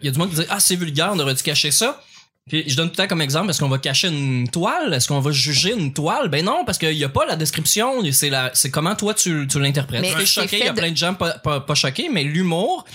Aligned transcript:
Il 0.00 0.06
y 0.06 0.08
a 0.08 0.12
du 0.12 0.18
monde 0.18 0.30
qui 0.30 0.36
dit 0.36 0.46
ah 0.48 0.60
c'est 0.60 0.76
vulgaire, 0.76 1.10
on 1.12 1.18
aurait 1.18 1.34
dû 1.34 1.42
cacher 1.42 1.70
ça. 1.70 2.00
Puis 2.48 2.64
je 2.66 2.76
donne 2.76 2.88
tout 2.88 2.92
le 2.92 2.96
temps 2.96 3.08
comme 3.08 3.20
exemple, 3.20 3.50
est-ce 3.50 3.60
qu'on 3.60 3.68
va 3.68 3.78
cacher 3.78 4.08
une 4.08 4.48
toile? 4.48 4.94
Est-ce 4.94 5.08
qu'on 5.08 5.20
va 5.20 5.32
juger 5.32 5.74
une 5.74 5.92
toile? 5.92 6.28
Ben 6.28 6.44
non, 6.44 6.64
parce 6.64 6.78
qu'il 6.78 6.94
y 6.94 7.04
a 7.04 7.08
pas 7.08 7.26
la 7.26 7.36
description, 7.36 8.00
c'est 8.12 8.30
la, 8.30 8.50
c'est 8.54 8.70
comment 8.70 8.94
toi 8.94 9.12
tu, 9.12 9.46
tu 9.50 9.60
l'interprètes. 9.60 10.06
C'est 10.16 10.26
choqué, 10.26 10.58
il 10.60 10.64
y 10.64 10.68
a 10.68 10.72
plein 10.72 10.90
de 10.90 10.96
gens 10.96 11.14
pas, 11.14 11.32
pas, 11.32 11.60
pas 11.60 11.74
choqués, 11.74 12.08
mais 12.10 12.22
l'humour, 12.24 12.86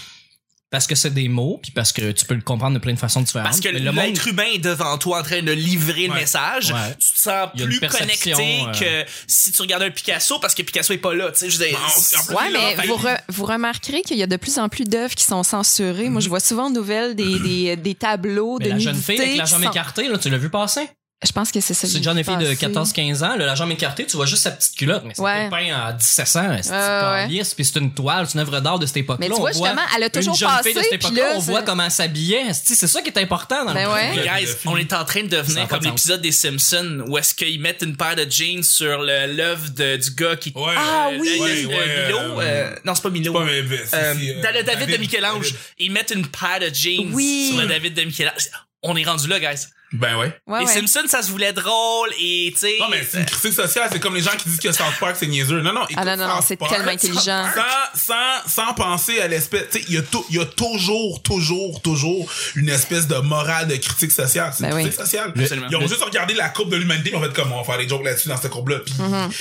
parce 0.74 0.88
que 0.88 0.96
c'est 0.96 1.14
des 1.14 1.28
mots, 1.30 1.60
puis 1.62 1.72
parce 1.72 1.92
que 1.92 2.12
tu 2.12 2.26
peux 2.26 2.34
le 2.34 2.42
comprendre 2.42 2.74
de 2.74 2.80
plein 2.80 2.94
de 2.94 3.00
façons 3.00 3.22
différentes. 3.22 3.48
Parce 3.48 3.60
que 3.62 3.70
le 3.70 3.92
monde, 3.92 4.06
l'être 4.06 4.28
humain 4.28 4.48
est 4.56 4.58
devant 4.58 4.98
toi 4.98 5.20
en 5.20 5.24
train 5.24 5.44
de 5.44 5.52
livrer 5.52 6.08
le 6.08 6.16
message. 6.16 6.72
Ouais. 6.74 6.96
Tu 7.00 7.14
te 7.14 7.20
sens 7.20 7.50
plus 7.54 7.80
connecté 7.80 8.34
euh, 8.34 8.72
que 9.06 9.10
si 9.28 9.52
tu 9.52 9.62
regardais 9.62 9.86
un 9.86 9.92
Picasso 9.92 10.40
parce 10.40 10.56
que 10.56 10.64
Picasso 10.64 10.92
est 10.92 10.98
pas 10.98 11.14
là. 11.14 11.32
Tu 11.32 11.38
sais, 11.42 11.50
je 11.52 11.58
plus, 11.60 12.36
Ouais, 12.36 12.50
mais 12.52 12.76
failli- 12.76 12.88
vous, 12.88 12.96
re- 12.96 13.20
vous 13.30 13.46
remarquerez 13.46 14.02
qu'il 14.02 14.18
y 14.18 14.24
a 14.24 14.28
de 14.28 14.36
plus 14.36 14.58
en 14.58 14.68
plus 14.68 14.86
d'œuvres 14.86 15.14
qui 15.14 15.24
sont 15.26 15.44
censurées. 15.44 16.10
Moi, 16.10 16.22
je 16.22 16.30
vois 16.30 16.40
souvent 16.40 16.66
en 16.66 16.70
nouvelles 16.72 17.16
des, 17.16 17.38
des, 17.40 17.76
des 17.76 17.94
tableaux 17.96 18.58
mais 18.60 18.66
de 18.66 18.70
la 18.72 18.80
jeune 18.80 18.96
fille 18.96 19.20
avec 19.22 19.38
la 19.38 19.44
qui 19.44 19.52
jambe 19.52 19.64
sont- 19.66 19.70
écartée, 19.72 20.08
là, 20.08 20.18
tu 20.18 20.30
l'as 20.32 20.38
vu 20.40 20.50
passer? 20.50 20.90
Je 21.26 21.32
pense 21.32 21.52
que 21.52 21.62
c'est 21.62 21.74
ça. 21.74 21.88
C'est 21.88 21.94
j'ai 21.94 22.00
déjà 22.00 22.12
une 22.12 22.18
vu 22.18 22.24
fille 22.24 22.36
de 22.38 22.46
passer. 22.74 22.94
14-15 23.02 23.24
ans, 23.24 23.36
là, 23.38 23.46
la 23.46 23.56
jambe 23.56 23.72
écartée, 23.72 24.06
tu 24.06 24.18
vois 24.18 24.26
juste 24.26 24.44
sa 24.44 24.52
petite 24.52 24.76
culotte, 24.76 25.04
mais 25.06 25.14
c'est 25.16 25.22
Ouais. 25.22 25.50
peint 25.50 25.74
à 25.74 25.94
1700, 25.94 26.42
c'est 26.62 26.70
ouais. 26.72 26.78
calice, 26.78 27.54
puis 27.54 27.64
c'est 27.66 27.80
une 27.80 27.94
toile, 27.94 28.28
c'est 28.28 28.34
une 28.34 28.40
œuvre 28.42 28.60
d'art 28.60 28.80
de 28.80 28.86
cette 28.86 28.98
époque-là. 28.98 29.26
Mais 29.28 29.34
tu 29.34 29.40
vois, 29.40 29.50
On 29.50 29.54
justement, 29.54 29.82
elle 29.96 30.04
a 30.04 30.10
toujours 30.10 30.34
une 30.34 30.40
jeune 30.40 30.50
fille 30.64 30.74
de 30.74 30.80
passé, 30.80 30.88
cette 30.92 31.00
puis 31.00 31.08
époque-là, 31.10 31.30
là, 31.30 31.36
on 31.36 31.40
voit 31.40 31.60
c'est- 31.60 31.66
comment 31.66 31.84
elle 31.86 31.92
s'habillait, 31.92 32.44
c'est 32.54 32.76
c'est 32.76 32.88
ça 32.88 33.02
qui 33.02 33.10
est 33.10 33.18
important 33.20 33.66
dans 33.66 33.74
Ben 33.74 33.88
le 33.88 33.94
ouais. 33.94 34.12
Guys, 34.42 34.50
on 34.66 34.78
est 34.78 34.92
en 34.94 35.06
train 35.06 35.24
de 35.24 35.28
devenir 35.28 35.64
pas 35.68 35.76
comme 35.76 35.80
de 35.86 35.86
l'épisode 35.90 36.22
des 36.22 36.32
Simpsons 36.32 37.04
où 37.08 37.18
est-ce 37.18 37.34
qu'ils 37.34 37.60
mettent 37.60 37.82
une 37.84 37.96
paire 37.96 38.16
de 38.16 38.26
jeans 38.30 38.64
sur 38.64 39.00
le 39.02 39.34
l'œuvre 39.34 39.70
du 39.70 40.12
gars 40.16 40.36
qui 40.36 40.52
Ouais. 40.56 40.74
Ah 40.78 41.10
Euh, 41.12 41.18
oui! 41.20 41.30
euh, 41.40 41.44
Ouais, 41.44 41.50
euh, 41.50 41.68
ouais, 41.68 42.06
Milo, 42.08 42.20
euh, 42.20 42.42
euh, 42.42 42.76
non, 42.86 42.96
c'est 42.96 43.02
pas 43.04 43.10
Milo. 43.10 43.34
Pas, 43.34 43.46
mais, 43.46 43.52
Euh, 43.62 43.78
euh, 43.94 44.42
dans 44.42 44.54
le 44.54 44.64
David, 44.64 44.90
de 44.92 44.98
Michel-Ange, 44.98 45.54
ils 45.80 45.92
mettent 45.92 46.12
une 46.16 46.28
paire 46.28 46.60
de 46.60 46.74
jeans 46.74 47.12
Oui. 47.14 47.50
sur 47.52 47.62
le 47.62 47.68
David 47.68 47.94
de 47.94 48.04
Michel-Ange. 48.04 48.50
On 48.84 48.96
est 48.96 49.04
rendu 49.04 49.28
là, 49.28 49.40
guys. 49.40 49.66
Ben 49.94 50.18
ouais. 50.18 50.36
Ouais, 50.48 50.62
les 50.62 50.66
ouais. 50.66 50.74
Simpsons, 50.74 51.08
ça 51.08 51.22
se 51.22 51.30
voulait 51.30 51.54
drôle 51.54 52.10
et 52.20 52.50
tu 52.54 52.62
sais. 52.62 52.78
Non, 52.80 52.88
mais 52.90 53.08
c'est 53.08 53.20
une 53.20 53.26
critique 53.28 53.54
sociale. 53.54 53.90
C'est 53.92 54.00
comme 54.00 54.16
les 54.16 54.24
gens 54.24 54.32
qui 54.36 54.50
disent 54.50 54.60
que 54.60 54.72
South 54.72 54.88
Park, 55.00 55.16
c'est 55.20 55.28
niaiseux. 55.28 55.62
Non, 55.62 55.72
non. 55.72 55.82
Ah 55.96 56.04
non, 56.04 56.18
non, 56.18 56.28
non, 56.28 56.40
c'est 56.44 56.58
tellement 56.58 56.92
intelligent. 56.92 57.46
Sans, 57.54 58.00
sans, 58.00 58.50
sans 58.50 58.74
penser 58.74 59.22
à 59.22 59.28
l'espèce, 59.28 59.66
tu 59.72 59.78
sais, 59.80 59.86
il 59.90 59.94
y 59.94 59.98
a 60.00 60.02
tou- 60.02 60.26
il 60.32 60.38
y 60.38 60.40
a 60.42 60.46
toujours, 60.46 61.22
toujours, 61.22 61.80
toujours 61.84 62.28
une 62.56 62.70
espèce 62.70 63.08
de 63.08 63.18
morale 63.18 63.68
de 63.68 63.76
critique 63.76 64.12
sociale. 64.12 64.52
C'est 64.58 64.64
Ben 64.64 64.70
une 64.72 64.76
oui. 64.78 64.82
critique 64.86 65.00
sociale. 65.00 65.32
Absolument. 65.38 65.68
Ils 65.70 65.76
ont 65.76 65.88
juste 65.88 66.04
regardé 66.04 66.34
la 66.34 66.50
courbe 66.50 66.72
de 66.72 66.78
l'humanité, 66.78 67.12
ils 67.12 67.16
ont 67.16 67.22
fait 67.22 67.32
comment 67.32 67.58
on 67.58 67.62
va 67.62 67.64
faire 67.64 67.78
des 67.78 67.88
jokes 67.88 68.04
là-dessus 68.04 68.30
dans 68.30 68.38
cette 68.38 68.50
courbe-là. 68.52 68.80
Puis, 68.80 68.96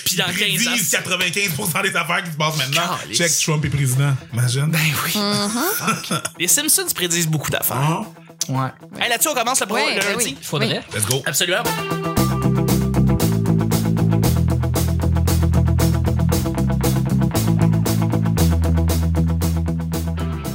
Puis 0.04 0.16
dans 0.16 0.26
ils 0.28 0.36
15 0.36 0.66
ans, 0.66 0.70
prédisent 0.70 0.90
95% 0.92 1.82
des 1.82 1.96
affaires 1.96 2.24
qui 2.24 2.30
se 2.30 2.36
passent 2.36 2.58
maintenant. 2.58 2.98
Calice. 3.00 3.16
Check 3.16 3.32
Trump 3.42 3.64
est 3.64 3.70
président. 3.70 4.14
Imagine. 4.34 4.66
Ben 4.66 4.78
oui. 5.06 5.12
Fuck. 5.12 6.20
Les 6.38 6.48
Simpsons 6.48 6.84
prédisent 6.94 7.26
beaucoup 7.26 7.50
d'affaires. 7.50 7.76
Ah, 7.80 8.02
Ouais. 8.48 8.68
Hey, 9.00 9.08
là-dessus, 9.08 9.28
on 9.28 9.34
commence 9.34 9.60
le, 9.60 9.66
pro- 9.66 9.76
Ouais, 9.76 9.94
le 9.94 10.00
ben 10.00 10.10
lundi. 10.12 10.24
oui. 10.24 10.38
Faudrait. 10.42 10.82
let's 10.94 11.06
go. 11.06 11.22
Absolument. 11.26 11.62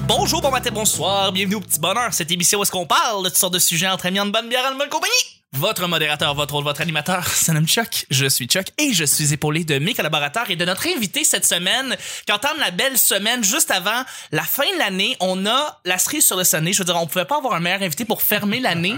Bonjour, 0.07 0.41
bon 0.41 0.51
matin, 0.51 0.69
bonsoir, 0.73 1.31
bienvenue 1.31 1.55
au 1.55 1.59
Petit 1.61 1.79
Bonheur, 1.79 2.13
cette 2.13 2.31
émission 2.31 2.59
où 2.59 2.61
est-ce 2.63 2.71
qu'on 2.71 2.85
parle 2.85 3.23
de 3.23 3.29
toutes 3.29 3.37
sortes 3.37 3.53
de 3.53 3.59
sujets 3.59 3.87
entre 3.87 4.05
amis, 4.07 4.19
en 4.19 4.25
bonne 4.27 4.49
bière, 4.49 4.63
en 4.71 4.77
bonne 4.77 4.89
compagnie. 4.89 5.36
Votre 5.57 5.87
modérateur, 5.87 6.35
votre 6.35 6.53
rôle, 6.53 6.63
votre 6.63 6.81
animateur, 6.81 7.27
se 7.27 7.51
nomme 7.51 7.67
Chuck. 7.67 8.05
Je 8.11 8.27
suis 8.27 8.45
Chuck 8.45 8.67
et 8.77 8.93
je 8.93 9.03
suis 9.03 9.33
épaulé 9.33 9.63
de 9.63 9.79
mes 9.79 9.95
collaborateurs 9.95 10.51
et 10.51 10.55
de 10.55 10.63
notre 10.63 10.85
invité 10.87 11.23
cette 11.23 11.45
semaine 11.45 11.97
qui 12.27 12.31
entame 12.31 12.57
la 12.59 12.69
belle 12.69 12.95
semaine 12.95 13.43
juste 13.43 13.71
avant 13.71 14.03
la 14.31 14.43
fin 14.43 14.71
de 14.71 14.77
l'année. 14.77 15.17
On 15.19 15.47
a 15.47 15.81
la 15.83 15.97
cerise 15.97 16.27
sur 16.27 16.37
le 16.37 16.43
sonnet. 16.43 16.73
Je 16.73 16.77
veux 16.77 16.85
dire, 16.85 16.95
on 16.95 17.07
pouvait 17.07 17.25
pas 17.25 17.37
avoir 17.37 17.55
un 17.55 17.59
meilleur 17.59 17.81
invité 17.81 18.05
pour 18.05 18.21
fermer 18.21 18.59
l'année 18.59 18.97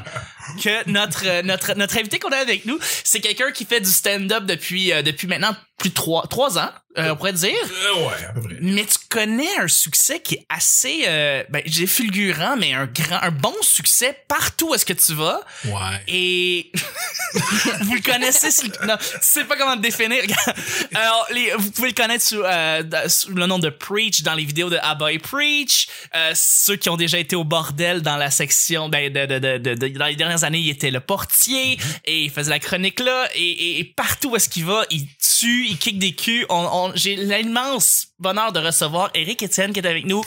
que 0.61 0.89
notre, 0.89 1.25
euh, 1.25 1.41
notre, 1.43 1.75
notre 1.75 1.97
invité 1.97 2.19
qu'on 2.19 2.33
a 2.33 2.37
avec 2.37 2.65
nous. 2.65 2.77
C'est 3.05 3.21
quelqu'un 3.21 3.51
qui 3.51 3.63
fait 3.63 3.79
du 3.79 3.89
stand-up 3.89 4.43
depuis, 4.43 4.91
euh, 4.91 5.01
depuis 5.01 5.27
maintenant 5.27 5.55
plus 5.79 5.89
de 5.89 5.95
trois, 5.95 6.27
trois 6.27 6.57
ans, 6.59 6.69
euh, 6.97 7.11
on 7.11 7.15
pourrait 7.15 7.33
dire. 7.33 7.49
Euh, 7.53 8.05
ouais, 8.07 8.25
à 8.29 8.33
peu 8.33 8.41
près. 8.41 8.57
Mais 8.61 8.83
tu 8.85 8.97
connais 9.09 9.57
un 9.59 9.67
succès 9.67 10.19
qui 10.19 10.35
est 10.35 10.45
assez, 10.49 11.03
euh, 11.07 11.43
ben, 11.49 11.61
j'ai 11.65 11.87
fulgurant, 11.87 12.57
mais 12.57 12.73
un 12.73 12.85
grand, 12.87 13.19
un 13.21 13.31
bon 13.31 13.53
succès 13.61 14.17
partout 14.27 14.69
où 14.71 14.75
est-ce 14.75 14.85
que 14.85 14.93
tu 14.93 15.13
vas. 15.13 15.39
Ouais. 15.65 16.01
Et 16.07 16.71
vous 17.81 17.93
le 17.95 18.01
connaissez 18.01 18.49
le... 18.63 18.87
non, 18.87 18.97
tu 18.97 19.05
sais 19.21 19.45
pas 19.45 19.55
comment 19.55 19.75
le 19.75 19.81
définir. 19.81 20.21
Alors, 20.95 21.27
les, 21.31 21.51
vous 21.57 21.71
pouvez 21.71 21.89
le 21.89 21.93
connaître 21.93 22.25
sous, 22.25 22.41
euh, 22.43 22.83
sous 23.07 23.33
le 23.33 23.45
nom 23.45 23.59
de 23.59 23.69
Preach 23.69 24.21
dans 24.23 24.33
les 24.33 24.45
vidéos 24.45 24.69
de 24.69 24.77
Abba 24.81 25.11
et 25.11 25.19
Preach. 25.19 25.87
Ceux 26.33 26.75
qui 26.75 26.89
ont 26.89 26.97
déjà 26.97 27.17
été 27.19 27.35
au 27.35 27.43
bordel 27.43 28.01
dans 28.01 28.17
la 28.17 28.31
section, 28.31 28.89
ben, 28.89 29.11
de, 29.13 29.25
de, 29.25 29.39
de, 29.39 29.57
de- 29.57 29.73
de- 29.75 29.87
dans 29.97 30.07
les 30.07 30.15
dernières 30.15 30.43
années, 30.43 30.59
il 30.59 30.69
était 30.69 30.91
le 30.91 30.99
portier 30.99 31.77
et 32.05 32.23
il 32.23 32.29
faisait 32.31 32.49
la 32.49 32.59
chronique 32.59 32.99
là. 32.99 33.29
Et, 33.35 33.41
et, 33.49 33.79
et 33.79 33.83
partout 33.85 34.31
où 34.31 34.35
est-ce 34.35 34.49
qu'il 34.49 34.65
va, 34.65 34.83
il 34.89 35.07
tue, 35.39 35.67
il 35.69 35.77
kick 35.77 35.99
des 35.99 36.13
culs. 36.13 36.45
On, 36.49 36.55
on- 36.71 36.91
j'ai 36.95 37.15
l'immense 37.15 38.07
bonheur 38.19 38.51
de 38.51 38.59
recevoir 38.59 39.09
Eric 39.13 39.43
Etienne 39.43 39.71
qui 39.73 39.79
est 39.79 39.87
avec 39.87 40.05
nous. 40.05 40.23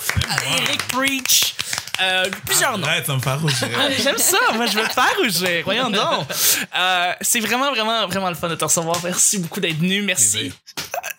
Eric 0.59 0.89
Preach. 0.89 1.55
Euh, 2.01 2.29
plusieurs 2.47 2.79
noms. 2.79 2.87
Arrête, 2.87 3.07
ça 3.07 3.15
me 3.15 3.21
fait 3.21 3.35
rougir. 3.35 3.69
Ah, 3.79 3.89
J'aime 4.03 4.19
ça, 4.19 4.39
moi 4.55 4.67
je 4.67 4.77
veux 4.79 4.87
te 4.89 4.93
faire 4.93 5.15
rougir, 5.19 5.63
voyons 5.65 5.91
donc. 5.91 6.27
Euh, 6.77 7.13
c'est 7.21 7.39
vraiment, 7.39 7.71
vraiment, 7.71 8.07
vraiment 8.09 8.29
le 8.31 8.35
fun 8.35 8.49
de 8.49 8.55
te 8.55 8.65
recevoir. 8.65 8.97
Merci 9.05 9.39
beaucoup 9.39 9.61
d'être 9.61 9.77
venu, 9.77 10.03
merci. 10.03 10.39
Plaisir. 10.39 10.53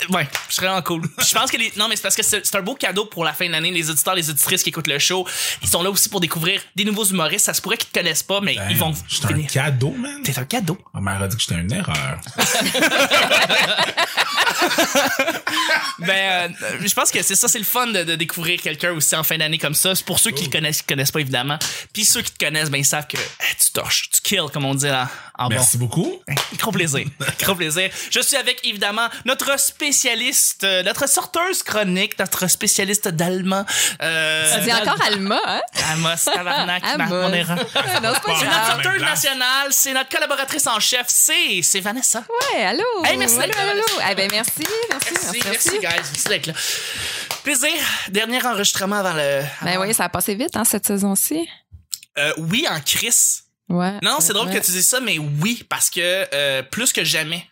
Ouais, 0.09 0.28
je 0.50 0.56
serais 0.56 0.68
vraiment 0.68 0.81
cool. 0.81 1.02
Puis 1.18 1.28
je 1.28 1.36
pense 1.36 1.52
que 1.52 1.58
les... 1.58 1.72
Non, 1.78 1.88
mais 1.88 1.96
c'est 1.96 2.02
parce 2.02 2.16
que 2.16 2.24
c'est 2.24 2.56
un 2.56 2.62
beau 2.62 2.75
cadeau 2.75 3.06
pour 3.06 3.24
la 3.24 3.34
fin 3.34 3.47
de 3.47 3.52
l'année. 3.52 3.72
Les 3.72 3.90
auditeurs, 3.90 4.16
les 4.16 4.30
auditrices 4.30 4.64
qui 4.64 4.69
écoutent 4.69 4.88
le 4.88 5.00
show, 5.00 5.28
ils 5.62 5.69
sont 5.69 5.84
là 5.84 5.90
aussi 5.90 6.09
pour 6.09 6.19
découvrir 6.19 6.62
des 6.75 6.86
nouveaux 6.86 7.06
humoristes. 7.06 7.46
Ça 7.46 7.53
se 7.53 7.62
pourrait 7.62 7.78
qu'ils 7.78 7.90
te 7.90 8.00
connaissent 8.00 8.24
pas, 8.24 8.42
mais 8.42 8.56
ils 8.69 8.78
vont 8.78 8.94
C'est 9.08 9.25
un 9.25 9.42
cadeau, 9.44 9.92
man. 9.92 10.22
C'est 10.25 10.38
un 10.38 10.46
cadeau. 10.46 10.78
Ma 10.94 11.02
mère 11.02 11.22
a 11.22 11.28
dit 11.28 11.36
que 11.36 11.42
j'étais 11.42 11.56
une 11.56 11.72
erreur. 11.72 12.19
Ben, 16.00 16.56
euh, 16.62 16.78
je 16.86 16.94
pense 16.94 17.12
que 17.12 17.22
c'est 17.22 17.36
ça, 17.36 17.47
c'est 17.47 17.59
le 17.59 17.66
fun 17.66 17.88
de, 17.88 18.03
de 18.03 18.16
découvrir 18.16 18.62
quelqu'un 18.62 18.92
aussi 18.92 19.16
en 19.16 19.24
fin 19.24 19.38
d'année 19.38 19.58
comme 19.58 19.74
ça. 19.74 19.96
C'est 19.96 20.06
pour 20.06 20.19
ceux 20.19 20.31
qui 20.31 20.46
le 20.46 20.52
connaissent, 20.52 20.81
qui 20.81 20.86
le 20.90 20.96
connaissent 20.96 21.12
pas 21.12 21.22
évidemment. 21.22 21.58
Puis 21.94 22.06
ceux 22.06 22.22
qui 22.22 22.31
te 22.31 22.44
connaissent, 22.44 22.69
ben 22.69 22.78
ils 22.78 22.86
savent 22.86 23.08
que 23.08 23.18
eh, 23.18 23.63
tu 23.63 23.72
torches, 23.72 24.09
tu 24.09 24.22
kills 24.22 24.50
comme 24.52 24.66
on 24.66 24.75
dit 24.75 24.90
en, 24.90 25.08
en 25.38 25.50
bon. 25.50 25.56
Merci 25.56 25.78
beaucoup. 25.78 26.22
Gros 26.58 26.72
plaisir. 26.72 27.06
Gros 27.40 27.56
plaisir. 27.56 27.90
Je 28.12 28.19
suis 28.19 28.36
avec, 28.36 28.66
évidemment, 28.66 29.08
notre 29.25 29.59
spécialiste, 29.59 29.93
euh, 30.64 30.84
notre 30.84 31.08
sorteuse 31.08 31.64
chronique, 31.64 32.18
notre 32.20 32.48
spécialiste 32.48 33.08
d'allemand. 33.08 33.66
Euh, 34.02 34.58
dis 34.59 34.74
encore 34.74 35.02
Alma, 35.06 35.40
hein? 35.46 35.62
Amos, 35.94 36.26
tabarnak, 36.26 36.84
Amos. 36.86 36.98
ma- 36.98 37.22
mon 37.28 37.34
erreur. 37.34 37.58
Non, 37.58 37.64
c'est 37.76 38.02
pas 38.02 38.36
C'est 38.40 38.46
notre 38.46 38.66
sorteuse 38.84 39.02
nationale, 39.02 39.68
c'est 39.72 39.94
notre 39.94 40.09
collaboratrice 40.09 40.68
en 40.68 40.80
chef, 40.80 41.06
c'est, 41.08 41.62
c'est 41.62 41.80
Vanessa. 41.80 42.24
Ouais, 42.54 42.64
allô? 42.66 42.84
Hey, 43.06 43.18
merci 43.18 43.36
allô, 43.36 43.46
d'être 43.48 43.58
là, 43.58 43.72
allô. 43.72 43.81
Vanessa. 43.98 44.12
Eh 44.12 44.16
ben, 44.16 44.30
merci, 44.31 44.52
merci, 44.90 45.08
Merci, 45.14 45.24
merci. 45.24 45.50
merci, 45.50 45.80
guys. 45.80 46.10
Merci 46.14 46.28
d'être 46.30 46.48
là. 46.48 46.54
Plaisir. 47.44 47.72
Dernier 48.10 48.46
enregistrement 48.46 48.98
avant 48.98 49.14
le. 49.14 49.42
Ben 49.62 49.78
oui, 49.80 49.94
ça 49.94 50.06
a 50.06 50.10
passé 50.10 50.36
vite, 50.36 50.56
hein, 50.56 50.64
cette 50.66 50.86
saison-ci. 50.88 51.48
Euh, 52.18 52.34
oui, 52.38 52.66
en 52.70 52.80
Chris. 52.81 53.42
Ouais. 53.70 53.94
Non, 54.02 54.18
c'est 54.20 54.34
drôle 54.34 54.50
que 54.52 54.60
tu 54.60 54.72
dises 54.72 54.88
ça, 54.88 55.00
mais 55.00 55.18
oui, 55.18 55.66
parce 55.68 55.90
que 55.90 56.28
euh, 56.34 56.62
plus 56.64 56.94
que 56.94 57.04
jamais. 57.04 57.46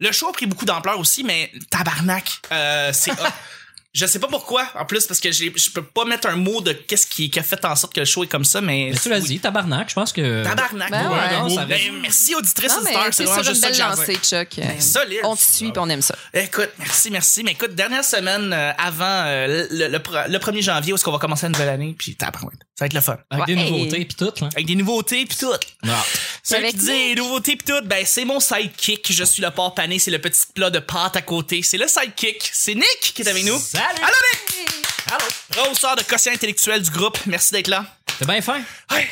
Le 0.00 0.12
show 0.12 0.28
a 0.28 0.32
pris 0.32 0.46
beaucoup 0.46 0.64
d'ampleur 0.64 0.98
aussi, 0.98 1.24
mais 1.24 1.50
tabarnak, 1.70 2.40
euh, 2.52 2.90
c'est. 2.92 3.12
Je 3.94 4.04
sais 4.06 4.18
pas 4.18 4.26
pourquoi, 4.28 4.66
en 4.78 4.84
plus, 4.84 5.06
parce 5.06 5.18
que 5.18 5.32
j'ai- 5.32 5.50
je 5.56 5.70
peux 5.70 5.82
pas 5.82 6.04
mettre 6.04 6.28
un 6.28 6.36
mot 6.36 6.60
de 6.60 6.72
qu'est-ce 6.72 7.06
qui, 7.06 7.30
qui 7.30 7.38
a 7.38 7.42
fait 7.42 7.64
en 7.64 7.74
sorte 7.74 7.94
que 7.94 8.00
le 8.00 8.06
show 8.06 8.22
est 8.22 8.26
comme 8.28 8.44
ça, 8.44 8.60
mais. 8.60 8.90
Mais 8.92 8.98
tu 8.98 9.08
l'as 9.08 9.18
oui. 9.18 9.26
dit, 9.26 9.38
tabarnak, 9.40 9.88
je 9.88 9.94
pense 9.94 10.12
que. 10.12 10.44
Tabarnak. 10.44 10.90
Ben 10.90 11.10
ouais, 11.10 11.16
ouais. 11.18 11.38
non, 11.38 11.48
ça 11.48 11.64
Ben, 11.64 11.78
ben, 11.78 12.00
merci 12.02 12.34
auditrice 12.34 12.70
Non, 12.70 12.82
auditeur, 12.82 13.06
c'est 13.12 13.24
vraiment 13.24 13.40
une 13.42 13.48
juste 13.48 13.60
ça 13.62 13.70
que 13.70 13.76
belle 13.76 13.86
lancée, 13.86 14.18
Chuck. 14.22 14.48
Ben, 14.58 14.80
solide. 14.80 15.20
On 15.24 15.34
te 15.34 15.40
suit 15.42 15.70
puis 15.72 15.78
on 15.80 15.88
aime 15.88 16.02
ça. 16.02 16.14
Écoute, 16.34 16.68
merci, 16.78 17.10
merci. 17.10 17.42
Mais 17.42 17.52
écoute, 17.52 17.74
dernière 17.74 18.04
semaine 18.04 18.52
euh, 18.52 18.72
avant 18.76 19.04
euh, 19.26 19.66
le, 19.70 19.88
le, 19.88 19.98
le 20.28 20.38
1er 20.38 20.62
janvier 20.62 20.92
où 20.92 20.96
est-ce 20.96 21.04
qu'on 21.04 21.12
va 21.12 21.18
commencer 21.18 21.46
la 21.46 21.50
nouvelle 21.50 21.68
année, 21.70 21.94
puis 21.98 22.14
tabarouette. 22.14 22.58
Ça 22.78 22.84
va 22.84 22.86
être 22.86 22.94
le 22.94 23.00
fun. 23.00 23.18
Avec 23.30 23.46
des 23.46 23.56
nouveautés 23.56 24.04
pis 24.04 24.14
tout, 24.14 24.32
là. 24.40 24.48
Avec 24.54 24.66
des 24.66 24.76
nouveautés 24.76 25.24
puis 25.26 25.36
tout. 25.38 25.52
Ah. 25.88 26.04
Ceux 26.44 26.56
Avec 26.56 26.72
qui 26.72 26.76
disent 26.76 27.16
nouveautés 27.16 27.56
pis 27.56 27.64
tout, 27.64 27.80
ben 27.84 28.04
c'est 28.06 28.24
mon 28.26 28.38
sidekick. 28.38 29.10
Je 29.12 29.24
suis 29.24 29.42
le 29.42 29.50
porc 29.50 29.74
pané, 29.74 29.98
c'est 29.98 30.10
le 30.12 30.20
petit 30.20 30.42
plat 30.54 30.70
de 30.70 30.78
pâte 30.78 31.16
à 31.16 31.22
côté. 31.22 31.62
C'est 31.62 31.78
le 31.78 31.88
sidekick. 31.88 32.48
C'est 32.52 32.74
Nick 32.74 33.12
qui 33.14 33.22
est 33.22 33.28
avec 33.28 33.44
nous. 33.44 33.58
Salut! 33.78 34.02
Allô 34.02 34.14
Nick! 34.32 34.86
Allô! 35.12 35.62
Rehausseur 35.64 35.94
de 35.96 36.02
quotient 36.02 36.32
intellectuel 36.32 36.82
du 36.82 36.90
groupe. 36.90 37.16
Merci 37.26 37.52
d'être 37.52 37.68
là. 37.68 37.84
T'es 38.18 38.24
bien 38.26 38.40
fin. 38.40 38.60
Ouais. 38.90 39.06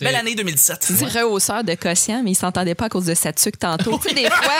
Belle 0.00 0.16
année 0.16 0.34
2017. 0.34 0.84
Tu 0.86 0.92
dis 0.94 1.04
rehausseur 1.04 1.62
de 1.62 1.74
quotient, 1.74 2.22
mais 2.22 2.30
il 2.32 2.34
s'entendait 2.34 2.74
pas 2.74 2.86
à 2.86 2.88
cause 2.88 3.04
de 3.04 3.14
sa 3.14 3.32
tuque 3.34 3.58
tantôt. 3.58 3.98
tu 4.02 4.08
sais, 4.08 4.14
des 4.14 4.28
fois, 4.30 4.54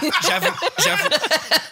c'est- 0.00 0.10
J'avoue, 0.28 0.54
j'avoue. 0.78 1.08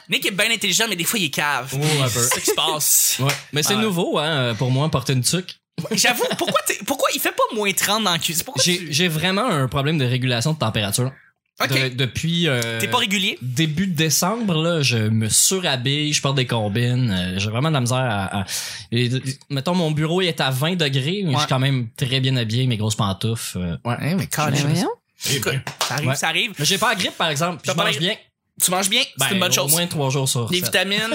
Nick 0.08 0.26
est 0.26 0.30
bien 0.30 0.50
intelligent, 0.50 0.86
mais 0.88 0.96
des 0.96 1.04
fois 1.04 1.18
il 1.18 1.26
est 1.26 1.30
cave. 1.30 1.70
Oh, 1.74 1.76
un 2.02 2.08
peu. 2.08 2.08
C'est 2.08 2.34
ça 2.34 2.40
qui 2.40 2.46
se 2.50 2.54
passe. 2.54 3.16
Ouais. 3.20 3.28
Mais 3.52 3.62
c'est 3.62 3.74
Ouais. 3.74 3.82
nouveau, 3.82 4.18
hein, 4.18 4.54
pour 4.56 4.70
moi, 4.70 4.88
porter 4.90 5.12
une 5.12 5.22
tuque. 5.22 5.58
J'avoue, 5.92 6.24
pourquoi, 6.38 6.60
t'es- 6.66 6.78
pourquoi 6.86 7.08
il 7.14 7.20
fait 7.20 7.32
pas 7.32 7.54
moins 7.54 7.72
30 7.72 8.04
dans 8.04 8.12
la 8.12 8.18
cuisine? 8.18 8.42
Pourquoi 8.44 8.62
J'ai 8.64 8.78
tu... 8.78 8.92
j'ai 8.92 9.08
vraiment 9.08 9.46
un 9.46 9.68
problème 9.68 9.98
de 9.98 10.04
régulation 10.04 10.52
de 10.54 10.58
température. 10.58 11.12
De- 11.60 11.94
depuis 11.94 12.48
euh, 12.48 12.80
T'es 12.80 12.88
pas 12.88 12.98
régulier? 12.98 13.38
début 13.40 13.86
de 13.86 13.94
décembre, 13.94 14.60
là, 14.60 14.82
je 14.82 14.96
me 14.96 15.28
surhabille, 15.28 16.12
je 16.12 16.20
porte 16.20 16.34
des 16.36 16.46
combines. 16.46 17.10
euh, 17.10 17.38
J'ai 17.38 17.50
vraiment 17.50 17.68
de 17.68 17.74
la 17.74 17.80
misère 17.80 17.98
à... 17.98 18.40
à- 18.40 18.44
et, 18.90 19.08
mettons, 19.48 19.74
mon 19.74 19.92
bureau 19.92 20.22
il 20.22 20.26
est 20.28 20.40
à 20.40 20.50
20 20.50 20.74
degrés, 20.76 21.22
mais 21.24 21.34
je 21.34 21.38
suis 21.38 21.46
quand 21.48 21.60
même 21.60 21.88
très 21.96 22.18
bien 22.20 22.34
habillé, 22.36 22.66
mes 22.66 22.76
grosses 22.76 22.96
pantoufles. 22.96 23.58
euh, 23.58 23.76
ouais. 23.84 23.96
Ouais, 23.96 24.14
mais 24.16 24.26
quand 24.26 24.50
voyons. 24.50 24.88
Eh 25.30 25.40
ça 25.40 25.94
arrive, 25.94 26.08
Ouais. 26.08 26.14
ça 26.16 26.28
arrive. 26.28 26.52
J'ai 26.58 26.78
pas 26.78 26.88
la 26.88 26.94
grippe, 26.96 27.16
par 27.16 27.28
exemple. 27.28 27.60
puis 27.62 27.70
Je 27.70 27.76
mange 27.76 27.98
bien. 27.98 28.14
Tu 28.60 28.70
manges 28.70 28.90
bien, 28.90 29.02
c'est 29.02 29.28
Ben, 29.28 29.34
une 29.34 29.40
bonne 29.40 29.50
Au 29.50 29.54
chose. 29.54 29.70
moins 29.70 29.86
trois 29.86 30.10
jours 30.10 30.28
sur 30.28 30.48
Des 30.50 30.60
vitamines. 30.60 30.98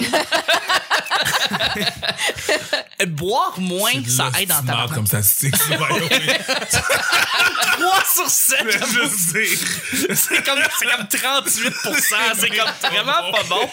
Boire 3.07 3.53
moins, 3.59 3.91
ça 4.07 4.31
aide 4.39 4.49
dans 4.49 4.63
ta 4.65 4.87
comme 4.93 5.05
statistique. 5.07 5.55
c'est 5.55 5.77
pas- 5.77 5.87
3 7.79 8.03
sur 8.11 8.27
7, 8.29 8.57
Je 8.71 9.07
sais. 9.07 10.15
c'est 10.15 10.43
comme, 10.43 10.59
comme 10.59 11.07
38 11.07 11.73
C'est 12.35 12.49
comme 12.49 12.71
vraiment 12.91 13.31
pas 13.31 13.43
bon. 13.47 13.69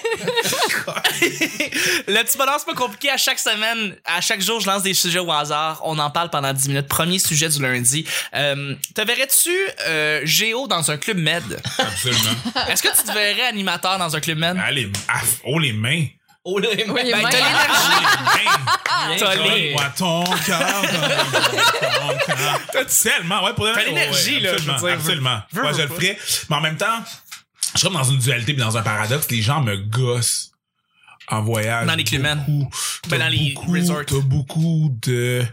Le 2.06 2.23
petit 2.23 2.37
bonheur, 2.37 2.56
c'est 2.59 2.67
pas 2.67 2.75
compliqué. 2.75 3.11
À 3.11 3.17
chaque 3.17 3.38
semaine, 3.38 3.97
à 4.05 4.21
chaque 4.21 4.43
jour, 4.43 4.61
je 4.61 4.67
lance 4.67 4.82
des 4.82 4.93
sujets 4.94 5.19
au 5.21 5.32
hasard. 5.32 5.81
On 5.85 5.99
en 5.99 6.11
parle 6.11 6.29
pendant 6.31 6.53
10 6.53 6.69
minutes. 6.69 6.87
Premier 6.88 7.19
sujet 7.19 7.49
du 7.49 7.62
lundi. 7.62 8.05
Euh, 8.35 8.75
te 8.94 9.00
verrais-tu 9.00 9.50
euh, 9.87 10.21
Géo 10.25 10.67
dans 10.69 10.91
un 10.91 10.99
club 10.99 11.17
med? 11.17 11.43
Absolument. 11.79 12.35
Est-ce 12.69 12.82
que 12.82 12.94
tu 12.94 13.05
te 13.05 13.12
verrais 13.12 13.47
animateur 13.47 13.99
dans 13.99 14.15
un 14.15 14.21
club 14.21 14.37
med? 14.38 14.59
Allez, 14.62 14.91
ah, 15.09 15.21
oh 15.44 15.59
les 15.59 15.73
mains. 15.73 16.05
Oh, 16.46 16.58
là, 16.58 16.69
Oui, 16.76 16.85
Ben, 16.87 17.23
t'as 17.23 17.31
l'énergie. 17.31 18.05
Bien. 18.35 19.17
T'as 19.19 19.37
Donne-moi 19.37 19.85
ton 19.96 20.25
cœur. 20.44 20.82
cœur. 22.26 22.87
Tellement, 23.02 23.44
ouais, 23.44 23.55
pour 23.55 23.67
T'as 23.73 23.82
l'énergie, 23.85 24.41
là, 24.41 24.56
je 24.58 24.62
veux 24.64 24.70
Absolument. 24.73 24.79
dire. 24.79 24.93
absolument. 24.99 25.38
Veux, 25.52 25.62
Ouais, 25.62 25.73
veux 25.73 25.76
je 25.79 25.82
le 25.82 25.88
ferais. 25.88 26.19
Mais 26.50 26.56
en 26.56 26.61
même 26.61 26.76
temps, 26.76 27.02
je 27.73 27.79
suis 27.79 27.87
comme 27.88 27.96
dans 27.96 28.05
une 28.05 28.19
dualité 28.19 28.52
puis 28.52 28.62
dans 28.62 28.76
un 28.76 28.82
paradoxe. 28.82 29.31
Les 29.31 29.41
gens 29.43 29.62
me 29.62 29.76
gossent 29.76 30.50
en 31.29 31.41
voyage. 31.43 31.87
Dans 31.87 31.94
les. 31.94 32.05
Beaucoup. 32.05 32.69
Ben, 33.08 33.11
T'as 33.11 33.19
dans 33.19 33.29
les 33.29 33.55
resorts. 33.67 34.05
T'as 34.06 34.20
beaucoup 34.20 34.90
de... 35.02 35.47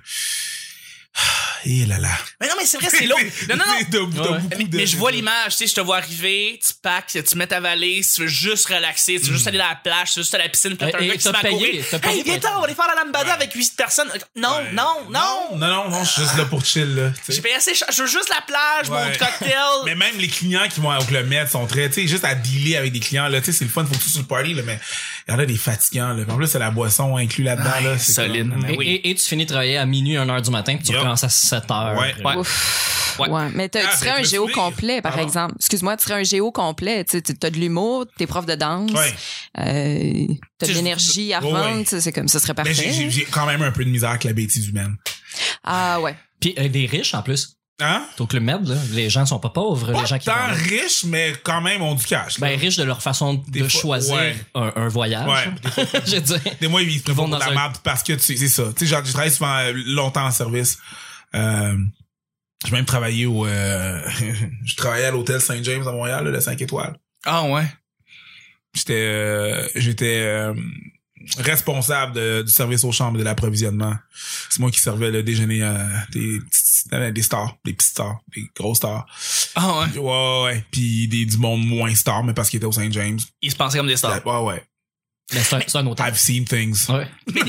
Et 1.65 1.85
là 1.85 1.97
là. 1.99 2.09
Mais 2.39 2.47
non, 2.47 2.53
mais 2.57 2.65
c'est 2.65 2.77
vrai, 2.77 2.89
c'est 2.89 3.05
lourd. 3.05 3.19
Non, 3.49 3.55
non, 3.55 3.63
non. 3.65 3.73
T'as- 3.79 3.85
t'as 3.91 3.99
Ouais. 4.31 4.39
beaucoup 4.39 4.55
Mais, 4.57 4.63
de- 4.65 4.77
mais 4.77 4.85
je 4.87 4.97
vois 4.97 5.11
l'image, 5.11 5.51
tu 5.51 5.57
sais, 5.59 5.67
je 5.67 5.75
te 5.75 5.81
vois 5.81 5.97
arriver, 5.97 6.59
tu 6.65 6.73
packs, 6.81 7.17
tu 7.27 7.35
mets 7.37 7.47
ta 7.47 7.59
valise, 7.59 8.13
tu 8.13 8.21
veux 8.21 8.27
juste 8.27 8.67
relaxer, 8.67 9.19
tu 9.19 9.27
veux 9.27 9.33
juste 9.35 9.47
aller 9.47 9.59
à 9.59 9.69
la 9.69 9.75
plage, 9.75 10.11
tu 10.13 10.19
veux 10.19 10.23
juste 10.23 10.33
aller 10.33 10.43
à 10.43 10.47
la 10.47 10.51
piscine, 10.51 10.75
puis 10.75 10.89
t'as 10.91 10.97
un 10.97 11.01
Et- 11.01 11.07
gars 11.07 11.13
et 11.13 11.17
qui 11.17 11.23
se 11.23 11.29
met 11.29 11.37
à 11.37 11.41
courir. 11.49 11.83
Hey, 12.03 12.23
viens 12.23 12.39
on 12.55 12.59
va 12.59 12.65
aller 12.65 12.75
faire 12.75 12.87
la 12.95 13.03
lambada 13.03 13.33
avec 13.33 13.53
8 13.53 13.75
personnes. 13.75 14.09
Non, 14.35 14.55
Ouais. 14.57 14.71
non, 14.73 14.83
non. 15.09 15.55
Non, 15.57 15.67
non, 15.67 15.89
non, 15.89 16.03
je 16.03 16.09
suis 16.11 16.21
juste 16.23 16.37
là 16.37 16.45
pour 16.45 16.63
chill, 16.65 16.95
là. 16.95 17.11
J'ai 17.29 17.41
payé 17.41 17.55
assez 17.55 17.75
cher. 17.75 17.87
Je 17.91 18.01
veux 18.03 18.07
juste 18.07 18.29
la 18.29 18.41
plage, 18.41 18.89
mon 18.89 19.11
cocktail. 19.17 19.51
Mais 19.85 19.95
même 19.95 20.17
les 20.17 20.27
clients 20.27 20.67
qui 20.73 20.79
vont 20.79 20.95
au 20.97 21.03
Club 21.03 21.27
Med 21.27 21.47
sont 21.49 21.65
très, 21.67 21.89
tu 21.89 22.01
sais, 22.01 22.07
juste 22.07 22.25
à 22.25 22.33
dealer 22.35 22.77
avec 22.77 22.91
des 22.93 22.99
clients, 22.99 23.27
là, 23.27 23.39
tu 23.39 23.47
sais, 23.47 23.51
c'est 23.59 23.65
le 23.65 23.71
fun, 23.71 23.85
faut 23.85 23.93
que 23.93 24.03
tu 24.03 24.09
sur 24.09 24.19
le 24.21 24.25
party, 24.25 24.53
là, 24.53 24.63
mais 24.65 24.79
il 25.27 25.31
y 25.31 25.35
en 25.35 25.39
a 25.39 25.45
des 25.45 25.55
fatigants, 25.57 26.13
là. 26.13 26.23
En 26.29 26.35
plus, 26.35 26.47
c'est 26.47 26.59
la 26.59 26.71
boisson 26.71 27.15
inclus 27.17 27.43
là-dedans, 27.43 27.69
Ouais, 27.79 27.83
là. 27.83 27.97
c'est 27.97 28.13
solide. 28.13 28.49
comme- 28.49 28.61
Mais 28.63 28.73
Et, 28.73 28.77
oui. 28.77 28.87
et- 29.03 29.09
et 29.09 29.15
tu 29.15 29.23
finis 29.23 29.45
de 29.45 29.49
travailler 29.51 29.77
à 29.77 29.85
minuit, 29.85 30.17
1 30.17 30.29
heure 30.29 30.41
du 30.41 30.49
matin, 30.51 30.75
puis 30.75 30.83
tu 30.85 30.91
Yup. 30.91 30.99
recommences 30.99 31.23
à 31.23 31.29
7 31.29 31.69
heures. 31.71 31.97
Ouais. 31.99 32.13
Ouais. 32.23 32.35
Ouf. 32.37 33.17
Ouais. 33.19 33.29
Ouais. 33.29 33.49
Mais 33.53 33.69
Ah, 33.75 33.79
tu 33.91 33.97
serais 33.97 34.11
ben, 34.13 34.19
un 34.21 34.23
géo 34.23 34.47
complet, 34.47 35.01
par 35.01 35.11
Pardon? 35.11 35.27
exemple. 35.27 35.55
Excuse-moi, 35.59 35.97
tu 35.97 36.03
serais 36.05 36.21
un 36.21 36.23
géo 36.23 36.51
complet. 36.51 37.03
Tu 37.03 37.17
as 37.17 37.49
de 37.49 37.57
l'humour, 37.57 38.05
t'es 38.17 38.25
prof 38.25 38.45
de 38.45 38.55
danse, 38.55 38.89
Ouais. 38.91 39.13
euh, 39.59 40.33
t'as 40.57 40.67
de 40.67 40.71
l'énergie 40.73 41.33
à 41.33 41.39
revendre. 41.39 41.75
ouais. 41.77 41.83
tu 41.83 41.89
sais, 41.89 42.01
C'est 42.01 42.11
comme 42.13 42.27
ça 42.29 42.39
serait 42.39 42.53
Mais 42.57 42.63
parfait. 42.63 42.73
j'ai- 42.73 42.91
j'ai 42.93 43.09
j'ai 43.09 43.25
quand 43.25 43.45
même 43.45 43.61
un 43.61 43.71
peu 43.71 43.83
de 43.83 43.89
misère 43.89 44.11
avec 44.11 44.23
la 44.23 44.33
bêtise 44.33 44.67
humaine. 44.69 44.95
Ah 45.63 45.99
ouais. 45.99 46.15
Puis 46.39 46.55
euh, 46.57 46.67
des 46.69 46.85
riches, 46.85 47.13
en 47.13 47.21
plus. 47.21 47.57
Hein? 47.81 48.05
Au 48.19 48.27
Club 48.27 48.43
Med, 48.43 48.67
là, 48.67 48.75
les 48.91 49.09
gens 49.09 49.25
sont 49.25 49.39
pas 49.39 49.49
pauvres, 49.49 49.91
Pas 49.91 50.01
les 50.01 50.07
gens 50.07 50.19
qui 50.19 50.25
tant 50.27 50.47
riches, 50.53 51.03
mais 51.05 51.33
quand 51.43 51.61
même 51.61 51.81
ont 51.81 51.95
du 51.95 52.05
cash. 52.05 52.37
là. 52.37 52.47
Ben, 52.47 52.59
riches 52.59 52.77
de 52.77 52.83
leur 52.83 53.01
façon 53.01 53.43
Des 53.47 53.61
de 53.61 53.67
fois, 53.67 53.81
choisir 53.81 54.15
ouais. 54.15 54.35
un, 54.55 54.71
un 54.75 54.87
voyage. 54.87 55.27
Ouais. 55.27 55.85
Je 56.05 56.15
veux 56.15 56.21
dire. 56.21 56.39
Des 56.59 56.67
mois, 56.67 56.81
ils 56.83 56.99
se 56.99 57.11
dans 57.11 57.27
la 57.27 57.47
un- 57.47 57.53
merde 57.55 57.77
parce 57.83 58.03
que 58.03 58.13
tu 58.13 58.19
sais, 58.19 58.37
c'est 58.37 58.47
ça. 58.49 58.65
Tu 58.77 58.85
sais, 58.85 58.85
genre, 58.87 59.03
j'ai 59.03 59.11
travaillé 59.13 59.33
souvent 59.33 59.57
euh, 59.57 59.73
longtemps 59.87 60.25
en 60.25 60.31
service. 60.31 60.77
Euh, 61.33 61.75
j'ai 62.65 62.71
même 62.71 62.85
travaillé 62.85 63.25
au, 63.25 63.47
euh, 63.47 63.99
je 64.65 64.75
travaillais 64.75 65.05
à 65.05 65.11
l'hôtel 65.11 65.41
Saint 65.41 65.61
James 65.63 65.87
à 65.87 65.91
Montréal, 65.91 66.25
là, 66.25 66.31
le 66.31 66.39
5 66.39 66.61
étoiles. 66.61 66.95
Ah 67.25 67.43
ouais. 67.45 67.65
J'étais, 68.75 68.93
euh, 68.93 69.67
j'étais 69.75 70.19
euh, 70.21 70.53
responsable 71.39 72.13
de- 72.13 72.41
du 72.45 72.51
service 72.51 72.83
aux 72.83 72.91
chambres 72.91 73.17
et 73.17 73.19
de 73.19 73.25
l'approvisionnement. 73.25 73.95
C'est 74.49 74.59
moi 74.59 74.71
qui 74.71 74.79
servais 74.79 75.11
le 75.11 75.23
déjeuner 75.23 75.61
à 75.63 75.77
des 76.11 76.39
petites- 76.89 77.13
des 77.13 77.21
stars, 77.21 77.55
des 77.65 77.73
petites 77.73 77.91
stars, 77.91 78.19
des 78.35 78.43
grosses 78.55 78.77
stars. 78.77 79.05
Ah 79.55 79.79
ouais? 79.79 79.97
Ouais, 79.97 79.99
ouais, 79.99 80.43
ouais. 80.45 80.65
Puis 80.71 81.07
des, 81.07 81.25
du 81.25 81.37
monde 81.37 81.65
moins 81.65 81.93
star, 81.95 82.23
mais 82.23 82.33
parce 82.33 82.49
qu'il 82.49 82.57
était 82.57 82.65
au 82.65 82.71
Saint 82.71 82.91
James. 82.91 83.19
Ils 83.41 83.51
se 83.51 83.55
pensaient 83.55 83.77
comme 83.77 83.87
des 83.87 83.97
stars. 83.97 84.25
Ouais, 84.25 84.37
ouais. 84.53 84.63
Ben, 85.33 85.41
c'est 85.43 85.55
un, 85.55 85.61
c'est 85.65 85.77
un 85.77 85.87
hôtel. 85.87 86.05
I've 86.07 86.17
seen 86.17 86.45
things. 86.45 86.89
Ouais. 86.89 87.07
des, 87.27 87.39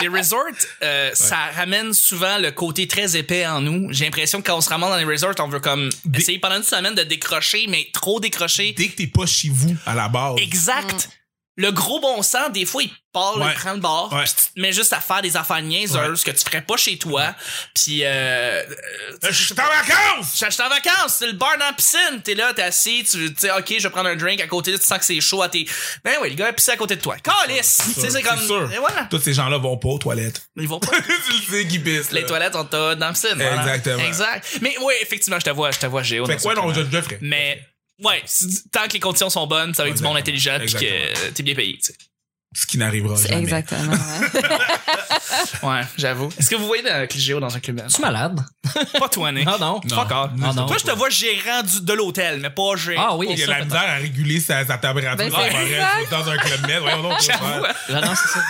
des 0.00 0.08
resorts, 0.08 0.40
euh, 0.82 1.10
ça 1.14 1.36
ramène 1.54 1.92
souvent 1.92 2.38
le 2.38 2.50
côté 2.50 2.88
très 2.88 3.16
épais 3.16 3.46
en 3.46 3.60
nous. 3.60 3.92
J'ai 3.92 4.04
l'impression 4.06 4.40
que 4.40 4.46
quand 4.46 4.56
on 4.56 4.60
se 4.60 4.68
ramasse 4.70 4.90
dans 4.90 4.96
les 4.96 5.04
resorts, 5.04 5.34
on 5.40 5.48
veut 5.48 5.60
comme 5.60 5.90
essayer 6.14 6.38
pendant 6.38 6.56
une 6.56 6.62
semaine 6.62 6.94
de 6.94 7.02
décrocher, 7.02 7.66
mais 7.68 7.88
trop 7.92 8.20
décrocher. 8.20 8.72
Dès 8.72 8.88
que 8.88 8.96
t'es 8.96 9.06
pas 9.06 9.26
chez 9.26 9.50
vous 9.50 9.76
à 9.86 9.94
la 9.94 10.08
base. 10.08 10.36
Exact. 10.38 11.10
Le 11.60 11.72
gros 11.72 12.00
bon 12.00 12.22
sens, 12.22 12.50
des 12.52 12.64
fois, 12.64 12.82
il 12.82 12.90
part, 13.12 13.36
Ouais. 13.36 13.48
il 13.52 13.54
prend 13.60 13.72
le 13.74 13.80
bar, 13.80 14.10
Ouais. 14.12 14.22
puis 14.24 14.32
tu 14.32 14.52
te 14.54 14.60
mets 14.60 14.72
juste 14.72 14.92
à 14.94 15.00
faire 15.00 15.20
des 15.20 15.36
affaires 15.36 15.60
niaiseuses 15.60 16.22
que 16.24 16.30
tu 16.30 16.38
ferais 16.44 16.62
pas 16.62 16.76
chez 16.78 16.96
toi. 16.96 17.34
Puis, 17.74 18.02
euh, 18.04 18.08
euh, 18.08 18.64
Euh, 19.24 19.28
Je 19.30 19.44
suis 19.44 19.52
en 19.52 19.56
vacances! 19.56 20.32
je 20.40 20.50
suis 20.50 20.62
en 20.62 20.68
vacances, 20.68 21.16
c'est 21.18 21.26
le 21.26 21.34
bar 21.34 21.58
dans 21.58 21.66
la 21.66 21.72
piscine, 21.74 22.22
t'es 22.24 22.34
là, 22.34 22.54
t'es 22.54 22.62
assis, 22.62 23.04
tu 23.10 23.34
sais, 23.36 23.50
ok, 23.50 23.74
je 23.78 23.82
vais 23.82 23.90
prendre 23.90 24.08
un 24.08 24.16
drink 24.16 24.40
à 24.40 24.46
côté, 24.46 24.72
tu 24.78 24.84
sens 24.84 24.98
que 24.98 25.04
c'est 25.04 25.20
chaud 25.20 25.42
à 25.42 25.48
tes, 25.50 25.66
ben 26.04 26.14
oui, 26.22 26.30
le 26.30 26.34
gars 26.36 26.48
est 26.48 26.52
pissé 26.54 26.70
à 26.70 26.76
côté 26.76 26.96
de 26.96 27.00
toi. 27.02 27.16
Calice! 27.18 27.78
Tu 27.94 28.00
sais, 28.00 28.10
c'est 28.10 28.22
comme, 28.22 28.38
sûr. 28.40 28.72
et 28.72 28.78
voilà. 28.78 29.06
Tous 29.10 29.18
ces 29.20 29.34
gens-là 29.34 29.58
vont 29.58 29.76
pas 29.76 29.88
aux 29.88 29.98
toilettes. 29.98 30.42
Ils 30.56 30.68
vont 30.68 30.78
pas. 30.80 30.96
tu 30.96 31.52
le 31.52 31.68
sais 31.68 31.78
pissent. 31.78 32.12
Les 32.12 32.24
toilettes 32.24 32.54
sont 32.54 32.68
euh, 32.74 32.94
dans 32.94 33.06
la 33.08 33.12
piscine. 33.12 33.34
voilà. 33.34 33.60
Exactement. 33.60 34.04
Exact. 34.06 34.46
Mais 34.62 34.74
oui, 34.80 34.94
effectivement, 35.02 35.38
je 35.38 35.44
te 35.44 35.50
vois, 35.50 35.70
je 35.72 35.78
te 35.78 35.86
vois 35.86 36.02
Géo. 36.02 36.24
Fait 36.26 36.40
quoi, 36.40 36.54
non, 36.54 36.72
je 36.72 36.80
le 36.80 37.02
ferai. 37.02 37.18
Mais, 37.20 37.60
ouais, 38.04 38.22
si- 38.26 38.68
tant 38.70 38.86
que 38.88 38.92
les 38.94 39.00
conditions 39.00 39.30
sont 39.30 39.46
bonnes, 39.46 39.72
c'est 39.74 39.82
avec 39.82 39.94
du 39.94 40.02
monde 40.02 40.16
intelligent 40.16 40.56
puis 40.58 40.68
que 40.80 40.84
euh, 40.84 41.30
t'es 41.34 41.42
bien 41.42 41.54
payé, 41.54 41.74
tu 41.78 41.92
sais. 41.92 41.94
Ce 42.52 42.66
qui 42.66 42.78
n'arrivera 42.78 43.14
jamais. 43.16 43.40
exactement. 43.42 43.92
ouais. 43.92 44.40
Ouais, 45.62 45.82
j'avoue. 45.96 46.28
Est-ce 46.38 46.50
que 46.50 46.56
vous 46.56 46.66
voyez 46.66 46.88
avec 46.88 47.14
le 47.14 47.20
Géo 47.20 47.38
dans 47.38 47.54
un 47.54 47.60
club? 47.60 47.80
Tu 47.88 47.96
es 47.96 48.00
malade? 48.00 48.40
Pas 48.98 49.08
toi, 49.08 49.30
Nick. 49.30 49.46
Ah 49.50 49.56
non. 49.60 49.80
Fuck 49.88 50.10
all. 50.10 50.30
Ah 50.42 50.52
non. 50.54 50.66
Toi, 50.66 50.76
je 50.78 50.84
te 50.84 50.90
vois 50.90 51.08
gérant 51.10 51.62
du- 51.62 51.80
de 51.82 51.92
l'hôtel, 51.92 52.40
mais 52.40 52.50
pas 52.50 52.76
gérant. 52.76 53.06
Ah 53.10 53.16
oui, 53.16 53.28
Il 53.30 53.38
y 53.38 53.42
a 53.44 53.46
la 53.46 53.64
misère 53.64 53.80
à 53.80 53.94
réguler 53.96 54.40
sa, 54.40 54.66
sa 54.66 54.78
température 54.78 55.16
Ben, 55.16 55.30
dans, 56.10 56.18
dans 56.18 56.30
un 56.30 56.36
club 56.36 56.66
med. 56.66 56.80
Voyons 56.80 57.02
donc, 57.02 57.20
J'avoue. 57.22 57.44
faire. 57.62 57.74
Ah 57.90 58.00
non, 58.00 58.12
c'est 58.14 58.28
ça. 58.28 58.40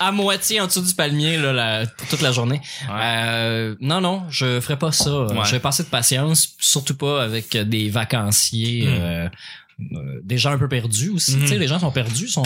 À 0.00 0.12
moitié 0.12 0.60
en 0.60 0.66
dessous 0.66 0.80
du 0.80 0.94
palmier 0.94 1.36
là, 1.36 1.52
la- 1.52 1.86
toute 1.86 2.22
la 2.22 2.32
journée. 2.32 2.60
Euh, 2.90 3.74
non, 3.80 4.00
non, 4.00 4.24
je 4.30 4.60
ferai 4.60 4.78
pas 4.78 4.92
ça. 4.92 5.10
Ouais. 5.24 5.44
Je 5.44 5.50
vais 5.52 5.60
passer 5.60 5.82
de 5.82 5.88
patience, 5.88 6.54
surtout 6.58 6.96
pas 6.96 7.22
avec 7.22 7.54
des 7.56 7.90
vacanciers. 7.90 8.86
Hmm. 8.86 9.00
euh, 9.02 9.28
des 10.22 10.38
gens 10.38 10.52
un 10.52 10.58
peu 10.58 10.68
perdus 10.68 11.10
aussi, 11.10 11.36
Mhm. 11.36 11.42
tu 11.42 11.48
sais, 11.48 11.58
les 11.58 11.68
gens 11.68 11.78
sont 11.78 11.90
perdus, 11.90 12.28
sont 12.28 12.42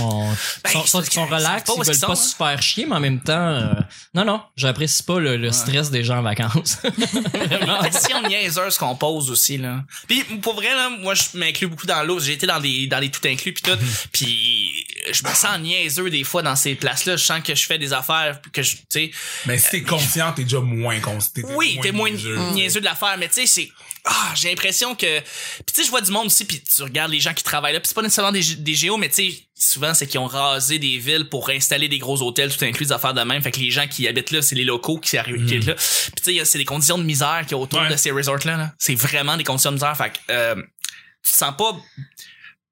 Ben, 0.64 0.70
sont, 0.86 1.00
relax, 1.26 1.70
ils 1.76 1.82
veulent 1.84 2.00
pas 2.00 2.14
se 2.14 2.34
faire 2.36 2.62
chier, 2.62 2.86
mais 2.86 2.96
en 2.96 3.00
même 3.00 3.20
temps, 3.20 3.32
euh, 3.48 3.72
non, 4.14 4.24
non, 4.24 4.40
j'apprécie 4.56 5.02
pas 5.02 5.18
le, 5.18 5.36
le 5.36 5.50
stress 5.52 5.90
des 5.90 6.04
gens 6.04 6.18
en 6.18 6.22
vacances. 6.22 6.78
Vraiment. 7.34 7.80
La 7.82 7.88
question 7.90 8.20
niaiseuse 8.28 8.78
qu'on 8.78 8.94
pose 8.96 9.30
aussi 9.30 9.58
là. 9.58 9.84
Puis 10.08 10.22
pour 10.42 10.54
vrai 10.54 10.74
là, 10.74 10.90
moi 10.90 11.14
je 11.14 11.22
m'inclus 11.36 11.66
beaucoup 11.66 11.86
dans 11.86 12.02
l'eau. 12.02 12.18
J'ai 12.20 12.32
été 12.34 12.46
dans 12.46 12.60
des 12.60 12.86
dans 12.86 12.98
les 12.98 13.10
tout 13.10 13.20
inclus 13.26 13.52
puis 13.52 13.62
tout. 13.62 13.78
puis 14.12 14.86
je 15.12 15.22
me 15.24 15.34
sens 15.34 15.58
niaiseux 15.60 16.10
des 16.10 16.24
fois 16.24 16.42
dans 16.42 16.56
ces 16.56 16.74
places 16.74 17.04
là. 17.06 17.16
Je 17.16 17.24
sens 17.24 17.40
que 17.42 17.54
je 17.54 17.66
fais 17.66 17.78
des 17.78 17.92
affaires 17.92 18.40
que 18.52 18.62
je 18.62 18.76
tu 18.76 18.82
sais. 18.90 19.10
Mais 19.46 19.58
si 19.58 19.70
t'es 19.70 19.82
conscient, 19.82 20.32
t'es 20.32 20.44
déjà 20.44 20.60
moins 20.60 21.00
conscient. 21.00 21.42
Oui, 21.56 21.78
t'es 21.82 21.92
moins 21.92 22.10
niaiseux. 22.10 22.38
niaiseux 22.52 22.80
de 22.80 22.84
l'affaire, 22.86 23.16
mais 23.18 23.28
tu 23.28 23.34
sais 23.34 23.46
c'est 23.46 23.68
ah, 24.06 24.32
j'ai 24.36 24.48
l'impression 24.50 24.94
que 24.94 25.20
puis 25.20 25.64
tu 25.72 25.80
sais 25.80 25.84
je 25.84 25.90
vois 25.90 26.00
du 26.02 26.10
monde 26.12 26.26
aussi 26.26 26.44
puis 26.44 26.60
tu 26.62 26.82
regardes 26.82 27.10
les 27.10 27.20
gens 27.20 27.32
qui 27.32 27.42
travaillent 27.42 27.72
là, 27.72 27.80
puis 27.80 27.88
c'est 27.88 27.94
pas 27.94 28.02
nécessairement 28.02 28.32
des 28.32 28.42
des 28.56 28.74
géos 28.74 28.96
mais 28.98 29.08
tu 29.08 29.30
sais 29.30 29.38
souvent 29.54 29.94
c'est 29.94 30.06
qu'ils 30.06 30.20
ont 30.20 30.26
rasé 30.26 30.78
des 30.78 30.98
villes 30.98 31.28
pour 31.30 31.48
installer 31.48 31.88
des 31.88 31.98
gros 31.98 32.20
hôtels 32.22 32.54
tout 32.54 32.62
inclus 32.64 32.86
des 32.86 32.92
affaires 32.92 33.14
de 33.14 33.22
même, 33.22 33.42
fait 33.42 33.50
que 33.50 33.60
les 33.60 33.70
gens 33.70 33.86
qui 33.86 34.06
habitent 34.06 34.30
là, 34.30 34.42
c'est 34.42 34.54
les 34.56 34.64
locaux 34.64 34.98
qui 34.98 35.16
arrivent 35.16 35.46
qui 35.46 35.54
est 35.54 35.66
là. 35.66 35.74
Puis 35.74 36.22
tu 36.22 36.38
sais 36.38 36.44
c'est 36.44 36.58
des 36.58 36.64
conditions 36.66 36.98
de 36.98 37.04
misère 37.04 37.40
qu'il 37.42 37.52
y 37.52 37.54
a 37.54 37.58
autour 37.58 37.80
Ouais. 37.80 37.88
de 37.88 37.96
ces 37.96 38.10
resorts 38.10 38.44
là, 38.44 38.56
là. 38.58 38.72
C'est 38.78 38.94
vraiment 38.94 39.36
des 39.38 39.44
conditions 39.44 39.70
de 39.70 39.76
misère, 39.76 39.96
fait 39.96 40.10
que 40.10 40.18
euh, 40.30 40.54
tu 40.56 41.32
te 41.32 41.36
sens 41.38 41.54
pas 41.56 41.74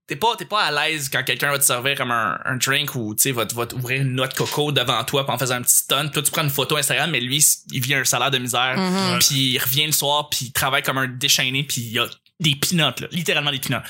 T'es 0.09 0.17
pas, 0.17 0.35
t'es 0.37 0.45
pas 0.45 0.63
à 0.65 0.71
l'aise 0.89 1.09
quand 1.09 1.23
quelqu'un 1.23 1.51
va 1.53 1.59
te 1.59 1.65
servir 1.65 1.97
comme 1.97 2.11
un, 2.11 2.39
un 2.45 2.57
drink 2.57 2.95
ou 2.97 3.15
tu 3.15 3.23
sais 3.23 3.33
va, 3.33 3.47
te- 3.47 3.55
va 3.55 3.67
t'ouvrir 3.67 4.03
une 4.03 4.15
noix 4.15 4.27
de 4.29 4.35
coco 4.35 4.73
devant 4.73 5.03
toi 5.05 5.25
puis 5.25 5.33
en 5.35 5.39
faisant 5.39 5.55
un 5.55 5.63
petit 5.63 5.77
stun. 5.77 6.09
Toi 6.09 6.23
tu 6.23 6.31
prends 6.33 6.43
une 6.43 6.51
photo 6.51 6.77
Instagram 6.77 7.11
mais 7.11 7.21
lui 7.21 7.43
il 7.71 7.81
vient 7.81 8.01
un 8.01 8.05
salaire 8.05 8.31
de 8.33 8.39
misère 8.39 8.77
Mhm. 8.77 9.19
puis 9.21 9.53
il 9.55 9.59
revient 9.59 9.87
le 9.87 9.93
soir 9.93 10.29
puis 10.29 10.47
il 10.47 10.53
travaille 10.53 10.83
comme 10.83 10.99
un 10.99 11.07
déchaîné 11.09 11.63
puis 11.63 11.81
il 11.83 11.93
y 11.93 11.99
a 12.01 12.07
des 12.41 12.57
pinottes 12.57 13.01
là, 13.01 13.07
littéralement 13.13 13.53
des 13.53 13.61
pinottes. 13.61 13.85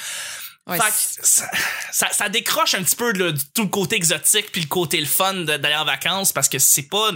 Ouais, 0.68 0.78
Fait 0.78 0.90
que 1.22 1.26
ça, 1.26 1.50
ça, 1.90 2.08
ça 2.12 2.28
décroche 2.28 2.74
un 2.74 2.82
petit 2.84 2.94
peu 2.94 3.12
du- 3.12 3.32
tout 3.52 3.62
le 3.62 3.68
côté 3.68 3.96
exotique 3.96 4.52
puis 4.52 4.60
le 4.60 4.68
côté 4.68 5.00
le 5.00 5.06
fun 5.06 5.34
d'aller 5.34 5.74
en 5.74 5.84
vacances 5.84 6.32
parce 6.32 6.48
que 6.48 6.60
c'est 6.60 6.88
pas 6.88 7.10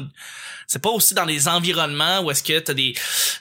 c'est 0.68 0.82
pas 0.82 0.90
aussi 0.90 1.14
dans 1.14 1.24
les 1.24 1.46
environnements 1.46 2.22
où 2.22 2.30
est-ce 2.32 2.42
que 2.42 2.58
t'as 2.58 2.74
des 2.74 2.92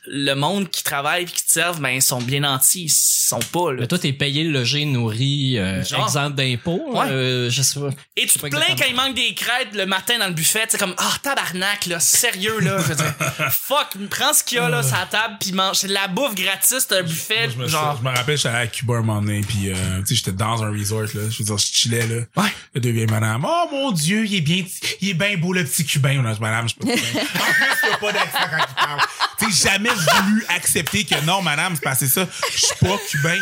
le 0.05 0.35
monde 0.35 0.69
qui 0.69 0.83
travaille 0.83 1.25
puis 1.25 1.33
qui 1.33 1.45
te 1.47 1.51
servent 1.51 1.79
ben 1.81 1.89
ils 1.89 2.01
sont 2.03 2.21
bien 2.21 2.41
nantis 2.41 2.83
ils 2.83 2.89
sont 2.91 3.39
pas 3.51 3.71
là. 3.71 3.79
Mais 3.79 3.87
toi, 3.87 3.97
t'es 3.97 4.13
payé, 4.13 4.43
logé, 4.43 4.85
nourri, 4.85 5.57
euh, 5.57 5.83
Genre. 5.83 6.03
exempt 6.05 6.29
d'impôts. 6.35 6.83
Ouais. 6.93 7.07
euh, 7.09 7.49
je 7.49 7.63
sais 7.63 7.79
pas. 7.79 7.89
Et 8.15 8.27
tu 8.27 8.37
te 8.37 8.45
plains 8.47 8.75
quand 8.77 8.85
il 8.87 8.95
manque 8.95 9.15
des 9.15 9.33
crêpes 9.33 9.73
le 9.73 9.87
matin 9.87 10.19
dans 10.19 10.27
le 10.27 10.33
buffet, 10.33 10.65
c'est 10.69 10.77
comme 10.77 10.93
ah 10.99 11.13
tabarnak 11.23 11.87
là, 11.87 11.99
sérieux 11.99 12.59
là, 12.59 12.77
je 12.77 12.83
veux 12.89 12.95
dire, 12.95 13.13
fuck, 13.51 13.87
prends 14.11 14.31
ce 14.35 14.43
qu'il 14.43 14.59
y 14.59 14.61
a 14.61 14.69
là 14.69 14.83
sur 14.83 14.95
la 14.95 15.07
table 15.07 15.37
puis 15.39 15.51
mange, 15.53 15.77
c'est 15.77 15.87
de 15.87 15.93
la 15.93 16.07
bouffe 16.07 16.35
gratis 16.35 16.87
d'un 16.87 17.01
buffet, 17.01 17.49
Je 17.49 17.57
me, 17.57 17.67
genre 17.67 17.97
je 17.99 18.07
me 18.07 18.15
rappelle, 18.15 18.37
j'étais 18.37 18.49
allé 18.49 18.65
à 18.65 18.67
Cuba 18.67 18.93
un 18.93 19.01
moment 19.01 19.19
donné, 19.23 19.41
puis 19.41 19.71
euh, 19.71 19.94
tu 20.01 20.07
sais, 20.07 20.15
j'étais 20.15 20.31
dans 20.31 20.63
un 20.63 20.71
resort, 20.71 21.01
là. 21.01 21.29
Je 21.29 21.37
veux 21.39 21.43
dire, 21.45 21.57
je 21.57 21.65
chillais, 21.65 22.07
là. 22.07 22.43
Ouais. 22.43 22.49
Le 22.73 22.81
deux 22.81 22.91
vieilles 22.91 23.07
madames. 23.07 23.45
Oh 23.47 23.67
mon 23.71 23.91
dieu, 23.91 24.25
il 24.25 24.35
est 24.35 24.41
bien, 24.41 24.63
il 25.01 25.09
est 25.09 25.13
bien 25.13 25.37
beau, 25.37 25.53
le 25.53 25.63
petit 25.63 25.85
cubain. 25.85 26.13
Non, 26.21 26.35
madame, 26.39 26.67
je 26.69 26.75
peux 26.75 26.87
pas. 26.87 26.93
En 26.93 26.95
plus, 26.95 27.77
il 27.83 27.93
a 27.93 27.97
pas 27.97 28.11
d'accent 28.11 28.37
quand 28.49 28.65
il 28.69 28.75
parle. 28.75 29.01
Tu 29.39 29.51
sais, 29.51 29.69
jamais 29.69 29.89
voulu 29.89 30.45
accepter 30.49 31.03
que 31.03 31.15
non, 31.25 31.41
madame, 31.41 31.75
c'est 31.75 31.83
passé 31.83 32.07
ça. 32.07 32.27
Je 32.53 32.57
suis 32.57 32.75
pas 32.79 32.97
cubain. 33.09 33.37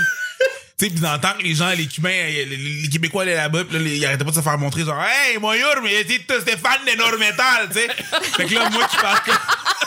Tu 0.76 0.86
sais, 0.88 0.92
pis 0.92 1.02
t'entends 1.02 1.34
que 1.38 1.44
les 1.44 1.54
gens, 1.54 1.70
les 1.70 1.86
Cubains, 1.86 2.10
les, 2.10 2.46
les- 2.46 2.90
Québécois 2.90 3.22
allaient 3.22 3.36
là-bas, 3.36 3.64
pis 3.66 3.74
là, 3.74 3.80
les- 3.80 3.96
ils 3.98 4.06
arrêtaient 4.08 4.26
pas 4.26 4.32
de 4.32 4.36
se 4.36 4.42
faire 4.42 4.58
montrer, 4.58 4.84
genre, 4.84 5.00
hey, 5.04 5.38
moi, 5.38 5.54
mais 5.84 6.04
c'est 6.08 6.42
Stéphane 6.42 6.80
de 6.88 6.98
Normetal, 6.98 7.70
tu 7.72 7.76
sais. 7.80 7.88
Fait 8.36 8.46
que 8.46 8.56
là, 8.56 8.70
moi 8.72 8.88
qui 8.88 8.98
parle 8.98 9.20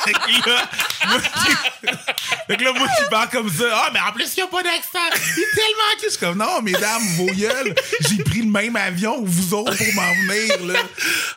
fait 0.05 0.13
que 0.13 0.49
là, 0.51 0.69
moi 1.09 1.21
qui, 1.21 1.89
fait 2.49 2.57
que 2.57 2.65
là, 2.65 2.73
moi 2.73 2.87
qui 2.89 3.05
parle 3.11 3.29
comme 3.31 3.51
ça, 3.51 3.65
ah, 3.73 3.91
mais 3.93 4.01
en 4.01 4.13
plus, 4.13 4.33
il 4.37 4.41
y 4.41 4.43
a 4.43 4.47
pas 4.47 4.63
d'accent. 4.63 4.99
Il 5.37 5.43
est 5.43 5.55
tellement 5.55 6.03
je 6.03 6.09
suis 6.11 6.19
comme, 6.19 6.39
non, 6.39 6.63
mesdames, 6.63 7.03
vos 7.17 7.27
gueules, 7.27 7.75
j'ai 8.09 8.23
pris 8.23 8.41
le 8.41 8.51
même 8.51 8.77
avion 8.77 9.23
que 9.23 9.29
vous 9.29 9.55
autres 9.55 9.77
pour 9.77 9.95
m'en 9.95 10.13
venir, 10.29 10.67
là. 10.75 10.81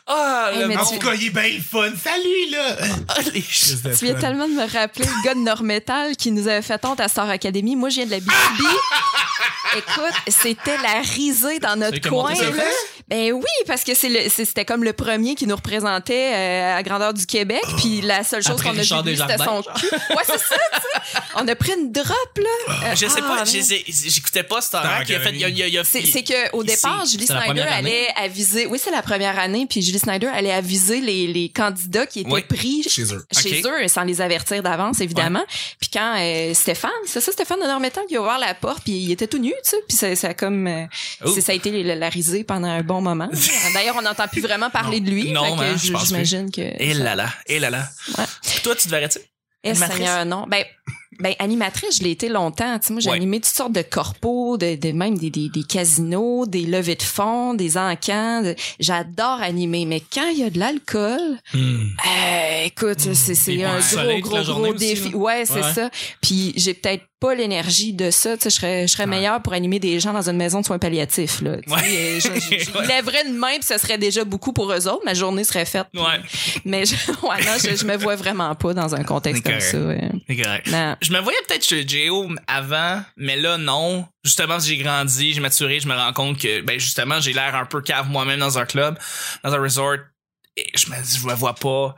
ah 0.06 0.50
Hey, 0.52 0.64
En 0.64 0.68
monde- 0.68 0.78
tout 0.92 0.98
cas, 1.06 1.14
il 1.14 1.26
est 1.26 1.30
bien 1.30 1.58
fun. 1.70 1.90
Salut, 2.02 2.50
là. 2.50 2.76
ah, 3.08 3.14
les 3.32 3.42
Tu 3.42 4.04
viens 4.04 4.14
tellement 4.14 4.48
de 4.48 4.54
me 4.54 4.72
rappeler 4.72 5.04
le 5.06 5.24
gars 5.24 5.34
de 5.34 5.40
Normetal 5.40 6.16
qui 6.16 6.30
nous 6.32 6.46
avait 6.48 6.62
fait 6.62 6.84
honte 6.84 7.00
à 7.00 7.08
Star 7.08 7.28
Academy. 7.30 7.76
Moi, 7.76 7.88
je 7.88 7.96
viens 7.96 8.06
de 8.06 8.10
la 8.12 8.20
BTB. 8.20 8.64
Écoute, 9.76 10.14
c'était 10.28 10.76
la 10.78 11.00
risée 11.00 11.58
dans 11.60 11.76
notre 11.76 12.00
coin. 12.08 12.34
là. 12.34 12.64
Ben 13.10 13.32
oui, 13.32 13.44
parce 13.66 13.82
que 13.84 13.94
c'est 13.94 14.08
le- 14.08 14.28
c'est- 14.28 14.44
c'était 14.44 14.64
comme 14.64 14.84
le 14.84 14.92
premier 14.92 15.34
qui 15.34 15.46
nous 15.46 15.56
représentait 15.56 16.32
euh, 16.34 16.76
à 16.78 16.82
grandeur 16.82 17.12
du 17.12 17.26
Québec. 17.26 17.60
Puis 17.78 18.00
la 18.02 18.22
seule 18.24 18.42
chose 18.42 18.62
qu'on 18.62 18.68
a 18.70 18.72
Richard 18.80 19.02
vue, 19.02 19.16
c'était 19.16 19.36
son 19.38 19.62
cul. 19.62 19.86
Ouais, 20.10 20.22
c'est 20.24 20.38
ça, 20.38 20.56
tu 20.74 20.80
sais. 21.12 21.20
On 21.36 21.46
a 21.48 21.54
pris 21.56 21.72
une 21.76 21.90
drop, 21.90 22.06
là. 22.36 22.74
Euh, 22.84 22.94
je 22.94 23.06
sais 23.06 23.20
ah, 23.24 23.42
pas, 23.42 23.44
j'écoutais 23.44 24.42
pas 24.44 24.60
Star 24.60 24.82
Star 24.82 24.96
Trek, 24.98 25.06
il 25.08 25.14
a 25.16 25.20
fait 25.20 25.32
il 25.34 25.44
a, 25.44 25.48
il 25.48 25.62
a, 25.62 25.66
il 25.66 25.78
a- 25.78 25.84
C'est 25.84 26.04
c'est 26.06 26.22
que 26.22 26.54
au 26.54 26.62
il- 26.62 26.66
départ, 26.66 27.04
Julie 27.06 27.26
Snyder 27.26 27.62
allait 27.62 28.08
aviser. 28.16 28.66
Oui, 28.66 28.78
c'est 28.82 28.90
la 28.92 29.02
première 29.02 29.38
année, 29.38 29.66
puis 29.68 29.82
Julie 29.82 29.98
Snyder 29.98 30.28
allait 30.28 30.52
aviser 30.52 31.00
les, 31.00 31.26
les 31.26 31.48
candidats 31.48 32.06
qui 32.06 32.20
étaient 32.20 32.30
Oui. 32.30 32.42
pris 32.42 32.84
Chez 32.88 33.12
eux. 33.12 33.24
chez 33.32 33.60
Ok. 33.64 33.72
eux 33.84 33.88
sans 33.88 34.04
les 34.04 34.20
avertir 34.20 34.62
d'avance 34.62 35.00
évidemment. 35.00 35.44
Puis 35.80 35.90
quand 35.92 36.14
euh, 36.18 36.54
Stéphane, 36.54 36.90
c'est 37.06 37.20
ça 37.20 37.32
Stéphane 37.32 37.60
de 37.60 37.66
Normétal 37.66 38.04
qui 38.08 38.16
a 38.16 38.20
ouvert 38.20 38.38
la 38.38 38.54
porte 38.54 38.84
puis 38.84 38.92
il 38.92 39.10
était 39.10 39.26
tout 39.26 39.38
nu, 39.38 39.50
tu 39.64 39.70
sais, 39.70 39.76
puis 39.88 39.96
ça, 39.96 40.14
ça 40.14 40.28
a 40.28 40.34
comme 40.34 40.66
euh, 40.66 40.84
Oh. 41.24 41.40
ça 41.40 41.52
a 41.52 41.54
été 41.54 41.82
la, 41.82 41.96
la 41.96 42.08
risée 42.08 42.44
pendant 42.44 42.68
un 42.68 42.82
bon 42.82 42.99
moment. 43.00 43.28
D'ailleurs, 43.74 43.96
on 43.98 44.02
n'entend 44.02 44.28
plus 44.28 44.40
vraiment 44.40 44.70
parler 44.70 45.00
de 45.00 45.10
lui, 45.10 45.32
Non, 45.32 45.56
que 45.56 45.62
hein, 45.62 45.76
j'imagine 46.04 46.50
que 46.50 46.60
Et 46.60 46.94
là 46.94 47.14
là, 47.14 47.28
et 47.46 47.58
là 47.58 47.70
là. 47.70 47.88
Ouais. 48.18 48.24
Toi, 48.62 48.74
tu 48.76 48.84
te 48.84 48.88
verrais-tu? 48.90 49.18
Eh? 49.62 49.74
Seigneur, 49.74 50.24
non. 50.24 50.46
Ben, 50.48 50.64
ben, 51.18 51.34
animatrice, 51.38 51.98
je 51.98 52.02
l'ai 52.04 52.12
été 52.12 52.30
longtemps. 52.30 52.78
Tu 52.78 52.86
sais, 52.86 52.92
moi, 52.94 53.00
j'ai 53.02 53.10
Ouais. 53.10 53.16
animé 53.16 53.40
toutes 53.40 53.54
sortes 53.54 53.72
de 53.72 53.82
corpos, 53.82 54.56
de, 54.56 54.74
de 54.76 54.92
même 54.92 55.18
des, 55.18 55.28
des, 55.28 55.50
des 55.50 55.64
casinos, 55.64 56.46
des 56.46 56.62
levées 56.62 56.94
de 56.94 57.02
fonds, 57.02 57.52
des 57.52 57.76
encans. 57.76 58.40
de- 58.42 58.56
J'adore 58.78 59.42
animer, 59.42 59.84
mais 59.84 60.00
quand 60.00 60.28
il 60.30 60.38
y 60.38 60.44
a 60.44 60.48
de 60.50 60.58
l'alcool, 60.58 61.20
euh, 61.54 62.64
écoute, 62.64 63.00
c'est, 63.00 63.64
un 63.64 63.78
gros, 64.20 64.20
gros, 64.42 64.54
gros 64.54 64.72
défi. 64.74 65.14
Ouais, 65.14 65.44
c'est 65.44 65.62
ça. 65.74 65.90
Puis 66.22 66.54
j'ai 66.56 66.72
peut-être 66.72 67.04
pas 67.20 67.34
l'énergie 67.34 67.92
de 67.92 68.10
ça. 68.10 68.36
Tu 68.36 68.44
sais, 68.44 68.50
je 68.50 68.54
serais, 68.56 68.82
je 68.88 68.92
serais 68.92 69.06
meilleure 69.06 69.42
pour 69.42 69.52
animer 69.52 69.78
des 69.78 70.00
gens 70.00 70.12
dans 70.14 70.28
une 70.28 70.36
maison 70.38 70.60
de 70.62 70.66
soins 70.66 70.78
palliatifs. 70.78 71.42
Là, 71.42 71.58
Tu 71.60 71.70
Ouais. 71.70 72.18
je, 72.18 72.20
je- 72.40 72.64
je 72.64 72.70
Ouais. 72.78 72.86
lèverais 72.86 73.26
une 73.26 73.34
main, 73.36 73.54
puis 73.58 73.64
ce 73.64 73.76
serait 73.78 73.98
déjà 73.98 74.24
beaucoup 74.24 74.52
pour 74.52 74.72
eux 74.72 74.88
autres. 74.88 75.04
Ma 75.04 75.12
journée 75.14 75.44
serait 75.44 75.66
faite. 75.66 75.86
puis- 75.92 76.00
Ouais. 76.02 76.20
Mais 76.64 76.86
je, 76.86 76.94
ouais, 77.22 77.44
non, 77.44 77.52
je, 77.62 77.84
me 77.84 77.96
vois 77.96 78.16
vraiment 78.16 78.54
pas 78.54 78.72
dans 78.74 78.94
un 78.94 79.04
contexte 79.04 79.44
comme 79.44 79.60
ça. 79.60 79.78
ouais. 79.78 80.10
Non. 80.66 80.96
Je 81.02 81.12
me 81.12 81.20
voyais 81.20 81.38
peut-être 81.46 81.64
chez 81.66 81.86
Géo 81.86 82.28
avant, 82.46 83.02
mais 83.16 83.36
là, 83.36 83.58
non. 83.58 84.06
Justement, 84.24 84.58
j'ai 84.58 84.76
grandi, 84.78 85.32
j'ai 85.34 85.40
maturé, 85.40 85.80
je 85.80 85.88
me 85.88 85.94
rends 85.94 86.12
compte 86.12 86.38
que, 86.38 86.60
ben, 86.62 86.78
justement, 86.80 87.20
j'ai 87.20 87.32
l'air 87.32 87.54
un 87.54 87.66
peu 87.66 87.80
cave 87.82 88.08
moi-même 88.08 88.40
dans 88.40 88.58
un 88.58 88.64
club, 88.66 88.98
dans 89.44 89.52
un 89.54 89.58
resort. 89.60 89.96
Et 90.56 90.66
je 90.74 90.90
me 90.90 91.02
dis, 91.02 91.18
je 91.18 91.26
me 91.26 91.34
vois 91.34 91.54
pas. 91.54 91.94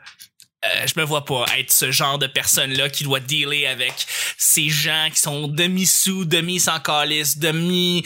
Euh, 0.64 0.86
je 0.86 0.98
me 0.98 1.04
vois 1.04 1.24
pas 1.24 1.44
être 1.58 1.72
ce 1.72 1.90
genre 1.90 2.18
de 2.18 2.26
personne-là 2.26 2.88
qui 2.88 3.04
doit 3.04 3.20
dealer 3.20 3.66
avec 3.66 4.06
ces 4.38 4.68
gens 4.68 5.08
qui 5.12 5.20
sont 5.20 5.48
demi-sous, 5.48 6.24
demi-sans 6.24 6.78
calice, 6.80 7.38
demi 7.38 8.04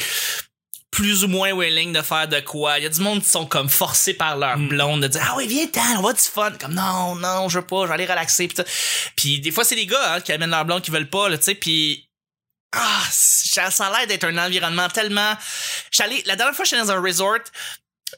plus 0.91 1.25
ou 1.25 1.29
moins 1.29 1.53
willing 1.53 1.93
de 1.93 2.01
faire 2.01 2.27
de 2.27 2.41
quoi. 2.41 2.79
Il 2.79 2.85
y 2.85 2.87
a 2.87 2.89
du 2.89 3.01
monde 3.01 3.23
qui 3.23 3.29
sont 3.29 3.45
comme 3.45 3.69
forcés 3.69 4.15
par 4.15 4.39
leur 4.39 4.57
blonde 4.57 5.03
de 5.03 5.09
dire 5.09 5.21
ah 5.23 5.35
oui 5.37 5.47
viens 5.47 5.67
t'en 5.67 5.99
on 5.99 6.03
va 6.03 6.15
du 6.15 6.21
fun 6.21 6.53
comme 6.53 6.73
non 6.73 7.15
non 7.17 7.51
je 7.51 7.59
veux 7.59 7.67
pas 7.67 7.83
je 7.83 7.89
vais 7.89 7.95
aller 7.95 8.07
relaxer. 8.07 8.49
Puis 9.15 9.41
des 9.41 9.51
fois 9.51 9.65
c'est 9.65 9.75
des 9.75 9.85
gars 9.87 10.15
hein, 10.15 10.21
qui 10.23 10.33
amènent 10.33 10.51
leur 10.51 10.65
blonde 10.65 10.81
qui 10.81 10.91
veulent 10.91 11.11
pas 11.11 11.29
là 11.29 11.37
tu 11.37 11.45
sais 11.45 11.55
puis 11.55 12.09
ah 12.73 13.03
ça, 13.11 13.71
ça 13.71 13.89
a 13.89 13.99
l'air 13.99 14.07
d'être 14.07 14.25
un 14.25 14.39
environnement 14.39 14.89
tellement 14.89 15.37
j'allais 15.91 16.23
la 16.25 16.37
dernière 16.37 16.57
fois 16.57 16.65
j'étais 16.65 16.81
dans 16.81 16.91
un 16.91 17.03
resort 17.03 17.45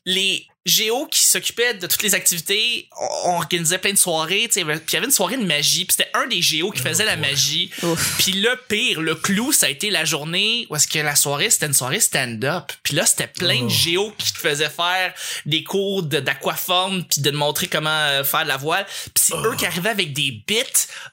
les 0.04 0.46
géos 0.68 1.06
qui 1.06 1.20
s'occupaient 1.20 1.74
de 1.74 1.86
toutes 1.86 2.02
les 2.02 2.14
activités 2.14 2.88
on, 3.00 3.30
on 3.30 3.36
organisait 3.36 3.78
plein 3.78 3.92
de 3.92 3.98
soirées 3.98 4.48
tu 4.52 4.60
sais 4.60 4.64
puis 4.64 4.74
il 4.88 4.92
y 4.92 4.96
avait 4.96 5.06
une 5.06 5.12
soirée 5.12 5.36
de 5.36 5.44
magie 5.44 5.84
puis 5.84 5.96
c'était 5.98 6.10
un 6.14 6.26
des 6.26 6.40
géos 6.42 6.70
qui 6.70 6.80
faisait 6.82 7.04
la 7.04 7.16
magie. 7.16 7.70
Puis 8.18 8.32
le 8.32 8.50
pire, 8.68 9.00
le 9.00 9.14
clou, 9.14 9.52
ça 9.52 9.66
a 9.66 9.68
été 9.70 9.90
la 9.90 10.04
journée 10.04 10.66
où 10.70 10.76
est-ce 10.76 10.86
que 10.86 10.98
la 10.98 11.16
soirée, 11.16 11.50
c'était 11.50 11.66
une 11.66 11.72
soirée 11.74 12.00
stand-up. 12.00 12.70
Puis 12.82 12.94
là, 12.94 13.06
c'était 13.06 13.26
plein 13.26 13.64
de 13.64 13.68
géos 13.68 14.12
qui 14.18 14.32
te 14.32 14.38
faisaient 14.38 14.68
faire 14.70 15.14
des 15.46 15.64
cours 15.64 16.02
de- 16.02 16.20
d'aquaforme 16.20 17.04
puis 17.04 17.20
de 17.22 17.30
te 17.30 17.34
montrer 17.34 17.66
comment 17.68 17.88
euh, 17.90 18.24
faire 18.24 18.42
de 18.44 18.48
la 18.48 18.56
voile. 18.56 18.84
Puis 18.86 19.24
c'est 19.28 19.34
eux 19.36 19.54
qui 19.56 19.66
arrivaient 19.66 19.88
avec 19.90 20.12
des 20.12 20.42
bits 20.46 20.56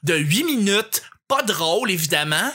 de 0.02 0.14
8 0.16 0.44
minutes, 0.44 1.02
pas 1.28 1.42
drôle 1.42 1.90
évidemment. 1.90 2.52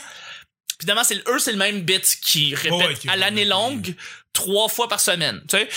Évidemment, 0.80 1.04
c'est 1.04 1.22
eux, 1.28 1.38
c'est 1.38 1.52
le 1.52 1.58
même 1.58 1.82
bit 1.82 2.18
qui 2.24 2.54
répète 2.54 2.72
Ouais, 3.04 3.10
à 3.10 3.16
l'année 3.16 3.44
longue 3.44 3.94
trois 4.32 4.68
fois 4.68 4.88
par 4.88 5.00
semaine, 5.00 5.40
tu 5.48 5.56
sais. 5.56 5.68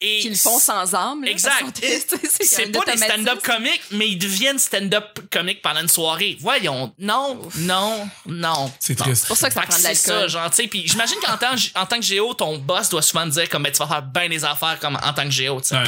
Et 0.00 0.18
Qui 0.20 0.28
le 0.30 0.36
font 0.36 0.58
sans 0.58 0.94
âme. 0.94 1.24
là, 1.24 1.30
Exact. 1.30 1.64
c'est 2.40 2.66
pas 2.72 2.84
des 2.92 2.96
stand-up 2.98 3.42
comiques, 3.42 3.80
mais 3.92 4.08
ils 4.08 4.18
deviennent 4.18 4.58
stand-up 4.58 5.18
comiques 5.30 5.62
pendant 5.62 5.80
une 5.80 5.88
soirée. 5.88 6.36
Voyons, 6.40 6.92
non, 6.98 7.40
non, 7.58 8.06
non. 8.26 8.70
C'est 8.80 8.96
triste. 8.96 9.22
C'est 9.22 9.28
pour 9.28 9.36
ça 9.36 9.48
que 9.48 9.54
ça 9.54 9.62
prend 9.62 9.74
de 9.74 9.80
c'est 9.80 9.94
ça, 9.94 10.12
l'alcool. 10.12 10.28
genre, 10.30 10.50
tu 10.50 10.56
sais. 10.56 10.66
Puis 10.68 10.86
j'imagine 10.86 11.16
qu'en 11.24 11.36
tant, 11.38 11.54
en 11.76 11.86
tant 11.86 11.96
que 11.96 12.02
géo, 12.04 12.34
ton 12.34 12.58
boss 12.58 12.90
doit 12.90 13.00
souvent 13.02 13.24
te 13.24 13.30
dire 13.30 13.48
comme, 13.48 13.62
ben, 13.62 13.72
tu 13.72 13.78
vas 13.78 13.86
faire 13.86 14.02
bien 14.02 14.28
des 14.28 14.44
affaires 14.44 14.78
comme 14.78 14.96
en 15.02 15.12
tant 15.14 15.24
que 15.24 15.30
géo, 15.30 15.60
tu 15.60 15.68
sais. 15.68 15.76
Ouais. 15.76 15.84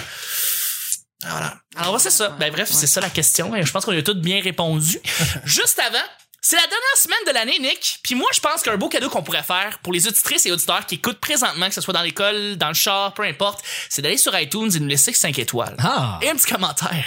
Voilà. 1.22 1.56
Alors, 1.76 1.94
ouais, 1.94 2.00
c'est 2.00 2.10
ça. 2.10 2.28
Ben, 2.30 2.50
bref, 2.52 2.70
c'est 2.70 2.86
ça 2.86 3.00
la 3.00 3.10
question. 3.10 3.54
Et 3.54 3.64
je 3.64 3.72
pense 3.72 3.84
qu'on 3.84 3.92
y 3.92 3.98
a 3.98 4.02
tous 4.02 4.14
bien 4.14 4.40
répondu. 4.40 4.98
Juste 5.44 5.78
avant, 5.78 6.04
c'est 6.48 6.56
la 6.56 6.62
dernière 6.62 6.96
semaine 6.96 7.18
de 7.26 7.32
l'année, 7.32 7.58
Nick. 7.58 7.98
Puis 8.02 8.14
moi, 8.14 8.28
je 8.34 8.40
pense 8.40 8.62
qu'un 8.62 8.76
beau 8.76 8.88
cadeau 8.88 9.08
qu'on 9.10 9.22
pourrait 9.22 9.42
faire 9.42 9.78
pour 9.80 9.92
les 9.92 10.06
auditrices 10.06 10.46
et 10.46 10.52
auditeurs 10.52 10.86
qui 10.86 10.96
écoutent 10.96 11.18
présentement, 11.20 11.68
que 11.68 11.74
ce 11.74 11.80
soit 11.80 11.94
dans 11.94 12.02
l'école, 12.02 12.56
dans 12.56 12.68
le 12.68 12.74
char, 12.74 13.14
peu 13.14 13.22
importe, 13.24 13.64
c'est 13.88 14.02
d'aller 14.02 14.16
sur 14.16 14.38
iTunes 14.38 14.70
et 14.74 14.78
nous 14.80 14.86
laisser 14.88 15.12
5 15.12 15.38
étoiles. 15.38 15.76
Ah! 15.80 16.18
Et 16.22 16.30
un 16.30 16.36
petit 16.36 16.50
commentaire. 16.52 17.04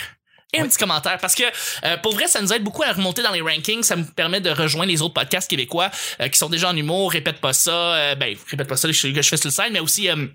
Et 0.51 0.59
un 0.59 0.67
petit 0.67 0.79
commentaire 0.79 1.19
parce 1.19 1.35
que 1.35 1.43
euh, 1.83 1.97
pour 1.97 2.15
vrai 2.15 2.27
ça 2.27 2.41
nous 2.41 2.51
aide 2.51 2.63
beaucoup 2.63 2.81
à 2.81 2.91
remonter 2.91 3.21
dans 3.21 3.29
les 3.31 3.39
rankings 3.41 3.83
ça 3.83 3.95
me 3.95 4.03
permet 4.03 4.41
de 4.41 4.49
rejoindre 4.49 4.89
les 4.91 4.99
autres 5.03 5.13
podcasts 5.13 5.47
québécois 5.47 5.91
euh, 6.21 6.27
qui 6.27 6.39
sont 6.39 6.49
déjà 6.49 6.69
en 6.69 6.75
humour 6.75 7.11
répète 7.11 7.39
pas 7.39 7.53
ça 7.53 7.71
euh, 7.93 8.15
ben 8.15 8.35
répète 8.49 8.67
pas 8.67 8.75
ça 8.75 8.91
je, 8.91 9.07
que 9.09 9.21
je 9.21 9.29
fais 9.29 9.37
sur 9.37 9.49
le 9.49 9.53
site 9.53 9.69
mais 9.71 9.79
aussi 9.79 10.09
euh, 10.09 10.25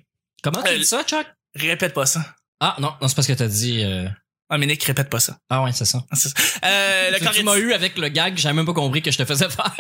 Comment 0.41 0.63
tu 0.63 0.71
Euh, 0.71 0.79
dis 0.79 0.85
ça, 0.85 1.03
Chuck? 1.03 1.27
répète 1.57 1.95
pas 1.95 2.07
ça 2.07 2.21
Ah, 2.61 2.77
non, 2.79 2.95
non 3.03 3.09
c'est 3.09 3.17
parce 3.17 3.27
que 3.27 3.33
t'as 3.33 3.49
dit... 3.49 3.83
euh, 3.83 4.07
ah 4.51 4.59
mais 4.59 4.67
Nick 4.67 4.83
répète 4.85 5.09
pas 5.11 5.21
ça 5.21 5.39
Ah 5.51 5.63
ouais, 5.63 5.73
c'est 5.73 5.85
ça. 5.85 6.01
C'est 6.13 6.29
ça. 6.29 6.35
euh, 6.65 7.11
le 7.19 7.33
Tu- 7.33 7.43
m'as 7.43 7.57
eu 7.57 7.73
avec 7.73 7.97
le 7.99 8.09
gag, 8.09 8.37
j'avais 8.37 8.55
même 8.55 8.67
pas 8.67 8.73
compris 8.75 9.03
que 9.03 9.11
je 9.11 9.19
te 9.19 9.25
faisais 9.25 9.49
faire. 9.49 9.75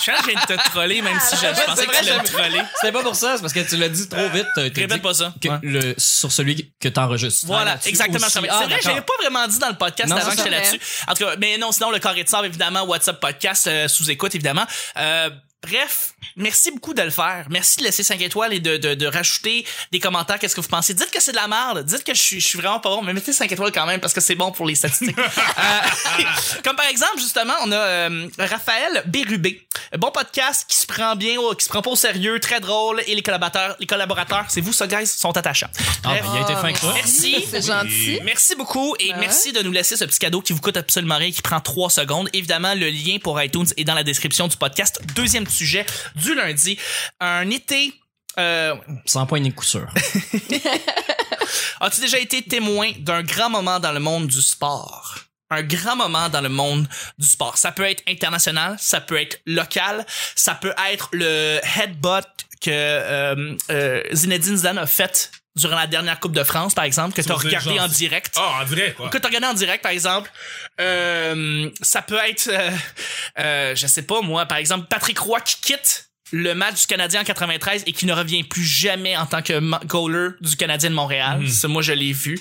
je 0.00 0.10
pense 0.12 0.20
que 0.20 0.26
je 0.26 0.30
viens 0.30 0.40
de 0.40 0.46
te 0.62 0.70
troller 0.70 1.02
même 1.02 1.18
si 1.20 1.34
je, 1.36 1.40
je 1.40 1.64
pensais 1.66 1.86
que 1.86 1.98
tu 1.98 2.04
l'as 2.04 2.18
trollé 2.20 2.60
C'était 2.80 2.92
pas 2.92 3.02
pour 3.02 3.16
ça, 3.16 3.34
c'est 3.36 3.40
parce 3.42 3.52
que 3.52 3.60
tu 3.68 3.76
l'as 3.76 3.88
dit 3.88 4.08
trop 4.08 4.28
vite. 4.30 4.46
t'as- 4.54 4.70
t'as 4.70 4.80
répète 4.80 5.02
pas 5.02 5.14
ça 5.14 5.34
que 5.42 5.48
Ouais. 5.48 5.58
le, 5.62 5.94
sur 5.98 6.30
celui 6.32 6.72
que 6.80 6.88
t'enregistres. 6.88 7.46
Voilà, 7.46 7.78
exactement. 7.84 8.26
être- 8.26 8.38
Ah, 8.48 8.58
c'est 8.62 8.68
vrai, 8.70 8.80
j'avais 8.82 9.00
pas 9.00 9.12
vraiment 9.20 9.46
dit 9.48 9.58
dans 9.58 9.68
le 9.68 9.74
podcast 9.76 10.08
Non, 10.08 10.16
avant 10.16 10.30
c'est 10.30 10.36
que 10.36 10.42
j'étais 10.44 10.50
là-dessus. 10.56 10.80
En 11.08 11.14
tout 11.14 11.24
cas, 11.24 11.34
mais 11.38 11.58
non, 11.58 11.72
sinon 11.72 11.90
le 11.90 11.98
carré 11.98 12.22
de 12.24 12.28
sable, 12.28 12.46
évidemment, 12.46 12.82
WhatsApp 12.84 13.18
podcast 13.20 13.66
euh, 13.66 13.88
sous 13.88 14.08
écoute, 14.10 14.34
évidemment. 14.34 14.64
Euh, 14.98 15.30
Bref, 15.66 16.12
merci 16.36 16.70
beaucoup 16.70 16.94
de 16.94 17.02
le 17.02 17.10
faire. 17.10 17.46
Merci 17.50 17.78
de 17.78 17.82
laisser 17.84 18.02
5 18.04 18.20
étoiles 18.22 18.52
et 18.54 18.60
de, 18.60 18.76
de, 18.76 18.94
de 18.94 19.06
rajouter 19.06 19.66
des 19.92 19.98
commentaires. 19.98 20.38
Qu'est-ce 20.38 20.54
que 20.54 20.60
vous 20.60 20.68
pensez? 20.68 20.94
Dites 20.94 21.10
que 21.10 21.20
c'est 21.20 21.32
de 21.32 21.36
la 21.36 21.48
merde. 21.48 21.84
Dites 21.84 22.04
que 22.04 22.14
je 22.14 22.20
suis, 22.20 22.40
je 22.40 22.46
suis 22.46 22.58
vraiment 22.58 22.78
pas 22.80 22.90
bon, 22.90 23.02
mais 23.02 23.12
mettez 23.12 23.32
5 23.32 23.50
étoiles 23.50 23.72
quand 23.72 23.84
même 23.84 24.00
parce 24.00 24.12
que 24.14 24.20
c'est 24.20 24.36
bon 24.36 24.52
pour 24.52 24.66
les 24.66 24.74
statistiques. 24.74 25.16
Euh, 25.58 26.22
comme 26.64 26.76
par 26.76 26.86
exemple, 26.86 27.18
justement, 27.18 27.54
on 27.64 27.72
a 27.72 27.76
euh, 27.76 28.28
Raphaël 28.38 29.02
Bérubé. 29.06 29.66
Bon 29.98 30.10
podcast 30.12 30.64
qui 30.68 30.76
se 30.76 30.86
prend 30.86 31.16
bien, 31.16 31.38
au- 31.40 31.54
qui 31.54 31.64
se 31.64 31.68
prend 31.70 31.82
pas 31.82 31.90
au 31.90 31.96
sérieux, 31.96 32.38
très 32.38 32.60
drôle 32.60 33.02
et 33.06 33.14
les 33.14 33.22
collaborateurs, 33.22 33.76
les 33.80 33.86
collaborateurs, 33.86 34.44
c'est 34.48 34.60
vous 34.60 34.72
ça, 34.72 34.86
guys, 34.86 35.06
sont 35.06 35.36
attachants. 35.36 35.68
Ah, 36.04 36.14
ben, 36.14 36.24
il 36.34 36.38
a 36.38 36.42
été 36.42 36.54
fin 36.54 36.72
que 36.72 36.78
toi. 36.78 36.92
Merci. 36.94 37.44
C'est 37.50 37.66
gentil. 37.66 38.20
Merci 38.24 38.54
beaucoup 38.54 38.94
et 39.00 39.08
Ouais. 39.12 39.16
merci 39.20 39.52
de 39.52 39.62
nous 39.62 39.72
laisser 39.72 39.96
ce 39.96 40.04
petit 40.04 40.18
cadeau 40.18 40.40
qui 40.42 40.52
vous 40.52 40.60
coûte 40.60 40.76
absolument 40.76 41.16
rien, 41.16 41.30
qui 41.32 41.42
prend 41.42 41.60
3 41.60 41.90
secondes. 41.90 42.28
Évidemment, 42.32 42.74
le 42.74 42.88
lien 42.90 43.18
pour 43.22 43.40
iTunes 43.42 43.66
est 43.76 43.84
dans 43.84 43.94
la 43.94 44.04
description 44.04 44.46
du 44.48 44.56
podcast. 44.56 45.00
Deuxième 45.14 45.46
sujet 45.48 45.86
du 46.16 46.34
lundi. 46.34 46.78
Un 47.20 47.48
été... 47.50 47.94
Euh, 48.38 48.74
Sans 49.04 49.26
point 49.26 49.40
ni 49.40 49.52
coup 49.52 49.64
sûr. 49.64 49.86
As-tu 51.80 52.00
déjà 52.00 52.18
été 52.18 52.42
témoin 52.42 52.92
d'un 52.98 53.22
grand 53.22 53.50
moment 53.50 53.80
dans 53.80 53.92
le 53.92 54.00
monde 54.00 54.26
du 54.26 54.42
sport? 54.42 55.16
Un 55.50 55.62
grand 55.62 55.96
moment 55.96 56.28
dans 56.28 56.42
le 56.42 56.48
monde 56.50 56.86
du 57.18 57.26
sport. 57.26 57.56
Ça 57.56 57.72
peut 57.72 57.84
être 57.84 58.02
international, 58.06 58.76
ça 58.78 59.00
peut 59.00 59.18
être 59.18 59.40
local, 59.46 60.04
ça 60.34 60.54
peut 60.54 60.74
être 60.90 61.08
le 61.12 61.58
headbutt 61.76 62.26
que 62.60 62.70
euh, 62.70 63.56
euh, 63.70 64.02
Zinedine 64.12 64.56
Zidane 64.56 64.78
a 64.78 64.86
fait 64.86 65.30
durant 65.58 65.76
la 65.76 65.86
dernière 65.86 66.18
Coupe 66.20 66.32
de 66.32 66.44
France, 66.44 66.74
par 66.74 66.84
exemple, 66.84 67.14
que 67.14 67.20
tu 67.22 67.30
as 67.30 67.34
regardé 67.34 67.74
genre- 67.74 67.84
en 67.84 67.88
direct. 67.88 68.34
Ah, 68.38 68.60
en 68.62 68.64
vrai, 68.64 68.94
quoi. 68.96 69.08
Que 69.10 69.18
t'as 69.18 69.28
regardé 69.28 69.46
en 69.48 69.54
direct, 69.54 69.82
par 69.82 69.92
exemple. 69.92 70.30
Euh, 70.80 71.68
ça 71.82 72.02
peut 72.02 72.18
être, 72.28 72.48
euh, 72.52 72.70
euh, 73.38 73.74
je 73.76 73.86
sais 73.86 74.02
pas 74.02 74.20
moi, 74.22 74.46
par 74.46 74.58
exemple, 74.58 74.86
Patrick 74.88 75.18
Roy 75.18 75.40
qui 75.40 75.56
quitte 75.60 76.08
le 76.30 76.54
match 76.54 76.82
du 76.82 76.86
Canadien 76.86 77.22
en 77.22 77.24
93 77.24 77.84
et 77.86 77.92
qui 77.92 78.04
ne 78.06 78.12
revient 78.12 78.44
plus 78.44 78.62
jamais 78.64 79.16
en 79.16 79.26
tant 79.26 79.40
que 79.42 79.58
goaler 79.86 80.30
du 80.40 80.56
Canadien 80.56 80.90
de 80.90 80.94
Montréal. 80.94 81.48
Ça, 81.48 81.68
moi, 81.68 81.82
je 81.82 81.92
l'ai 81.92 82.12
vu. 82.12 82.38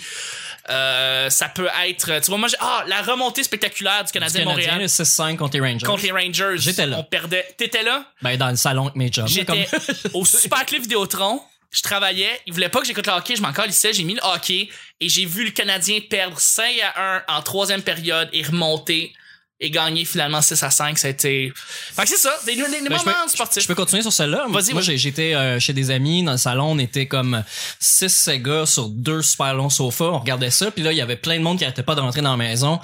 Euh, 0.70 1.30
ça 1.30 1.48
peut 1.48 1.70
être, 1.88 2.20
tu 2.20 2.28
vois, 2.30 2.38
moi, 2.38 2.50
j'ai- 2.50 2.58
ah, 2.60 2.84
la 2.88 3.02
remontée 3.02 3.42
spectaculaire 3.44 4.04
du 4.04 4.12
Canadien, 4.12 4.42
de 4.42 4.46
Canadien, 4.46 4.66
Montréal 4.74 4.82
le 4.82 4.88
6-5 4.90 5.38
contre 5.38 5.54
les 5.56 5.62
Rangers. 5.62 5.86
contre 5.86 6.04
les 6.04 6.12
Rangers. 6.12 6.56
J'étais 6.58 6.86
là. 6.86 6.98
On 7.00 7.04
perdait. 7.06 7.48
T'étais 7.58 7.84
là? 7.84 8.04
Ben, 8.22 8.36
dans 8.38 8.50
le 8.50 8.58
salon 8.58 8.84
avec 8.84 8.96
mes 8.98 9.10
jobs. 9.10 9.28
J'étais 9.28 9.66
Comme... 9.66 10.12
au 10.14 10.26
Super 10.26 10.66
Clip 10.66 10.82
Vidéotron. 10.82 11.42
Je 11.72 11.82
travaillais. 11.82 12.30
Ils 12.46 12.54
voulaient 12.54 12.70
pas 12.70 12.80
que 12.82 12.88
j'écoute 12.88 13.08
le 13.08 13.14
hockey. 13.14 13.36
Je 13.36 13.42
m'en 13.42 13.54
calissais. 13.54 13.94
J'ai 13.94 14.04
mis 14.04 14.16
le 14.16 14.22
hockey. 14.24 14.70
Et 15.00 15.10
j'ai 15.10 15.26
vu 15.26 15.44
le 15.46 15.52
Canadien 15.52 16.00
perdre 16.10 16.40
5 16.40 16.66
à 16.96 17.18
1 17.30 17.38
en 17.38 17.42
troisième 17.42 17.82
période 17.82 18.30
et 18.34 18.42
remonter 18.44 19.14
et 19.60 19.72
gagner 19.72 20.06
finalement 20.06 20.42
6 20.42 20.62
à 20.64 20.70
5. 20.72 20.98
C'était. 20.98 21.52
Fait 21.56 22.04
que 22.04 22.10
c'est 22.10 22.18
ça. 22.18 22.32
Des, 22.46 22.56
des, 22.56 22.62
des 22.62 22.90
Ben, 22.90 22.98
je 23.00 23.06
moments 23.06 23.24
peux- 23.26 23.30
sportifs. 23.30 23.64
Je 23.64 23.68
peux 23.68 23.76
continuer 23.76 24.02
sur 24.02 24.14
celle-là. 24.14 24.46
Vas-y, 24.50 24.74
Moi, 24.74 24.82
j'ai- 24.82 24.98
j'étais 24.98 25.34
euh, 25.34 25.60
chez 25.60 25.74
des 25.74 25.92
amis 25.92 26.24
dans 26.24 26.34
le 26.34 26.38
salon. 26.38 26.72
On 26.72 26.80
était 26.80 27.08
comme 27.08 27.44
six 27.80 28.30
gars 28.38 28.66
sur 28.66 28.88
deux 28.90 29.22
super 29.22 29.54
longs 29.56 29.70
sofas. 29.70 30.06
On 30.06 30.20
regardait 30.20 30.52
ça. 30.52 30.72
Puis 30.72 30.84
là, 30.84 30.92
il 30.94 30.98
y 30.98 31.02
avait 31.02 31.16
plein 31.18 31.38
de 31.38 31.44
monde 31.44 31.58
qui 31.58 31.64
arrêtait 31.66 31.84
pas 31.84 31.96
de 31.96 32.02
rentrer 32.02 32.22
dans 32.22 32.32
la 32.32 32.38
maison. 32.38 32.80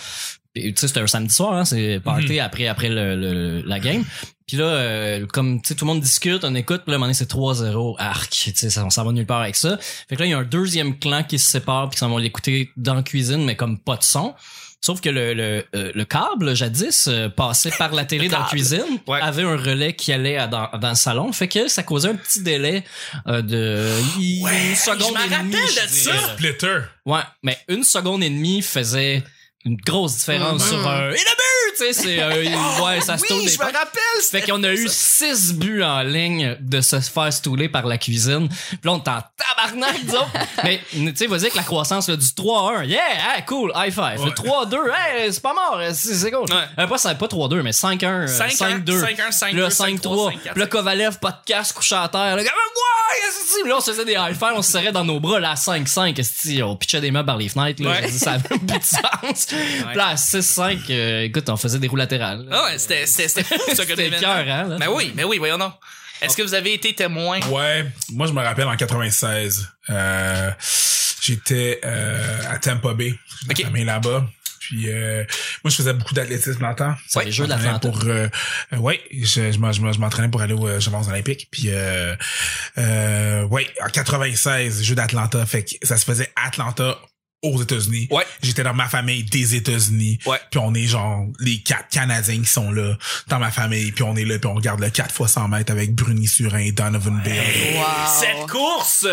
Tu 0.55 0.74
sais, 0.75 0.88
c'était 0.88 1.00
un 1.00 1.07
samedi 1.07 1.33
soir. 1.33 1.53
Hein, 1.53 1.65
c'est 1.65 2.00
party 2.03 2.39
après 2.39 2.67
après 2.67 2.89
le, 2.89 3.15
le- 3.15 3.62
la 3.65 3.79
game. 3.79 4.03
Puis 4.45 4.57
là, 4.57 4.65
euh, 4.65 5.25
comme 5.25 5.62
tu 5.62 5.69
sais, 5.69 5.75
tout 5.75 5.86
le 5.86 5.93
monde 5.93 6.01
discute, 6.01 6.43
on 6.43 6.53
écoute. 6.53 6.81
Puis 6.83 6.91
là, 6.91 6.93
à 6.93 6.95
un 6.95 7.00
moment 7.00 7.05
donné, 7.07 7.13
c'est 7.15 7.29
3-0. 7.31 7.95
Arc. 7.98 8.29
Tu 8.29 8.51
sais, 8.53 8.69
ça, 8.69 8.86
on 8.86 8.89
s'en 8.89 9.03
va 9.03 9.12
nulle 9.12 9.25
part 9.25 9.41
avec 9.41 9.55
ça. 9.55 9.77
Fait 10.10 10.15
que 10.15 10.19
là, 10.22 10.27
il 10.27 10.31
y 10.31 10.33
a 10.33 10.38
un 10.38 10.43
deuxième 10.43 11.00
clan 11.00 11.24
qui 11.24 11.39
se 11.39 11.50
sépare 11.50 11.89
puis 11.89 11.95
qui 11.95 12.00
s'en 12.00 12.10
vont 12.10 12.17
l'écouter 12.17 12.69
dans 12.77 12.93
la 12.93 13.01
cuisine, 13.03 13.43
mais 13.45 13.55
comme 13.55 13.79
pas 13.79 13.95
de 13.98 14.03
son. 14.03 14.36
Sauf 14.81 15.00
que 15.00 15.07
le, 15.10 15.33
le, 15.33 15.65
euh, 15.75 15.91
le 15.95 16.03
câble, 16.05 16.53
jadis, 16.57 17.07
euh, 17.07 17.29
passait 17.29 17.72
par 17.72 17.93
la 17.93 18.03
télé 18.03 18.27
dans 18.27 18.39
la 18.39 18.45
cuisine, 18.45 18.83
Ouais. 19.07 19.22
avait 19.22 19.43
un 19.43 19.55
relais 19.55 19.93
qui 19.95 20.12
allait 20.12 20.36
à- 20.38 20.48
dans, 20.48 20.69
dans 20.77 20.89
le 20.89 20.95
salon. 20.95 21.31
Fait 21.31 21.48
que 21.48 21.69
ça 21.69 21.83
causait 21.83 22.10
un 22.10 22.15
petit 22.15 22.41
délai 22.43 22.83
euh, 23.27 23.41
de 23.41 23.88
une 24.19 24.75
seconde 24.75 25.15
je 25.17 25.24
et 25.25 25.29
me 25.38 25.43
demie. 25.43 25.55
rappelle 25.55 25.69
je 25.69 25.81
de 25.88 25.88
dirais. 26.03 26.17
ça. 26.19 26.33
Splitter. 26.33 26.79
Ouais, 27.05 27.22
mais 27.43 27.57
une 27.69 27.83
seconde 27.83 28.24
et 28.25 28.29
demie 28.29 28.62
faisait 28.62 29.24
une 29.65 29.77
grosse 29.77 30.17
différence 30.17 30.63
Mhm. 30.63 30.67
sur 30.79 30.88
un... 30.88 31.12
Et! 31.12 31.15
Tu 31.77 31.93
sais, 31.93 32.22
euh, 32.22 32.43
ouais, 32.84 33.01
ça 33.01 33.17
se 33.17 33.24
oui, 33.34 33.48
je 33.50 33.58
me 33.58 33.63
rappelle. 33.65 34.22
Fait 34.29 34.41
qu'on 34.41 34.63
a 34.63 34.72
eu 34.74 34.88
six 34.89 35.53
buts 35.53 35.84
en 35.84 36.01
ligne 36.03 36.55
de 36.60 36.82
se 36.82 37.00
faire 37.00 37.32
stouler 37.34 37.67
par 37.70 37.86
la 37.88 37.98
cuisine. 37.98 38.48
Puis 38.48 38.79
là, 38.84 38.91
on 38.91 38.98
est 38.98 39.08
en 39.10 39.22
tabarnak, 39.38 40.05
disons. 40.05 40.25
Mais, 40.63 40.82
tu 40.93 41.12
sais, 41.15 41.27
vas-y 41.27 41.41
avec 41.41 41.55
la 41.55 41.63
croissance 41.63 42.08
là, 42.10 42.15
du 42.15 42.25
3-1. 42.25 42.86
Yeah, 42.86 43.00
hey, 43.38 43.43
cool, 43.46 43.72
high 43.75 43.91
five. 43.91 44.17
Le 44.24 44.24
Ouais. 44.24 44.65
3-2, 44.65 44.77
hey, 44.93 45.34
c'est 45.34 45.41
pas 45.41 45.53
mort, 45.53 45.79
c'est 45.93 46.32
cool. 46.32 46.41
Ouais. 46.51 46.63
Euh, 46.79 46.88
pas, 46.88 46.98
ça- 46.98 47.15
pas 47.15 47.27
3-2, 47.27 47.62
mais 47.62 47.72
5-1, 47.72 48.24
euh, 48.24 48.27
5-1, 48.27 48.84
5-2. 48.84 49.01
5-1, 49.01 49.32
5-2, 49.32 49.51
Puis 49.51 49.60
là, 49.62 49.70
5-3, 49.70 50.32
5-3. 50.32 50.32
Puis 50.51 50.60
là, 50.62 50.67
Kovalev, 50.67 51.20
pas 51.20 51.32
de 51.32 51.38
casque, 51.46 51.75
couché 51.75 51.96
à 51.96 52.08
terre. 52.08 52.36
Là, 52.36 52.43
ouais, 52.43 53.70
là, 53.70 53.75
on 53.77 53.82
se 53.82 53.91
faisait 53.91 54.05
des 54.05 54.13
high 54.13 54.34
five, 54.34 54.53
on 54.55 54.62
se 54.62 54.72
serrait 54.72 54.91
dans 54.91 55.05
nos 55.05 55.20
bras, 55.20 55.39
là, 55.39 55.51
à 55.51 55.55
5-5. 55.55 56.13
qu'est-ce 56.13 56.48
que 56.58 56.62
On 56.63 56.75
pitchait 56.75 57.01
des 57.01 57.12
meubles 57.12 57.25
par 57.25 57.38
les 57.38 57.50
fenêtres, 57.50 57.82
là. 57.84 57.91
Ouais. 57.91 58.08
Ça 58.10 58.34
avait 58.34 58.48
plus 58.50 58.60
de 58.60 58.74
sens. 58.84 59.46
Puis 59.48 59.96
là, 59.96 60.08
à 60.10 60.15
6-5, 60.15 60.79
euh, 60.89 61.24
écoute, 61.24 61.50
on 61.53 61.57
faisait 61.57 61.79
des 61.79 61.88
roues 61.88 61.95
latérales. 61.95 62.45
Ah 62.51 62.65
ouais, 62.65 62.77
c'était, 62.79 63.05
c'était, 63.05 63.43
fou, 63.43 63.56
ça, 63.69 63.75
comme 63.77 63.86
C'était 63.88 64.08
événement. 64.08 64.19
cœur, 64.19 64.45
hein. 64.47 64.77
Ben 64.80 64.88
oui, 64.91 65.12
mais 65.15 65.23
oui, 65.23 65.38
voyons 65.38 65.58
donc. 65.58 65.73
Est-ce 66.21 66.38
que 66.38 66.41
vous 66.43 66.54
avez 66.54 66.73
été 66.73 66.93
témoin? 66.93 67.39
Ouais, 67.49 67.86
moi 68.12 68.27
je 68.27 68.32
me 68.34 68.41
rappelle 68.41 68.67
en 68.67 68.75
96, 68.77 69.67
euh, 69.89 70.51
j'étais 71.21 71.82
euh, 71.84 72.39
à 72.49 72.60
Tampa 72.60 72.93
Bay, 72.93 73.13
j'ai 73.41 73.51
Ok. 73.51 73.60
ma 73.60 73.65
famille 73.65 73.86
là-bas. 73.86 74.25
Puis 74.60 74.89
euh, 74.89 75.25
moi 75.63 75.69
je 75.71 75.75
faisais 75.75 75.91
beaucoup 75.91 76.13
d'athlétisme 76.13 76.60
dans 76.62 76.69
le 76.69 76.75
temps. 76.75 76.95
Les 77.25 77.32
Jeux 77.34 77.43
Je 77.43 77.49
m'entraînais 77.49 77.73
d'Atlanta. 77.73 77.89
Pour 77.89 78.04
euh, 78.10 78.27
euh, 78.71 78.77
ouais, 78.77 79.01
je, 79.12 79.51
je, 79.51 79.58
m'en- 79.60 79.73
je 79.73 79.82
m'en- 79.82 79.91
je 79.91 79.99
m'entraînais 79.99 80.30
pour 80.30 80.41
aller 80.41 80.54
aux 80.54 80.65
euh, 80.65 80.80
Jeux 80.80 80.91
olympiques. 80.93 81.49
Puis 81.51 81.63
euh, 81.67 82.15
euh, 82.77 83.43
ouais, 83.47 83.67
en 83.84 83.89
96, 83.89 84.82
Jeux 84.84 84.95
d'Atlanta, 84.95 85.45
fait 85.45 85.63
que 85.65 85.71
ça 85.86 85.97
se 85.97 86.06
faisait 86.06 86.32
Atlanta 86.41 86.97
aux 87.43 87.62
États-Unis. 87.62 88.08
Ouais. 88.10 88.25
J'étais 88.41 88.63
dans 88.63 88.73
ma 88.73 88.88
famille 88.88 89.23
des 89.23 89.56
États-Unis. 89.56 90.17
Ouais. 90.25 90.39
Puis 90.49 90.60
on 90.60 90.73
est 90.73 90.88
genre 90.88 91.25
les 91.39 91.60
quatre 91.62 91.89
Canadiens 91.89 92.39
qui 92.41 92.49
sont 92.49 92.71
là 92.71 92.97
dans 93.27 93.39
ma 93.39 93.51
famille. 93.51 93.91
Puis 93.91 94.03
on 94.03 94.15
est 94.15 94.25
là, 94.25 94.39
puis 94.39 94.49
on 94.49 94.56
regarde 94.56 94.79
le 94.79 94.89
4 94.89 95.10
x 95.21 95.32
100 95.34 95.47
mètres 95.49 95.71
avec 95.71 95.93
Bruni 95.93 96.27
Surin, 96.27 96.69
Donovan 96.71 97.21
Bailey. 97.23 97.75
Wow. 97.77 97.86
Cette 98.19 98.49
course! 98.49 99.06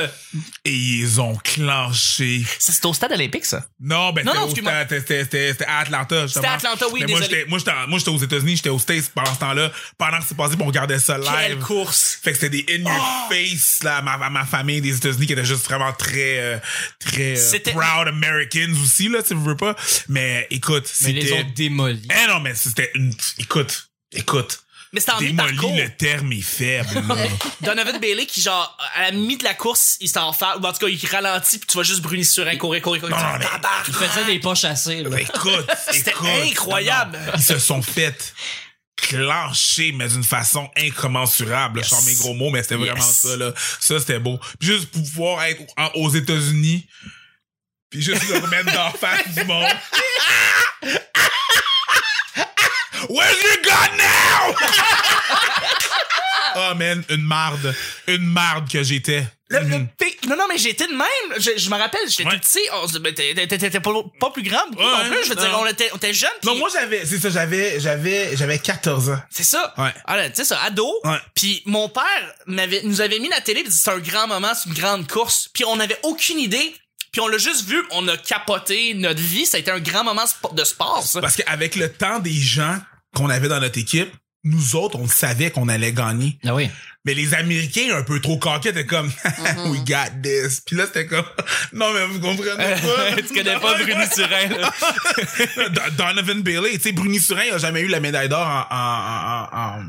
Et 0.65 0.73
ils 0.73 1.21
ont 1.21 1.37
clenché. 1.43 2.43
Ça, 2.59 2.73
c'est 2.73 2.85
au 2.87 2.95
stade 2.95 3.13
olympique, 3.13 3.45
ça? 3.45 3.67
Non, 3.81 4.13
ben 4.13 4.25
c'était 4.25 5.65
à 5.67 5.79
Atlanta. 5.81 6.23
justement. 6.27 6.43
C'était 6.45 6.47
Atlanta, 6.69 6.87
oui, 6.93 7.01
Mais 7.01 7.07
désolé. 7.07 7.27
j'étais 7.29 7.45
moi, 7.49 7.59
j'étais 7.59 7.71
en- 7.73 7.89
moi, 7.89 7.99
j'étais 7.99 8.11
aux 8.11 8.19
États-Unis, 8.19 8.57
j'étais 8.57 8.69
aux 8.69 8.79
States 8.79 9.11
pendant 9.15 9.35
ce 9.35 9.41
temps-là. 9.41 9.73
Pendant 9.99 10.19
que 10.19 10.25
c'est 10.29 10.37
passé, 10.37 10.55
puis 10.55 10.63
on 10.63 10.67
regardait 10.69 10.99
ça 10.99 11.19
Quelle 11.19 11.53
live. 11.57 11.65
course! 11.65 12.19
Fait 12.23 12.33
que 12.33 12.39
c'était 12.39 12.63
des 12.63 12.67
in 12.75 12.83
your 12.89 13.29
face 13.31 13.83
là, 13.83 13.97
à 13.99 14.03
ma, 14.03 14.13
à 14.13 14.31
ma 14.31 14.45
famille 14.45 14.81
des 14.81 14.97
États-Unis 14.97 15.27
qui 15.27 15.33
était 15.33 15.45
juste 15.45 15.65
vraiment 15.65 15.93
très 15.93 16.39
euh, 16.39 16.59
très 16.99 17.35
euh, 17.39 17.59
proud 17.73 18.15
Americans 18.25 18.73
aussi 18.83 19.09
là, 19.09 19.23
tu 19.23 19.35
veux 19.35 19.57
pas. 19.57 19.75
Mais 20.09 20.47
écoute, 20.51 20.91
Mais 21.03 21.13
les 21.13 21.23
c'était 21.23 21.43
ont 21.43 21.51
démolis. 21.55 22.09
Eh 22.11 22.27
non, 22.29 22.41
mais 22.41 22.55
c'était 22.55 22.91
une 22.95 23.15
écoute, 23.39 23.91
écoute. 24.13 24.61
Mais 24.93 24.99
c'était 24.99 25.13
en 25.13 25.19
Démoli, 25.19 25.77
le 25.83 25.89
terme 25.97 26.33
est 26.33 26.41
faible. 26.43 26.89
Donovan 27.61 28.01
Bailey 28.01 28.27
qui, 28.27 28.41
genre, 28.41 28.77
à 28.97 29.03
la 29.03 29.13
mi 29.13 29.37
de 29.37 29.45
la 29.45 29.55
course, 29.55 29.97
il 30.01 30.09
s'en 30.09 30.33
fait, 30.33 30.47
ou 30.61 30.67
en 30.67 30.73
tout 30.73 30.81
cas, 30.85 30.89
il 30.89 31.07
ralentit, 31.07 31.59
puis 31.59 31.69
tu 31.69 31.77
vas 31.77 31.85
juste 31.85 32.01
brûler 32.01 32.25
sur 32.25 32.45
un 32.49 32.57
courir, 32.57 32.83
courir, 32.83 33.01
courir. 33.01 33.17
Non, 33.17 33.23
non, 33.23 33.39
mais-! 33.39 33.47
Ils 33.87 33.95
faisaient 33.95 34.25
des 34.25 34.41
pas 34.41 34.57
chassés, 34.57 35.05
là. 35.05 35.21
écoute, 35.21 35.67
C'était 35.93 36.11
écoute. 36.11 36.27
incroyable. 36.45 37.17
Non, 37.19 37.25
non. 37.27 37.33
Ils 37.37 37.43
se 37.45 37.59
sont 37.61 37.83
fait 37.83 38.35
clencher, 38.97 39.93
mais 39.93 40.09
d'une 40.09 40.25
façon 40.25 40.69
incommensurable. 40.77 41.79
Yes. 41.79 41.87
Je 41.89 41.91
sors 41.95 42.05
mes 42.05 42.15
gros 42.15 42.35
mots, 42.35 42.51
mais 42.51 42.63
c'était 42.63 42.75
vraiment 42.77 43.01
ça, 43.01 43.37
là. 43.37 43.53
Ça, 43.81 43.99
c'était 44.01 44.19
beau. 44.19 44.39
Puis 44.59 44.69
juste 44.69 44.91
pour 44.91 45.03
pouvoir 45.03 45.45
être 45.45 45.63
en- 45.77 45.91
aux 45.95 46.11
États-Unis, 46.11 46.87
puis 47.91 48.01
juste 48.03 48.29
le 48.29 48.39
remettre 48.39 48.73
d'en 48.73 48.91
face 48.93 49.29
du 49.35 49.45
monde. 49.45 49.67
Where's 53.09 53.43
your 53.43 53.57
gun 53.65 53.97
now? 53.97 54.55
oh 56.57 56.75
man, 56.77 57.03
une 57.09 57.23
marde. 57.23 57.75
Une 58.07 58.27
marde 58.27 58.71
que 58.71 58.83
j'étais. 58.83 59.25
Le- 59.49 59.61
le 59.61 59.87
pic- 59.99 60.27
non, 60.29 60.37
non, 60.37 60.45
mais 60.49 60.59
j'étais 60.59 60.87
de 60.87 60.93
même. 60.93 61.39
Je, 61.39 61.51
je 61.57 61.71
me 61.71 61.77
rappelle, 61.77 62.03
j'étais 62.09 62.25
Ouais. 62.25 62.35
tout 62.35 62.41
petit. 62.41 62.61
On 62.73 62.87
se- 62.87 62.99
t'étais- 62.99 63.47
T'étais 63.49 63.81
pas, 63.81 63.91
pas 64.21 64.31
plus 64.31 64.43
grand 64.45 64.65
Ouais, 64.77 64.85
non 64.85 65.09
plus. 65.11 65.25
Je 65.25 65.29
veux 65.31 65.35
dire, 65.35 65.57
on 65.59 65.67
était, 65.67 65.91
on 65.93 65.97
était 65.97 66.15
jeunes. 66.15 66.31
Non, 66.45 66.55
moi 66.57 66.69
j'avais, 66.73 67.05
c'est 67.05 67.19
ça, 67.19 67.31
j'avais, 67.31 67.81
j'avais, 67.81 68.37
j'avais 68.37 68.59
14 68.59 69.11
ans. 69.11 69.21
C'est 69.31 69.43
ça. 69.45 69.75
Ouais. 69.79 69.93
Ah, 70.05 70.17
là, 70.17 70.29
tu 70.29 70.37
sais 70.37 70.45
ça, 70.45 70.61
ado. 70.63 70.89
Ouais. 71.05 71.19
Puis 71.35 71.63
mon 71.67 71.89
père 71.89 72.05
m'avait, 72.47 72.83
nous 72.85 73.01
avait 73.01 73.19
mis 73.19 73.29
la 73.29 73.41
télé, 73.41 73.63
puis 73.65 73.73
c'est 73.73 73.91
un 73.91 73.99
grand 73.99 74.29
moment, 74.29 74.53
c'est 74.55 74.69
une 74.69 74.77
grande 74.77 75.09
course. 75.11 75.49
Puis 75.53 75.65
on 75.65 75.77
n'avait 75.77 75.99
aucune 76.05 76.39
idée. 76.39 76.75
Puis 77.13 77.21
on 77.21 77.29
l'a 77.29 77.39
juste 77.39 77.67
vu, 77.69 77.77
on 77.93 78.07
a 78.09 78.17
capoté 78.17 78.95
notre 78.95 79.21
vie. 79.21 79.47
Ça 79.47 79.57
a 79.57 79.61
été 79.61 79.71
un 79.71 79.81
grand 79.81 80.05
moment 80.05 80.25
de 80.53 80.65
sport, 80.65 81.03
ça. 81.05 81.21
Parce 81.21 81.37
qu'avec 81.37 81.75
le 81.77 81.91
temps 81.93 82.19
des 82.21 82.33
gens 82.33 82.79
qu'on 83.15 83.29
avait 83.31 83.49
dans 83.49 83.61
notre 83.61 83.79
équipe, 83.79 84.13
nous 84.45 84.77
autres, 84.77 84.99
on 84.99 85.07
savait 85.09 85.51
qu'on 85.51 85.69
allait 85.69 85.93
gagner. 85.93 86.39
Ah 86.47 86.55
oui. 86.55 86.71
Mais 87.05 87.15
les 87.15 87.35
Américains, 87.35 87.95
un 87.97 88.03
peu 88.03 88.21
trop 88.21 88.39
coquets, 88.39 88.71
étaient 88.71 88.87
comme, 88.87 89.09
Mm-hmm. 89.25 89.71
we 89.71 89.81
got 89.85 90.21
this. 90.23 90.61
Puis 90.61 90.77
là, 90.77 90.87
c'était 90.87 91.07
comme, 91.07 91.25
non, 91.73 91.93
mais 91.93 92.07
vous 92.07 92.21
comprenez 92.21 92.57
pas. 92.57 93.17
tu 93.17 93.35
connais 93.35 93.59
pas 93.59 93.75
Bruni 93.75 94.07
Surin, 94.15 94.71
Donovan 95.97 96.43
Bailey, 96.43 96.73
tu 96.75 96.81
sais, 96.81 96.93
Bruni 96.93 97.19
Surin, 97.21 97.45
il 97.45 97.53
a 97.53 97.59
jamais 97.59 97.81
eu 97.81 97.89
la 97.89 98.01
médaille 98.01 98.29
d'or 98.29 98.47
en, 98.47 98.67
en, 98.75 99.49
en, 99.53 99.81
en- 99.81 99.85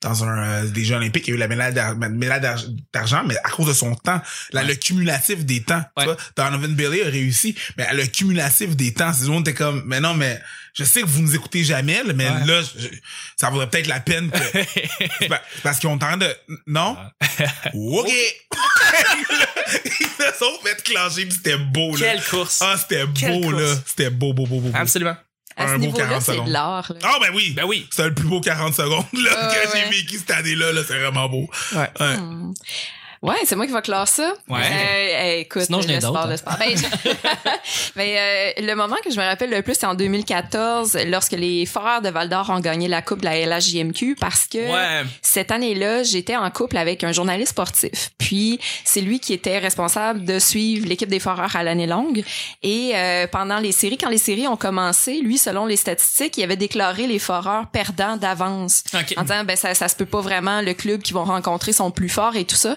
dans 0.00 0.22
un 0.24 0.38
euh, 0.38 0.64
des 0.68 0.84
Jeux 0.84 0.94
olympiques, 0.94 1.26
il 1.26 1.30
y 1.30 1.32
a 1.32 1.36
eu 1.36 1.38
la 1.38 1.48
médaille 1.48 1.74
d'ar- 1.74 1.96
médaille 1.96 2.40
d'ar- 2.40 2.62
d'argent, 2.92 3.24
mais 3.26 3.36
à 3.38 3.50
cause 3.50 3.66
de 3.66 3.72
son 3.72 3.94
temps, 3.96 4.20
là, 4.52 4.62
le 4.62 4.74
cumulatif 4.76 5.44
des 5.44 5.62
temps. 5.62 5.82
Ouais. 5.96 6.04
Tu 6.04 6.04
vois, 6.04 6.16
Donovan 6.36 6.74
Bailey 6.74 7.02
a 7.04 7.10
réussi, 7.10 7.56
mais 7.76 7.86
le 7.94 8.06
cumulatif 8.06 8.76
des 8.76 8.94
temps, 8.94 9.12
c'est 9.12 9.24
le 9.24 9.30
monde 9.30 9.48
était 9.48 9.56
comme, 9.58 9.82
mais 9.86 9.98
non, 10.00 10.14
mais 10.14 10.40
je 10.74 10.84
sais 10.84 11.00
que 11.00 11.06
vous 11.06 11.22
nous 11.22 11.34
écoutez 11.34 11.64
jamais, 11.64 12.02
là, 12.04 12.12
mais 12.14 12.28
Ouais. 12.28 12.46
là, 12.46 12.62
je- 12.62 12.88
ça 13.36 13.50
vaudrait 13.50 13.68
peut-être 13.68 13.88
la 13.88 13.98
peine 14.00 14.30
que 14.30 15.28
parce 15.64 15.78
qu'ils 15.80 15.88
ont 15.88 15.98
tendance 15.98 16.20
de 16.28 16.36
non? 16.68 16.96
Ok 17.74 18.08
ils 19.84 20.06
se 20.06 20.38
sont 20.38 20.58
fait 20.64 20.82
clencher 20.82 21.28
c'était 21.30 21.58
beau 21.58 21.94
là 21.96 22.12
Quelle 22.14 22.24
course. 22.24 22.60
ah 22.62 22.76
c'était 22.78 23.06
beau 23.06 23.50
là 23.52 23.74
c'était 23.86 24.10
beau 24.10 24.32
beau 24.32 24.46
beau 24.46 24.60
beau, 24.60 24.70
beau. 24.70 24.76
Ce 25.58 25.62
un 25.72 25.78
beau 25.78 25.86
niveau-là, 25.86 26.06
40 26.06 26.22
c'est 26.22 26.32
secondes. 26.32 26.46
de 26.46 26.52
l'art. 26.52 26.92
là. 26.92 26.98
ah 27.04 27.18
ben 27.20 27.30
oui 27.34 27.52
Ben 27.56 27.64
oui. 27.66 27.86
c'était 27.90 28.08
le 28.08 28.14
plus 28.14 28.28
beau 28.28 28.40
40 28.40 28.74
secondes 28.74 29.04
là, 29.12 29.48
Ouais, 29.48 29.54
que 29.54 29.72
ouais. 29.72 29.82
j'ai 29.84 29.90
vécu 29.90 30.18
cette 30.18 30.30
année-là 30.30 30.72
là, 30.72 30.80
c'est 30.86 30.98
vraiment 30.98 31.28
beau 31.28 31.48
Ouais. 31.74 31.90
ouais. 32.00 32.16
Hmm. 32.16 32.52
Ouais, 33.22 33.34
c'est 33.44 33.56
moi 33.56 33.66
qui 33.66 33.72
va 33.72 33.82
clore 33.82 34.06
ça. 34.06 34.32
Ouais. 34.48 34.60
Euh, 34.60 35.40
écoute, 35.40 35.62
Sinon, 35.62 35.80
je 35.80 35.88
n'ai 35.88 35.94
le 35.96 36.00
d'autres, 36.00 36.26
le 36.26 36.32
hein. 36.34 36.36
sport. 36.36 36.56
Ben, 36.58 36.76
je- 36.76 37.90
ben, 37.96 38.08
euh, 38.08 38.50
le 38.58 38.74
moment 38.74 38.96
que 39.04 39.10
je 39.10 39.18
me 39.18 39.24
rappelle 39.24 39.50
le 39.50 39.62
plus, 39.62 39.74
c'est 39.74 39.86
en 39.86 39.94
2014, 39.94 40.96
lorsque 41.06 41.32
les 41.32 41.66
Foreurs 41.66 42.00
de 42.02 42.08
Val 42.08 42.28
d'Or 42.28 42.50
ont 42.50 42.60
gagné 42.60 42.86
la 42.88 43.02
Coupe 43.02 43.20
de 43.20 43.24
la 43.24 43.36
LHJMQ, 43.38 44.16
parce 44.20 44.46
que 44.46 44.58
Ouais. 44.58 45.04
cette 45.22 45.50
année-là, 45.50 46.02
j'étais 46.02 46.36
en 46.36 46.48
couple 46.50 46.76
avec 46.76 47.02
un 47.04 47.12
journaliste 47.12 47.50
sportif. 47.50 48.10
Puis, 48.18 48.60
c'est 48.84 49.00
lui 49.00 49.20
qui 49.20 49.32
était 49.32 49.58
responsable 49.58 50.24
de 50.24 50.38
suivre 50.38 50.86
l'équipe 50.88 51.08
des 51.08 51.20
Foreurs 51.20 51.56
à 51.56 51.62
l'année 51.62 51.86
longue. 51.86 52.22
Et 52.62 52.92
euh, 52.94 53.26
pendant 53.26 53.58
les 53.58 53.72
séries, 53.72 53.98
quand 53.98 54.10
les 54.10 54.18
séries 54.18 54.46
ont 54.46 54.56
commencé, 54.56 55.20
lui, 55.20 55.38
selon 55.38 55.66
les 55.66 55.76
statistiques, 55.76 56.36
il 56.36 56.44
avait 56.44 56.56
déclaré 56.56 57.06
les 57.06 57.18
Foreurs 57.18 57.66
perdants 57.68 58.16
d'avance 58.16 58.84
OK. 58.94 59.14
en 59.16 59.22
disant 59.22 59.44
ben 59.44 59.56
ça 59.56 59.74
ça 59.74 59.88
se 59.88 59.96
peut 59.96 60.06
pas 60.06 60.20
vraiment 60.20 60.60
le 60.60 60.74
club 60.74 61.02
qu'ils 61.02 61.14
vont 61.14 61.24
rencontrer 61.24 61.72
sont 61.72 61.90
plus 61.90 62.08
forts 62.08 62.36
et 62.36 62.44
tout 62.44 62.56
ça 62.56 62.76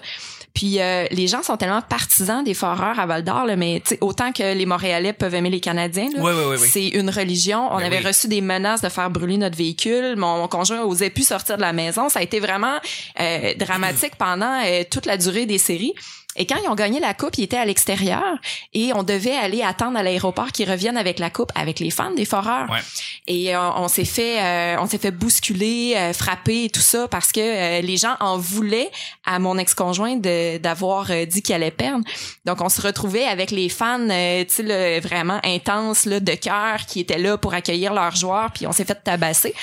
puis 0.54 0.80
euh, 0.80 1.06
les 1.10 1.26
gens 1.26 1.42
sont 1.42 1.56
tellement 1.56 1.82
partisans 1.82 2.44
des 2.44 2.54
foreurs 2.54 2.98
à 2.98 3.06
Val 3.06 3.24
d'Or 3.24 3.46
mais 3.56 3.82
autant 4.00 4.32
que 4.32 4.54
les 4.54 4.66
Montréalais 4.66 5.12
peuvent 5.12 5.34
aimer 5.34 5.50
les 5.50 5.60
Canadiens 5.60 6.08
là, 6.14 6.56
c'est 6.58 6.88
une 6.88 7.10
religion. 7.10 7.72
On 7.72 7.78
Ben 7.78 7.86
avait 7.86 8.00
reçu 8.00 8.28
des 8.28 8.40
menaces 8.40 8.82
de 8.82 8.88
faire 8.88 9.10
brûler 9.10 9.36
notre 9.36 9.56
véhicule. 9.56 10.16
Mon, 10.16 10.38
mon 10.38 10.48
conjoint 10.48 10.82
osait 10.82 11.10
plus 11.10 11.26
sortir 11.26 11.56
de 11.56 11.62
la 11.62 11.72
maison. 11.72 12.08
Ça 12.08 12.20
a 12.20 12.22
été 12.22 12.40
vraiment 12.40 12.76
euh, 13.20 13.54
dramatique 13.54 14.16
pendant 14.16 14.62
euh, 14.64 14.82
toute 14.90 15.06
la 15.06 15.16
durée 15.16 15.46
des 15.46 15.58
séries 15.58 15.94
et 16.36 16.46
quand 16.46 16.56
ils 16.62 16.68
ont 16.68 16.74
gagné 16.74 16.98
la 16.98 17.12
coupe, 17.12 17.36
ils 17.36 17.44
étaient 17.44 17.58
à 17.58 17.64
l'extérieur 17.66 18.38
et 18.72 18.92
on 18.94 19.02
devait 19.02 19.36
aller 19.36 19.62
attendre 19.62 19.98
à 19.98 20.02
l'aéroport 20.02 20.50
qu'ils 20.50 20.70
reviennent 20.70 20.96
avec 20.96 21.18
la 21.18 21.28
coupe 21.28 21.52
avec 21.54 21.78
les 21.78 21.90
fans 21.90 22.12
des 22.12 22.24
foreurs. 22.24 22.70
Ouais. 22.70 22.78
Et 23.26 23.54
euh, 23.54 23.70
on 23.76 23.88
s'est 23.88 24.06
fait 24.06 24.40
euh, 24.40 24.76
on 24.80 24.86
s'est 24.86 24.98
fait 24.98 25.10
bousculer, 25.10 25.94
euh, 25.96 26.12
frapper 26.14 26.64
et 26.64 26.70
tout 26.70 26.80
ça 26.80 27.06
parce 27.06 27.32
que 27.32 27.40
euh, 27.40 27.80
les 27.82 27.98
gens 27.98 28.16
en 28.20 28.38
voulaient 28.38 28.90
à 29.26 29.38
mon 29.38 29.58
ex-conjoint 29.58 30.16
d'avoir 30.16 31.10
dit 31.26 31.42
qu'il 31.42 31.54
allait 31.54 31.70
perdre. 31.70 32.04
Donc 32.46 32.62
on 32.62 32.70
se 32.70 32.80
retrouvait 32.80 33.24
avec 33.24 33.50
les 33.50 33.68
fans 33.68 34.08
tu 34.48 34.62
vraiment 35.00 35.40
intenses 35.44 36.06
là 36.06 36.20
de 36.20 36.34
cœur 36.34 36.86
qui 36.86 37.00
étaient 37.00 37.18
là 37.18 37.36
pour 37.36 37.52
accueillir 37.52 37.92
leurs 37.92 38.16
joueurs 38.16 38.52
puis 38.52 38.66
on 38.66 38.72
s'est 38.72 38.84
fait 38.84 39.02
tabasser. 39.02 39.54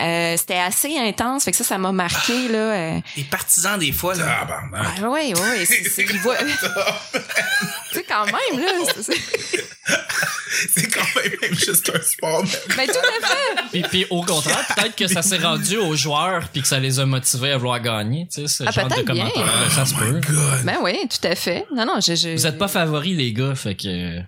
Euh, 0.00 0.36
c'était 0.38 0.58
assez 0.58 0.96
intense, 0.98 1.44
fait 1.44 1.50
que 1.50 1.56
ça 1.58 1.64
ça 1.64 1.78
m'a 1.78 1.92
marqué 1.92 2.48
là. 2.48 2.58
euh, 2.58 3.00
Les 3.16 3.24
partisans, 3.24 3.78
des 3.78 3.92
fois, 3.92 4.14
là. 4.14 4.38
ah 4.40 4.44
ben, 4.46 4.80
ah 5.02 5.08
ouais, 5.10 5.34
ouais, 5.34 5.40
ouais, 5.40 5.64
c'est, 5.66 5.84
c'est, 5.88 6.02
ils 6.02 6.18
voient- 6.20 6.36
tu 7.92 7.98
sais, 7.98 8.04
quand 8.08 8.24
même, 8.24 8.60
là. 8.60 8.68
c'est- 10.74 10.86
quand 10.90 11.20
même 11.22 11.32
même 11.42 11.54
juste 11.54 11.90
un 11.94 12.00
sport 12.02 12.42
mais- 12.42 12.74
Ben, 12.76 12.86
tout 12.86 12.98
à 12.98 13.26
fait. 13.26 13.62
Puis, 13.70 13.82
puis 13.82 14.06
au 14.10 14.22
contraire, 14.22 14.64
peut-être 14.74 14.96
que 14.96 15.06
ça 15.08 15.22
s'est 15.22 15.38
rendu 15.38 15.76
aux 15.76 15.94
joueurs 15.96 16.48
puis 16.52 16.62
que 16.62 16.68
ça 16.68 16.78
les 16.78 16.98
a 16.98 17.06
motivés 17.06 17.52
à 17.52 17.58
vouloir 17.58 17.80
gagner. 17.80 18.26
Tu 18.32 18.46
sais, 18.46 18.48
ce 18.48 18.64
Ah, 18.66 18.70
genre 18.70 18.88
de 18.88 19.02
commentaire, 19.02 19.70
ça 19.70 19.84
se 19.86 19.94
peut. 19.94 20.20
God 20.26 20.64
Ben 20.64 20.78
oui, 20.82 20.98
tout 21.08 21.26
à 21.26 21.34
fait. 21.34 21.66
Non, 21.74 21.84
non, 21.84 22.00
je, 22.00 22.14
je... 22.14 22.30
Vous 22.30 22.46
êtes 22.46 22.58
pas 22.58 22.68
favoris, 22.68 23.16
les 23.16 23.32
gars, 23.32 23.54
fait 23.54 23.74
que. 23.74 24.20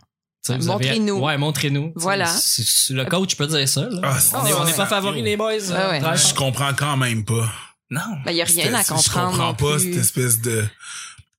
Montrez-nous. 0.48 1.18
Ouais, 1.20 1.36
montrez-nous. 1.38 1.88
Tu 1.88 1.92
sais, 1.94 2.02
Voilà. 2.02 2.26
si- 2.26 2.64
si 2.64 2.92
le 2.92 3.04
coach 3.04 3.36
peut 3.36 3.46
dire 3.46 3.68
ça. 3.68 3.82
Là. 3.90 4.00
Ah, 4.02 4.18
on 4.34 4.46
est- 4.46 4.52
on 4.52 4.64
n'est 4.64 4.72
pas 4.74 4.86
favoris, 4.86 5.22
les 5.24 5.36
boys. 5.36 5.52
Ah 5.74 5.90
ouais. 5.90 6.00
Je 6.16 6.34
comprends 6.34 6.72
quand 6.74 6.96
même 6.96 7.24
pas 7.24 7.48
Non. 7.90 8.00
Ben, 8.24 8.32
il 8.32 8.36
y 8.36 8.42
a 8.42 8.44
rien 8.44 8.74
à 8.74 8.78
comprendre. 8.84 9.02
Je 9.04 9.10
comprends 9.10 9.46
non 9.48 9.54
pas 9.54 9.76
plus. 9.76 9.92
cette 9.92 10.00
espèce 10.02 10.40
de 10.40 10.64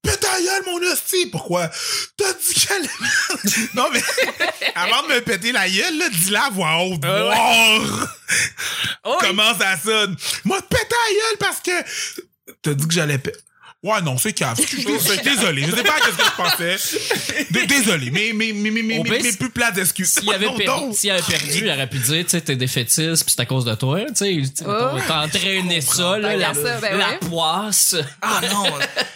Pète 0.01 0.19
ta 0.19 0.39
gueule, 0.39 0.63
mon 0.67 0.77
hostie! 0.91 1.25
Pourquoi? 1.31 1.67
T'as 2.15 2.31
dit 2.33 2.53
qu'elle... 2.53 2.87
non, 3.73 3.87
mais 3.91 3.99
avant 4.75 5.01
de 5.07 5.15
me 5.15 5.21
péter 5.21 5.51
la 5.51 5.67
gueule, 5.67 5.97
là, 5.97 6.09
dis-la 6.09 6.43
à 6.45 6.49
voix 6.51 6.77
haute. 6.83 7.01
Oh, 9.03 9.17
Comment 9.19 9.53
ça 9.57 9.77
sonne? 9.83 10.15
Moi, 10.43 10.61
pète 10.69 10.87
ta 10.89 10.95
gueule 11.11 11.37
parce 11.39 11.59
que... 11.59 11.71
T'as 12.61 12.73
dit 12.75 12.87
que 12.87 12.93
j'allais 12.93 13.17
péter... 13.17 13.39
Ouais, 13.85 14.01
non, 14.01 14.17
c'est 14.17 14.33
suis 14.99 15.21
désolé. 15.21 15.61
Je 15.61 15.75
sais 15.75 15.83
pas 15.83 15.93
qu'est-ce 15.99 16.17
que 16.17 16.23
je 16.23 16.75
pensais. 16.75 17.45
D- 17.51 17.65
Désolé. 17.67 18.09
Mais, 18.09 18.31
mais, 18.33 18.51
mais, 18.51 18.71
mais, 18.71 18.81
mais, 18.81 19.01
mais, 19.03 19.19
mais 19.21 19.33
plus 19.33 19.51
plates 19.51 19.77
excuses. 19.77 20.09
S'il 20.09 20.33
avait, 20.33 20.47
s'il 20.93 21.11
avait 21.11 21.21
perdu, 21.21 21.59
il 21.65 21.69
aurait 21.69 21.87
pu 21.87 21.99
dire, 21.99 22.23
tu 22.23 22.31
sais, 22.31 22.41
t'es 22.41 22.55
défaitiste 22.55 23.23
pis 23.25 23.31
c'est 23.35 23.41
à 23.41 23.45
cause 23.45 23.63
de 23.65 23.75
toi, 23.75 23.99
tu 24.07 24.15
sais. 24.15 24.35
tu 24.41 24.45
sais, 24.55 24.65
Oh. 24.67 24.97
T'as 25.07 25.25
entraîné 25.25 25.81
ça, 25.81 26.17
là, 26.17 26.35
la, 26.35 26.53
ça, 26.55 26.79
ben 26.81 26.97
la 26.97 27.09
ouais. 27.11 27.17
poisse. 27.29 27.95
Ah 28.21 28.41
non. 28.51 28.63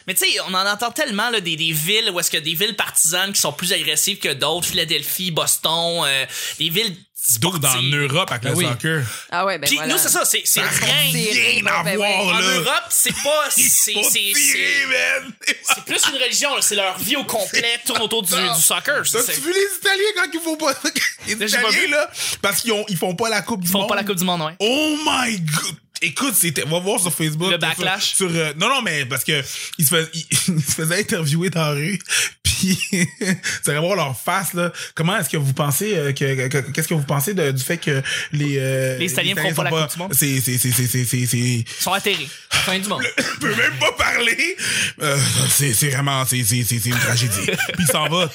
Mais 0.06 0.14
tu 0.14 0.26
sais, 0.26 0.40
on 0.48 0.54
en 0.54 0.66
entend 0.68 0.92
tellement 0.92 1.30
là, 1.32 1.40
des, 1.42 1.56
des 1.56 1.72
villes 1.72 2.12
où 2.14 2.20
est-ce 2.20 2.30
qu'il 2.30 2.40
y 2.40 2.42
a 2.44 2.46
des 2.46 2.54
villes 2.54 2.76
partisanes 2.76 3.34
qui 3.34 3.42
sont 3.42 3.52
plus 3.54 3.74
agressives 3.74 4.20
que 4.20 4.34
d'autres. 4.34 4.68
Philadelphie, 4.68 5.32
Boston, 5.32 6.04
euh, 6.06 6.26
des 6.60 6.70
villes 6.70 6.96
Donc, 7.42 7.60
dans 7.60 7.76
l'Europe 7.82 8.32
avec 8.32 8.44
Ben 8.44 8.50
le 8.52 8.56
oui. 8.56 8.66
soccer. 8.66 9.04
Ah 9.30 9.46
ouais, 9.46 9.58
ben 9.60 9.68
Puis 9.68 9.76
voilà. 9.78 9.94
nous, 9.94 10.00
c'est 10.00 10.10
ça, 10.10 10.26
c'est 10.26 10.42
c'est 10.46 10.62
rien. 10.62 11.12
Rien 11.12 11.66
à 11.68 11.84
ben 11.84 11.96
voir, 11.98 12.10
ouais. 12.26 12.32
En 12.34 12.40
là. 12.40 12.54
Europe, 12.56 12.84
c'est 12.90 13.14
pas. 13.24 13.50
C'est 13.50 13.94
c'est- 13.94 14.34
c'est- 14.34 15.86
plus 15.86 16.02
une 16.10 16.22
religion, 16.22 16.56
là. 16.56 16.62
c'est 16.62 16.76
leur 16.76 16.98
vie 17.00 17.16
au 17.16 17.24
complet 17.24 17.80
tourne 17.86 18.02
autour 18.02 18.24
du, 18.24 18.34
du 18.34 18.62
soccer. 18.62 19.06
C'est- 19.06 19.24
T'as-tu 19.24 19.42
vu 19.42 19.54
les 19.54 19.78
Italiens 19.80 20.04
quand 20.16 20.30
ils 20.34 20.40
font 20.40 20.58
pas... 20.58 20.74
Les 21.28 21.34
J'ai 21.34 21.38
pas 21.38 21.46
Italiens, 21.70 21.70
vu. 21.82 21.88
là, 21.90 22.10
parce 22.42 22.62
qu'ils 22.62 22.72
ont, 22.74 22.86
ils 22.90 22.98
font 22.98 23.16
pas 23.16 23.30
la 23.30 23.42
Coupe 23.42 23.62
du 23.62 23.68
Ils 23.68 23.72
font 23.72 23.80
Monde. 23.80 23.90
pas 23.90 23.96
la 23.96 24.04
Coupe 24.04 24.16
du 24.18 24.24
Monde, 24.24 24.42
ouais. 24.42 24.56
Oh 24.60 24.96
my 25.06 25.40
god! 25.40 25.76
Écoute, 26.02 26.34
c'était, 26.36 26.62
va 26.64 26.80
voir 26.80 27.00
sur 27.00 27.14
Facebook. 27.14 27.52
Le 27.52 27.58
backlash. 27.58 28.16
Sur, 28.16 28.30
euh, 28.32 28.54
non, 28.58 28.70
non, 28.70 28.82
mais 28.82 29.06
parce 29.06 29.24
que 29.24 29.42
ils 29.78 29.86
se, 29.86 29.96
fais- 29.96 30.10
ils, 30.14 30.26
ils 30.58 30.64
se 30.64 30.72
faisaient 30.72 31.00
interviewer 31.00 31.50
dans 31.50 31.62
la 31.62 31.72
rue. 31.72 32.00
Puis, 32.44 32.78
c'est 33.22 33.72
vraiment 33.72 33.96
leur 33.96 34.20
face, 34.20 34.54
là. 34.54 34.72
Comment 34.96 35.18
est-ce 35.18 35.30
que 35.30 35.38
vous 35.38 35.54
pensez, 35.54 35.96
euh, 35.96 36.12
que, 36.14 36.48
que- 36.48 36.72
qu'est-ce 36.72 36.88
que 36.88 36.94
vous 36.94 37.04
pensez 37.04 37.34
de- 37.34 37.52
du 37.52 37.64
fait 37.64 37.78
que 37.78 38.02
les, 38.34 38.58
euh, 38.60 38.98
Les 38.98 39.12
Italiens 39.12 39.36
feront 39.36 39.54
pas 39.54 39.64
la 39.64 39.70
Coupe 39.72 39.92
du 39.94 40.00
Monde? 40.00 40.14
C'est, 40.14 40.40
c'est, 40.42 40.58
c'est, 40.58 40.72
c'est, 40.72 40.88
c'est, 40.88 41.06
c'est, 41.06 41.26
c'est, 41.26 41.38
Ils 41.38 41.66
sont 41.80 41.94
atterrés. 41.94 42.28
Fin 42.52 42.80
du 42.80 42.88
monde. 42.90 43.04
je 43.18 43.40
peux 43.40 43.56
même 43.56 43.78
pas 43.80 43.92
parler. 43.94 44.58
Euh, 45.02 45.18
c'est, 45.50 45.74
c'est 45.74 45.90
vraiment, 45.90 46.26
c'est, 46.26 46.44
c'est 46.44 46.60
une 46.86 46.98
tragédie. 47.00 47.46
Puis 47.46 47.56
il 47.84 47.88
s'en 47.88 48.08
va. 48.10 48.30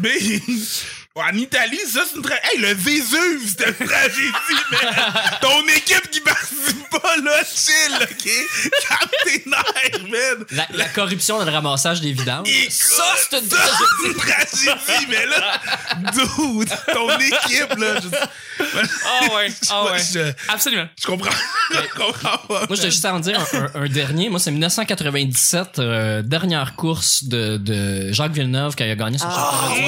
Mais, 0.00 0.40
en 1.14 1.36
Italie, 1.36 1.78
ça, 1.92 2.00
c'est 2.08 2.16
une 2.16 2.22
tragédie. 2.22 2.46
Hey, 2.54 2.60
le 2.60 2.74
Vésuve, 2.74 3.46
c'était 3.48 3.70
une 3.78 3.86
tragédie, 3.86 4.32
mais 4.70 4.78
ton 5.40 5.60
équipe 5.76 6.10
qui 6.10 6.20
participe 6.20 6.88
pas, 6.90 7.16
là, 7.22 7.42
chill, 7.44 7.94
OK? 8.00 8.30
Calme 8.88 9.10
tes 9.24 9.42
nerfs, 9.46 10.02
man. 10.10 10.46
La, 10.52 10.66
la 10.72 10.88
corruption 10.88 11.38
dans 11.38 11.44
le 11.44 11.50
ramassage 11.52 12.00
des 12.00 12.12
vidanges. 12.12 12.48
Écoute, 12.48 12.72
ça, 12.72 13.04
c'est 13.30 13.38
une 13.38 14.10
une 14.10 14.14
tragédie, 14.16 15.06
mais 15.10 15.26
là, 15.26 15.60
dude, 16.12 16.72
ton 16.92 17.10
équipe, 17.18 17.78
là, 17.78 18.00
je, 18.00 18.08
Ah 19.04 19.34
ouais, 19.34 19.48
ah 19.70 19.84
ouais. 19.84 19.98
je, 19.98 20.32
Absolument. 20.48 20.86
je 21.00 21.06
comprends, 21.06 21.30
je 21.72 21.94
comprends 21.98 22.38
pas. 22.48 22.66
Moi, 22.68 22.76
je 22.76 22.82
te 22.82 22.86
juste 22.86 23.04
à 23.04 23.14
en 23.14 23.20
dire 23.20 23.38
un, 23.52 23.58
un- 23.58 23.82
un 23.84 23.88
dernier. 23.88 24.28
Moi, 24.30 24.40
c'est 24.40 24.50
1997, 24.50 25.78
euh, 25.78 26.22
dernière 26.22 26.74
course 26.74 27.24
de, 27.24 27.58
de 27.58 28.12
Jacques 28.12 28.32
Villeneuve 28.32 28.74
quand 28.76 28.84
il 28.84 28.90
a 28.90 28.96
gagné 28.96 29.18
son 29.18 29.28
championnat 29.30 29.74
du 29.74 29.82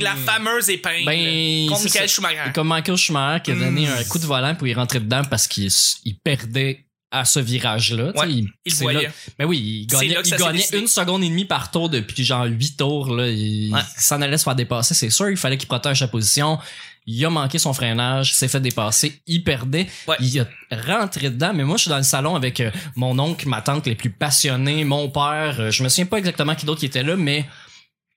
la 0.00 0.14
fameuse 0.16 0.68
épingle. 0.70 1.04
Ben, 1.06 1.68
contre 1.68 1.82
Michael 1.84 2.08
ça. 2.08 2.14
Schumacher. 2.14 2.52
Comme 2.54 2.68
Michael 2.68 2.96
Schumacher 2.96 3.42
qui 3.42 3.50
a 3.52 3.54
donné 3.54 3.88
un 3.88 4.04
coup 4.04 4.18
de 4.18 4.26
volant 4.26 4.54
pour 4.54 4.66
y 4.68 4.74
rentrer 4.74 5.00
dedans 5.00 5.22
parce 5.28 5.46
qu'il 5.46 5.70
il 6.04 6.18
perdait 6.18 6.86
à 7.12 7.24
ce 7.24 7.40
virage-là. 7.40 8.12
Ouais, 8.16 8.28
il 8.64 8.74
voyait. 8.76 9.02
là- 9.02 9.08
Mais 9.38 9.44
oui, 9.44 9.58
il 9.58 9.86
gagnait, 9.86 10.06
il 10.06 10.78
une 10.78 10.86
seconde 10.86 11.24
et 11.24 11.28
demie 11.28 11.44
par 11.44 11.72
tour 11.72 11.88
depuis 11.90 12.22
genre 12.24 12.44
huit 12.44 12.76
tours. 12.76 13.12
Là. 13.16 13.28
Il, 13.28 13.72
Ouais. 13.74 13.80
s'en 13.98 14.22
allait 14.22 14.38
se 14.38 14.44
faire 14.44 14.54
dépasser, 14.54 14.94
c'est 14.94 15.10
sûr. 15.10 15.28
Il 15.28 15.36
fallait 15.36 15.58
qu'il 15.58 15.66
protège 15.66 15.98
sa 15.98 16.06
position. 16.06 16.60
Il 17.06 17.24
a 17.24 17.30
manqué 17.30 17.58
son 17.58 17.72
freinage, 17.72 18.32
s'est 18.34 18.46
fait 18.46 18.60
dépasser, 18.60 19.20
il 19.26 19.42
perdait. 19.42 19.88
Ouais. 20.06 20.14
Il 20.20 20.38
a 20.38 20.46
rentré 20.86 21.30
dedans. 21.30 21.50
Mais 21.52 21.64
moi, 21.64 21.76
je 21.78 21.82
suis 21.82 21.88
dans 21.88 21.96
le 21.96 22.04
salon 22.04 22.36
avec 22.36 22.60
euh, 22.60 22.70
mon 22.94 23.18
oncle, 23.18 23.48
ma 23.48 23.60
tante 23.60 23.88
les 23.88 23.96
plus 23.96 24.10
passionnés, 24.10 24.84
mon 24.84 25.08
père. 25.08 25.56
euh, 25.58 25.70
je 25.72 25.82
me 25.82 25.88
souviens 25.88 26.06
pas 26.06 26.18
exactement 26.18 26.54
qui 26.54 26.64
d'autre 26.66 26.78
qui 26.78 26.86
était 26.86 27.02
là, 27.02 27.16
mais 27.16 27.44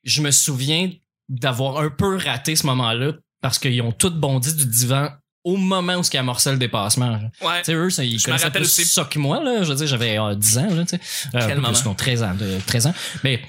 je 0.04 0.22
me 0.22 0.30
souviens 0.30 0.92
d'avoir 1.30 1.80
un 1.80 1.90
peu 1.90 2.18
raté 2.18 2.56
ce 2.56 2.66
moment-là 2.68 3.14
parce 3.42 3.60
qu'ils 3.60 3.82
ont 3.82 3.92
tous 3.92 4.10
bondi 4.10 4.54
du 4.54 4.66
divan 4.66 5.10
au 5.44 5.58
moment 5.58 5.96
où 5.96 6.04
ce 6.04 6.10
qui 6.10 6.18
amorçait 6.18 6.52
le 6.52 6.58
dépassement. 6.58 7.20
Ouais. 7.42 7.60
Tu 7.60 7.66
sais, 7.66 7.74
eux, 7.74 7.90
ça, 7.90 8.04
ils 8.04 8.18
Je 8.18 8.26
connaissaient 8.26 8.50
plus 8.50 8.62
aussi. 8.62 8.86
ça 8.86 9.04
que 9.04 9.20
moi, 9.20 9.44
là. 9.44 9.64
Je 9.64 9.70
veux 9.70 9.76
dire, 9.76 9.88
j'avais 9.88 10.18
euh, 10.18 10.36
10 10.36 10.58
ans, 10.58 10.74
là, 10.74 10.86
tu 10.86 10.96
sais. 10.98 11.02
Euh, 11.36 11.46
Quel 11.46 11.58
moment? 11.58 11.74
plus, 11.74 11.86
non, 11.86 11.94
13 11.94 12.24
ans, 12.24 12.34
de, 12.34 12.60
13 12.66 12.88
ans. 12.88 12.94
Mais 13.24 13.42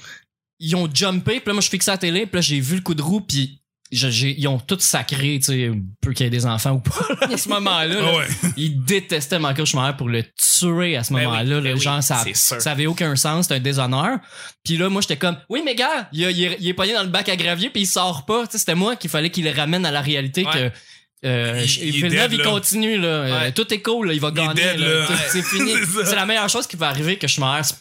ils 0.59 0.75
ont 0.75 0.89
jumpé, 0.93 1.39
puis 1.39 1.47
là, 1.47 1.53
moi, 1.53 1.61
je 1.61 1.69
fixais 1.69 1.91
la 1.91 1.97
télé, 1.97 2.25
puis 2.25 2.35
là, 2.35 2.41
j'ai 2.41 2.59
vu 2.59 2.75
le 2.75 2.81
coup 2.81 2.95
de 2.95 3.01
roue, 3.01 3.21
puis 3.21 3.61
je- 3.91 4.27
ils 4.27 4.47
ont 4.47 4.57
tous 4.59 4.79
sacré, 4.79 5.37
tu 5.39 5.45
sais, 5.45 5.71
peu 6.01 6.11
qu'il 6.13 6.25
y 6.25 6.27
ait 6.27 6.29
des 6.31 6.45
enfants 6.45 6.71
ou 6.71 6.79
pas, 6.79 7.25
à 7.33 7.37
ce 7.37 7.47
moment-là. 7.49 8.13
ouais. 8.17 8.25
Ils 8.57 8.83
détestaient 8.83 9.39
Michael 9.39 9.65
Schumacher 9.65 9.95
pour 9.97 10.09
le 10.09 10.23
tuer 10.23 10.97
à 10.97 11.03
ce 11.03 11.13
Ben 11.13 11.19
oui, 11.19 11.25
moment-là. 11.25 11.43
ben 11.61 11.63
là. 11.63 11.73
oui, 11.73 11.79
genre, 11.79 12.01
ça, 12.03 12.23
ça 12.33 12.71
avait 12.71 12.87
aucun 12.87 13.15
sens, 13.15 13.45
c'était 13.45 13.55
un 13.55 13.59
déshonneur. 13.59 14.17
Puis 14.63 14.77
là, 14.77 14.89
moi, 14.89 15.01
j'étais 15.01 15.17
comme, 15.17 15.37
oui, 15.49 15.61
mais 15.63 15.75
gars, 15.75 16.09
il, 16.11 16.23
est- 16.23 16.57
il 16.59 16.67
est 16.67 16.73
pogné 16.73 16.93
dans 16.93 17.03
le 17.03 17.09
bac 17.09 17.29
à 17.29 17.35
gravier 17.35 17.69
puis 17.69 17.83
il 17.83 17.87
sort 17.87 18.25
pas. 18.25 18.45
Tu 18.47 18.53
sais, 18.53 18.57
c'était 18.57 18.75
moi 18.75 18.95
qu'il 18.95 19.09
fallait 19.09 19.29
qu'il 19.29 19.45
le 19.45 19.51
ramène 19.51 19.85
à 19.85 19.91
la 19.91 20.01
réalité 20.01 20.45
Ouais. 20.45 20.51
que. 20.53 20.71
Euh, 21.27 21.63
Il- 21.65 21.83
il 21.83 21.87
est 21.87 21.91
Villeneuve, 22.07 22.29
dead, 22.29 22.39
il 22.39 22.43
continue 22.43 22.97
là. 22.99 23.07
Euh, 23.07 23.51
tout 23.51 23.73
est 23.73 23.81
cool, 23.81 24.07
là, 24.07 24.13
il 24.13 24.19
va 24.19 24.27
Il 24.29 24.33
gagner. 24.35 24.53
dead, 24.53 24.79
là. 24.79 24.99
là. 24.99 25.05
Tout- 25.07 25.13
C'est 25.31 25.41
fini. 25.45 25.71
C'est 26.03 26.15
la 26.15 26.25
meilleure 26.25 26.49
chose 26.49 26.67
qui 26.67 26.75
va 26.75 26.89
arriver 26.89 27.17
que 27.17 27.27
Schumacher 27.27 27.73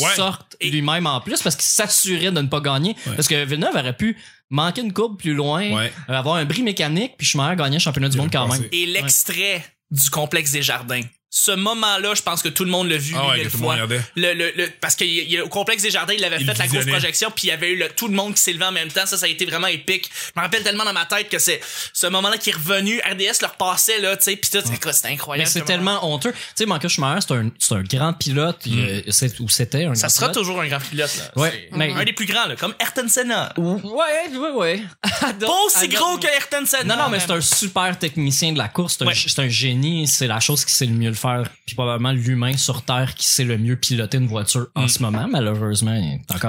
Ouais. 0.00 0.14
sorte 0.14 0.56
Et- 0.60 0.70
lui-même 0.70 1.06
en 1.06 1.20
plus 1.20 1.42
parce 1.42 1.54
qu'il 1.56 1.64
s'assurait 1.66 2.30
de 2.30 2.40
ne 2.40 2.48
pas 2.48 2.60
gagner. 2.60 2.96
Ouais. 3.06 3.14
Parce 3.14 3.28
que 3.28 3.44
Villeneuve 3.44 3.74
aurait 3.76 3.96
pu 3.96 4.16
manquer 4.50 4.80
une 4.80 4.92
courbe 4.92 5.18
plus 5.18 5.34
loin, 5.34 5.70
Ouais. 5.70 5.92
euh, 6.08 6.14
avoir 6.14 6.36
un 6.36 6.44
bris 6.44 6.62
mécanique, 6.62 7.12
puis 7.18 7.26
Schumacher 7.26 7.56
gagner 7.56 7.76
le 7.76 7.80
championnat 7.80 8.08
du 8.08 8.16
monde 8.16 8.30
quand 8.32 8.48
même. 8.48 8.64
Et 8.72 8.86
l'extrait 8.86 9.64
du 9.90 10.08
complexe 10.10 10.52
des 10.52 10.62
jardins. 10.62 11.02
Ce 11.38 11.50
moment-là, 11.52 12.14
je 12.14 12.22
pense 12.22 12.42
que 12.42 12.48
tout 12.48 12.64
le 12.64 12.70
monde 12.70 12.88
l'a 12.88 12.96
vu 12.96 13.14
Ah 13.14 13.28
ouais, 13.28 13.34
mille 13.36 13.46
que 13.46 13.50
tout 13.52 13.58
le 13.58 13.62
monde 13.64 13.76
fois. 13.76 13.98
Le, 14.16 14.32
le, 14.32 14.52
le- 14.56 14.70
parce 14.80 14.94
qu'il 14.96 15.08
y 15.12 15.20
a- 15.20 15.22
il 15.22 15.30
y 15.32 15.38
a- 15.38 15.44
au 15.44 15.48
complexe 15.50 15.82
des 15.82 15.90
jardins, 15.90 16.14
il 16.16 16.24
avait 16.24 16.38
Il 16.40 16.46
fait 16.46 16.56
la 16.58 16.66
grosse 16.66 16.86
projection, 16.86 17.30
puis 17.30 17.48
il 17.48 17.50
y 17.50 17.52
avait 17.52 17.68
eu 17.72 17.76
le- 17.76 17.90
tout 17.90 18.08
le 18.08 18.14
monde 18.14 18.34
qui 18.34 18.42
s'est 18.42 18.54
levé 18.54 18.64
en 18.64 18.72
même 18.72 18.88
temps. 18.90 19.04
Ça, 19.04 19.18
ça 19.18 19.26
a 19.26 19.28
été 19.28 19.44
vraiment 19.44 19.66
épique. 19.66 20.08
Je 20.34 20.40
me 20.40 20.42
rappelle 20.42 20.62
tellement 20.62 20.84
dans 20.84 20.94
ma 20.94 21.04
tête 21.04 21.28
que 21.28 21.38
c'est 21.38 21.60
ce 21.92 22.06
moment-là 22.06 22.38
qui 22.38 22.48
est 22.50 22.54
revenu. 22.54 23.00
RDS 23.00 23.42
leur 23.42 23.54
passait 23.56 24.00
là, 24.00 24.16
tu 24.16 24.24
sais, 24.24 24.36
puis 24.36 24.48
tout, 24.50 24.60
c'est 24.64 24.92
c'était 24.92 25.08
Mais 25.08 25.14
incroyable. 25.14 25.46
c'est 25.46 25.52
ce 25.52 25.58
moment. 25.58 25.66
tellement 25.66 26.14
honteux. 26.14 26.32
Tu 26.32 26.38
sais, 26.54 26.64
Michael 26.66 26.88
Schumacher, 26.90 27.26
c'est 27.28 27.34
un, 27.34 27.50
c'est 27.58 27.74
un 27.74 27.82
grand 27.82 28.12
pilote, 28.14 28.58
il, 28.64 28.80
euh, 28.80 29.02
c'est- 29.10 29.38
ou 29.40 29.48
c'était 29.50 29.84
un 29.84 29.90
Mm. 29.90 29.94
Ça 29.96 30.06
grand 30.06 30.14
sera 30.14 30.26
pilote. 30.28 30.34
toujours 30.42 30.60
un 30.62 30.68
grand 30.68 30.80
pilote. 30.80 31.10
Là. 31.18 31.42
Ouais, 31.42 31.68
C'est 31.70 31.76
mais- 31.76 31.92
un 31.92 32.04
des 32.04 32.14
plus 32.14 32.24
grands, 32.26 32.46
là, 32.46 32.56
comme 32.56 32.74
Ayrton 32.80 33.08
Senna. 33.08 33.52
Ouais, 33.58 33.74
ouais, 33.84 34.50
ouais. 34.54 34.82
Pas 35.40 35.58
aussi 35.66 35.88
gros 35.88 36.16
que 36.16 36.28
Ayrton 36.28 36.64
Senna. 36.64 36.96
Non, 36.96 37.02
non, 37.04 37.08
mais 37.10 37.20
c'est 37.20 37.30
un 37.30 37.42
super 37.42 37.98
technicien 37.98 38.52
de 38.52 38.58
la 38.58 38.68
course. 38.68 38.94
C'est 38.96 39.04
un, 39.04 39.08
Ouais. 39.08 39.14
c'est 39.14 39.38
un 39.38 39.48
génie. 39.50 40.06
C'est 40.08 40.26
la 40.28 40.40
chose 40.40 40.64
qui 40.64 40.72
sait 40.72 40.86
le 40.86 40.92
mieux 40.94 41.10
le 41.10 41.14
faire. 41.14 41.25
Puis 41.66 41.74
probablement 41.74 42.12
l'humain 42.12 42.56
sur 42.56 42.82
Terre 42.82 43.14
qui 43.14 43.26
sait 43.28 43.44
le 43.44 43.58
mieux 43.58 43.76
piloter 43.76 44.18
une 44.18 44.26
voiture 44.26 44.68
en 44.74 44.88
ce 44.88 45.02
moment. 45.02 45.26
Malheureusement. 45.28 45.98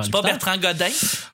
C'est 0.03 0.11
pas. 0.11 0.21
Bertrand 0.21 0.57
Godin? 0.57 0.89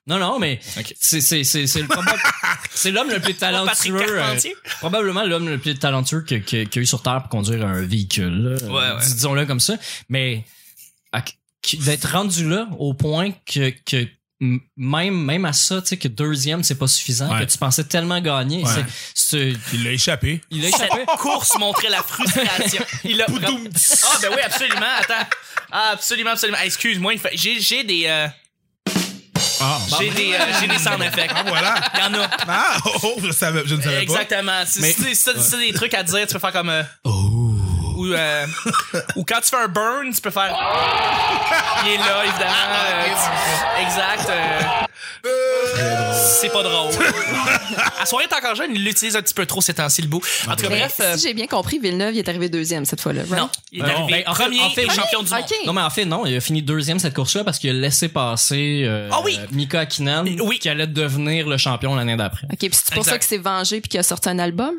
Non, 0.06 0.18
non, 0.18 0.38
mais 0.38 0.60
c'est, 1.00 2.90
l'homme 2.90 3.10
le 3.10 3.20
plus 3.20 3.34
talentueux. 3.34 3.94
euh, 4.18 4.34
probablement 4.80 5.24
l'homme 5.24 5.48
le 5.48 5.58
plus 5.58 5.74
talentueux 5.78 6.20
que- 6.22 6.34
que- 6.36 6.64
qu'il 6.64 6.76
y 6.76 6.78
a 6.78 6.82
eu 6.82 6.86
sur 6.86 7.02
Terre 7.02 7.20
pour 7.22 7.28
conduire 7.30 7.66
un 7.66 7.82
véhicule. 7.82 8.56
Ouais, 8.64 8.68
ouais. 8.70 9.00
Dis- 9.04 9.14
Disons-le 9.14 9.46
comme 9.46 9.60
ça. 9.60 9.74
Mais 10.08 10.44
que- 11.62 11.76
d'être 11.84 12.12
rendu 12.12 12.48
là 12.48 12.68
au 12.78 12.92
point 12.94 13.30
que, 13.46 13.70
que 13.86 14.06
même, 14.76 15.24
même 15.24 15.44
à 15.44 15.52
ça, 15.52 15.80
tu 15.82 15.88
sais, 15.88 15.96
que 15.96 16.08
deuxième, 16.08 16.62
c'est 16.64 16.74
pas 16.74 16.86
suffisant, 16.88 17.32
Ouais. 17.32 17.44
que 17.46 17.50
tu 17.50 17.58
pensais 17.58 17.84
tellement 17.84 18.20
gagner. 18.20 18.62
Ouais. 18.64 18.70
C'est, 19.14 19.52
c'est- 19.52 19.58
Il 19.72 19.84
l'a 19.84 19.92
échappé. 19.92 20.40
il 20.50 20.64
a 20.64 20.68
échappé. 20.68 20.86
Cette 21.08 21.18
course 21.20 21.56
montrait 21.58 21.88
la 21.90 22.02
frustration. 22.02 22.84
Il 23.04 23.20
a. 23.22 23.26
Ah 23.28 24.18
ben 24.22 24.28
oui, 24.34 24.40
absolument. 24.44 24.86
Attends. 25.00 25.28
Ah, 25.72 25.90
absolument, 25.92 26.30
absolument. 26.30 26.58
Ah, 26.60 26.66
Excuse-moi, 26.66 27.14
il 27.14 27.18
fait- 27.18 27.30
j'ai 27.34 27.60
j'ai 27.60 27.84
des 27.84 28.04
euh, 28.06 28.28
Ah, 29.60 29.78
j'ai 29.98 30.10
des 30.10 30.32
euh, 30.34 30.38
j'ai 30.60 30.66
des 30.68 30.78
sound 30.78 31.02
effects. 31.02 31.30
Ah, 31.34 31.42
voilà. 31.46 31.74
Il 31.94 32.00
y 32.00 32.02
en 32.16 32.22
a. 32.22 32.30
Ah, 32.48 32.76
oh, 32.86 32.90
oh, 33.02 33.14
je, 33.22 33.30
savais, 33.32 33.62
je 33.66 33.74
ne 33.74 33.82
savais 33.82 34.02
Exactement. 34.02 34.62
C'est 34.66 34.80
Mais- 34.80 34.92
c'est- 34.92 35.14
c'est- 35.14 35.40
c'est 35.40 35.58
des 35.58 35.72
trucs 35.72 35.94
à 35.94 36.02
dire, 36.02 36.26
tu 36.26 36.32
peux 36.34 36.38
faire 36.38 36.52
comme 36.52 36.68
euh, 36.70 36.82
pas. 36.82 37.10
Oh. 37.10 37.43
Ou 38.04 38.12
euh, 38.14 38.46
ou 39.16 39.24
quand 39.24 39.40
tu 39.40 39.48
fais 39.50 39.56
un 39.56 39.68
burn, 39.68 40.12
tu 40.14 40.20
peux 40.20 40.30
faire 40.30 40.54
Il 41.84 41.92
est 41.92 41.96
là 41.98 42.24
évidemment. 42.24 42.52
euh, 42.74 43.04
tu- 43.08 43.82
exact. 43.84 44.30
euh, 44.30 44.60
c'est 46.14 46.52
pas 46.52 46.62
drôle. 46.62 46.92
à 48.00 48.06
soirée 48.06 48.26
t'es 48.28 48.36
encore 48.36 48.54
jeune, 48.54 48.70
il 48.74 48.84
l'utilise 48.84 49.16
un 49.16 49.22
petit 49.22 49.34
peu 49.34 49.46
trop 49.46 49.60
ces 49.60 49.74
temps-ci 49.74 50.02
le 50.02 50.08
bout. 50.08 50.22
En 50.48 50.54
tout 50.56 50.62
cas, 50.64 50.68
Mais 50.68 50.78
bref. 50.80 50.96
euh, 51.00 51.16
si 51.16 51.28
j'ai 51.28 51.34
bien 51.34 51.46
compris, 51.46 51.78
Villeneuve, 51.78 52.14
il 52.14 52.18
est 52.18 52.28
arrivé 52.28 52.48
deuxième 52.48 52.84
cette 52.84 53.00
fois-là. 53.00 53.22
right? 53.22 53.36
non, 53.38 53.48
il 53.72 53.80
est 53.80 53.82
Euh, 53.84 53.86
arrivé 53.88 54.12
ben, 54.24 54.30
en 54.30 54.34
fait- 54.34 54.42
premier 54.44 54.60
en 54.60 54.70
fait, 54.70 54.82
et 54.84 54.90
champion 54.90 55.22
du 55.22 55.30
monde. 55.32 55.40
Ok. 55.42 55.56
Non, 55.66 55.72
mais 55.72 55.80
en 55.82 55.90
fait, 55.90 56.04
non, 56.04 56.26
il 56.26 56.36
a 56.36 56.40
fini 56.40 56.62
deuxième 56.62 56.98
cette 56.98 57.14
course-là 57.14 57.44
parce 57.44 57.58
qu'il 57.58 57.70
a 57.70 57.72
laissé 57.72 58.08
passer 58.08 58.82
euh, 58.86 59.08
Ah 59.12 59.20
oui! 59.24 59.38
Mika 59.52 59.86
Oui. 60.42 60.58
qui 60.58 60.68
allait 60.68 60.86
devenir 60.86 61.48
le 61.48 61.56
champion 61.56 61.94
l'année 61.94 62.16
d'après. 62.16 62.46
OK, 62.52 62.58
puis 62.58 62.70
c'est 62.72 62.86
pour 62.92 62.98
Exact. 62.98 63.12
ça 63.12 63.18
qu'il 63.18 63.28
s'est 63.28 63.38
vengé 63.38 63.80
puis 63.80 63.88
qu'il 63.88 64.00
a 64.00 64.02
sorti 64.02 64.28
un 64.28 64.38
album? 64.38 64.74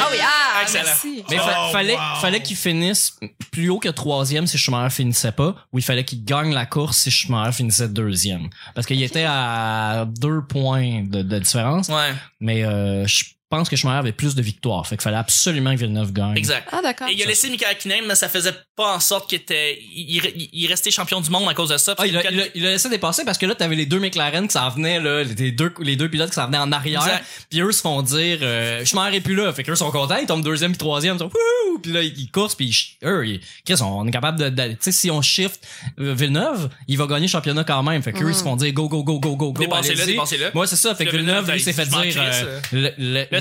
Ah 0.00 0.08
oui, 0.10 0.18
ah, 0.22 0.62
Excellent. 0.62 0.84
merci. 0.84 1.24
Mais 1.30 1.36
fa- 1.38 1.56
Oh, 1.68 1.72
fallait, 1.72 1.94
wow. 1.94 2.20
fallait 2.20 2.42
qu'il 2.42 2.56
finisse 2.56 3.18
plus 3.50 3.68
haut 3.70 3.78
que 3.78 3.88
troisième 3.88 4.46
si 4.46 4.58
Schumacher 4.58 4.94
finissait 4.94 5.32
pas, 5.32 5.54
ou 5.72 5.78
il 5.78 5.84
fallait 5.84 6.04
qu'il 6.04 6.24
gagne 6.24 6.52
la 6.52 6.66
course 6.66 6.98
si 6.98 7.10
Schumacher 7.10 7.52
finissait 7.52 7.88
deuxième. 7.88 8.48
Parce 8.74 8.86
qu'il 8.86 9.02
était 9.02 9.24
à 9.26 10.06
deux 10.08 10.42
points 10.42 11.02
de, 11.04 11.22
de 11.22 11.38
différence, 11.38 11.88
Ouais, 11.88 12.14
mais 12.40 12.64
euh, 12.64 13.06
je 13.06 13.24
pense 13.56 13.68
que 13.68 13.76
Schumacher 13.76 13.98
avait 13.98 14.12
plus 14.12 14.34
de 14.34 14.42
victoires. 14.42 14.86
Fait 14.86 14.96
qu'il 14.96 15.02
fallait 15.02 15.16
absolument 15.18 15.74
que 15.74 15.80
Villeneuve 15.80 16.12
gagne. 16.12 16.36
exact. 16.36 16.68
Ah, 16.72 16.80
d'accord. 16.82 17.08
Et 17.08 17.12
il 17.12 17.22
a 17.22 17.26
laissé 17.26 17.50
Mika 17.50 17.68
Hakkinen, 17.68 18.04
mais 18.08 18.14
ça 18.14 18.28
faisait 18.28 18.54
pas 18.76 18.94
en 18.96 19.00
sorte 19.00 19.28
qu'il 19.28 19.38
était, 19.38 19.78
il, 19.94 20.16
il- 20.34 20.48
il 20.52 20.66
restait 20.66 20.90
champion 20.90 21.20
du 21.20 21.28
monde 21.30 21.48
à 21.48 21.54
cause 21.54 21.68
de 21.68 21.76
ça. 21.76 21.94
Ah, 21.98 22.06
il, 22.06 22.16
a, 22.16 22.22
il, 22.54 22.62
laissé 22.62 22.88
dépasser 22.88 23.24
parce 23.24 23.36
que 23.38 23.44
là, 23.46 23.54
t'avais 23.54 23.76
les 23.76 23.84
deux 23.86 23.98
McLaren 24.00 24.46
qui 24.46 24.54
s'en 24.54 24.68
venaient, 24.70 24.98
là, 25.00 25.22
les 25.22 25.52
deux, 25.52 25.72
les 25.80 25.96
deux 25.96 26.08
pilotes 26.08 26.30
qui 26.30 26.34
s'en 26.36 26.46
venaient 26.46 26.58
en 26.58 26.72
arrière. 26.72 27.02
Exact. 27.02 27.24
Puis 27.50 27.60
eux 27.60 27.72
se 27.72 27.80
font 27.82 28.00
dire, 28.02 28.38
euh, 28.42 28.84
Schumacher 28.84 29.16
est 29.16 29.20
plus 29.20 29.34
là. 29.34 29.52
Fait 29.52 29.62
qu'eux 29.64 29.74
sont 29.74 29.90
contents, 29.90 30.16
ils 30.16 30.26
tombent 30.26 30.42
deuxième 30.44 30.72
puis 30.72 30.78
troisième. 30.78 31.16
Ils 31.16 31.20
sont, 31.20 31.26
Wouh! 31.26 31.78
Puis 31.82 31.92
là, 31.92 32.02
ils, 32.02 32.30
courent, 32.30 32.54
puis 32.56 32.66
ils- 33.02 33.06
eux, 33.06 33.26
ils, 33.26 33.40
Chris, 33.66 33.74
on 33.82 34.06
est 34.06 34.10
capable 34.10 34.38
de, 34.38 34.48
de- 34.48 34.72
tu 34.72 34.76
sais, 34.80 34.92
si 34.92 35.10
on 35.10 35.20
shift 35.22 35.66
euh, 36.00 36.14
Villeneuve, 36.14 36.68
il 36.88 36.96
va 36.98 37.06
gagner 37.06 37.22
le 37.26 37.30
championnat 37.30 37.64
quand 37.64 37.82
même. 37.82 38.02
Fait 38.02 38.12
qu'eux, 38.12 38.28
ils 38.30 38.34
se 38.34 38.42
font 38.42 38.56
dire, 38.56 38.72
go, 38.72 38.88
go, 38.88 39.02
go, 39.04 39.18
go, 39.20 39.36
go, 39.36 39.52
go. 39.52 39.60
Dépassez-le, 39.62 40.00
allez-y. 40.00 40.14
dépassez-le. 40.14 40.50
Moi, 40.54 40.66
c'est 40.66 40.76
ça. 40.76 40.94
Fait 40.94 41.04
que 41.06 41.10
Le 41.12 41.18
Villeneuve, 41.18 41.50
lui, 41.50 41.60
s'est 41.60 41.72
fait 41.72 41.84
je 41.86 41.90
m'en 41.90 42.00
dire, 42.02 42.22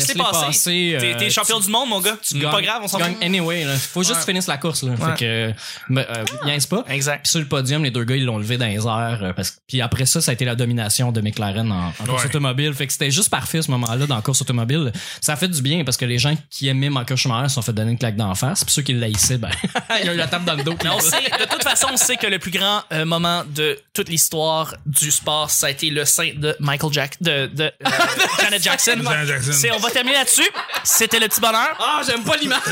Laisse-les 0.07 0.23
passer. 0.23 0.45
passer. 0.45 0.97
T'es 1.17 1.25
euh, 1.25 1.29
champion 1.29 1.59
du 1.59 1.69
monde, 1.69 1.89
mon 1.89 1.99
gars. 2.01 2.17
tu 2.21 2.39
pas 2.39 2.51
gagnes- 2.51 2.65
grave, 2.65 2.81
on 2.83 2.87
s'en 2.87 2.97
tu 2.97 3.03
fout. 3.05 3.17
anyway, 3.23 3.63
là. 3.65 3.75
Faut 3.77 4.03
juste 4.03 4.15
Ouais. 4.19 4.25
finir 4.25 4.43
la 4.47 4.57
course, 4.57 4.83
là. 4.83 4.91
Ouais. 4.91 4.97
Fait 5.17 5.19
que, 5.19 5.53
ben, 5.93 6.05
euh, 6.09 6.23
niaise 6.45 6.65
pas. 6.65 6.83
Exact. 6.89 7.23
Puis 7.23 7.31
sur 7.31 7.39
le 7.39 7.45
podium, 7.47 7.83
les 7.83 7.91
deux 7.91 8.03
gars, 8.03 8.15
ils 8.15 8.25
l'ont 8.25 8.37
levé 8.37 8.57
dans 8.57 8.65
les 8.67 8.85
airs. 8.85 9.19
euh, 9.21 9.33
parce 9.33 9.57
puis 9.67 9.81
après 9.81 10.05
ça, 10.05 10.21
ça 10.21 10.31
a 10.31 10.33
été 10.33 10.45
la 10.45 10.55
domination 10.55 11.11
de 11.11 11.21
McLaren 11.21 11.71
en, 11.71 11.87
en 11.89 11.91
course 12.05 12.23
Ouais. 12.23 12.29
automobile. 12.29 12.73
Fait 12.73 12.87
que 12.87 12.93
c'était 12.93 13.11
juste 13.11 13.29
parfait 13.29 13.61
ce 13.61 13.71
moment-là 13.71 14.05
dans 14.07 14.15
la 14.15 14.21
course 14.21 14.41
automobile. 14.41 14.91
Ça 15.21 15.33
a 15.33 15.35
fait 15.35 15.47
du 15.47 15.61
bien 15.61 15.83
parce 15.83 15.97
que 15.97 16.05
les 16.05 16.17
gens 16.17 16.35
qui 16.49 16.67
aimaient 16.67 16.89
Michael 16.89 17.17
Schumacher 17.17 17.49
se 17.49 17.55
sont 17.55 17.61
fait 17.61 17.73
donner 17.73 17.91
une 17.91 17.97
claque 17.97 18.15
d'en 18.15 18.35
face. 18.35 18.63
Puis 18.63 18.73
ceux 18.73 18.81
qui 18.81 18.93
l'haïssaient, 18.93 19.37
ben, 19.37 19.49
ils 20.03 20.09
ont 20.09 20.13
eu 20.13 20.17
la 20.17 20.27
table 20.27 20.45
dans 20.45 20.55
le 20.55 20.63
dos. 20.63 20.75
Mais 20.83 20.89
on 20.89 20.99
sait, 20.99 21.17
de 21.21 21.49
toute 21.49 21.63
façon, 21.63 21.87
on 21.93 21.97
sait 21.97 22.17
que 22.17 22.27
le 22.27 22.39
plus 22.39 22.51
grand 22.51 22.81
euh, 22.91 23.05
moment 23.05 23.43
de 23.47 23.79
toute 23.93 24.09
l'histoire 24.09 24.75
du 24.85 25.11
sport, 25.11 25.49
ça 25.49 25.67
a 25.67 25.69
été 25.69 25.89
le 25.89 26.05
sein 26.05 26.31
de 26.35 26.55
Michael 26.59 26.91
Jack, 26.93 27.21
de, 27.21 27.47
de 27.47 27.63
euh, 27.65 27.71
Janet 28.41 28.63
Jackson. 28.63 29.01
Jackson. 29.25 29.51
C'est, 29.53 29.71
on 29.71 29.79
va 29.79 29.89
terminer 29.91 30.17
là-dessus. 30.17 30.49
C'était 30.83 31.19
le 31.19 31.27
petit 31.27 31.39
bonheur. 31.41 31.75
Ah, 31.79 32.01
j'aime 32.05 32.23
pas 32.23 32.35
l'image! 32.37 32.59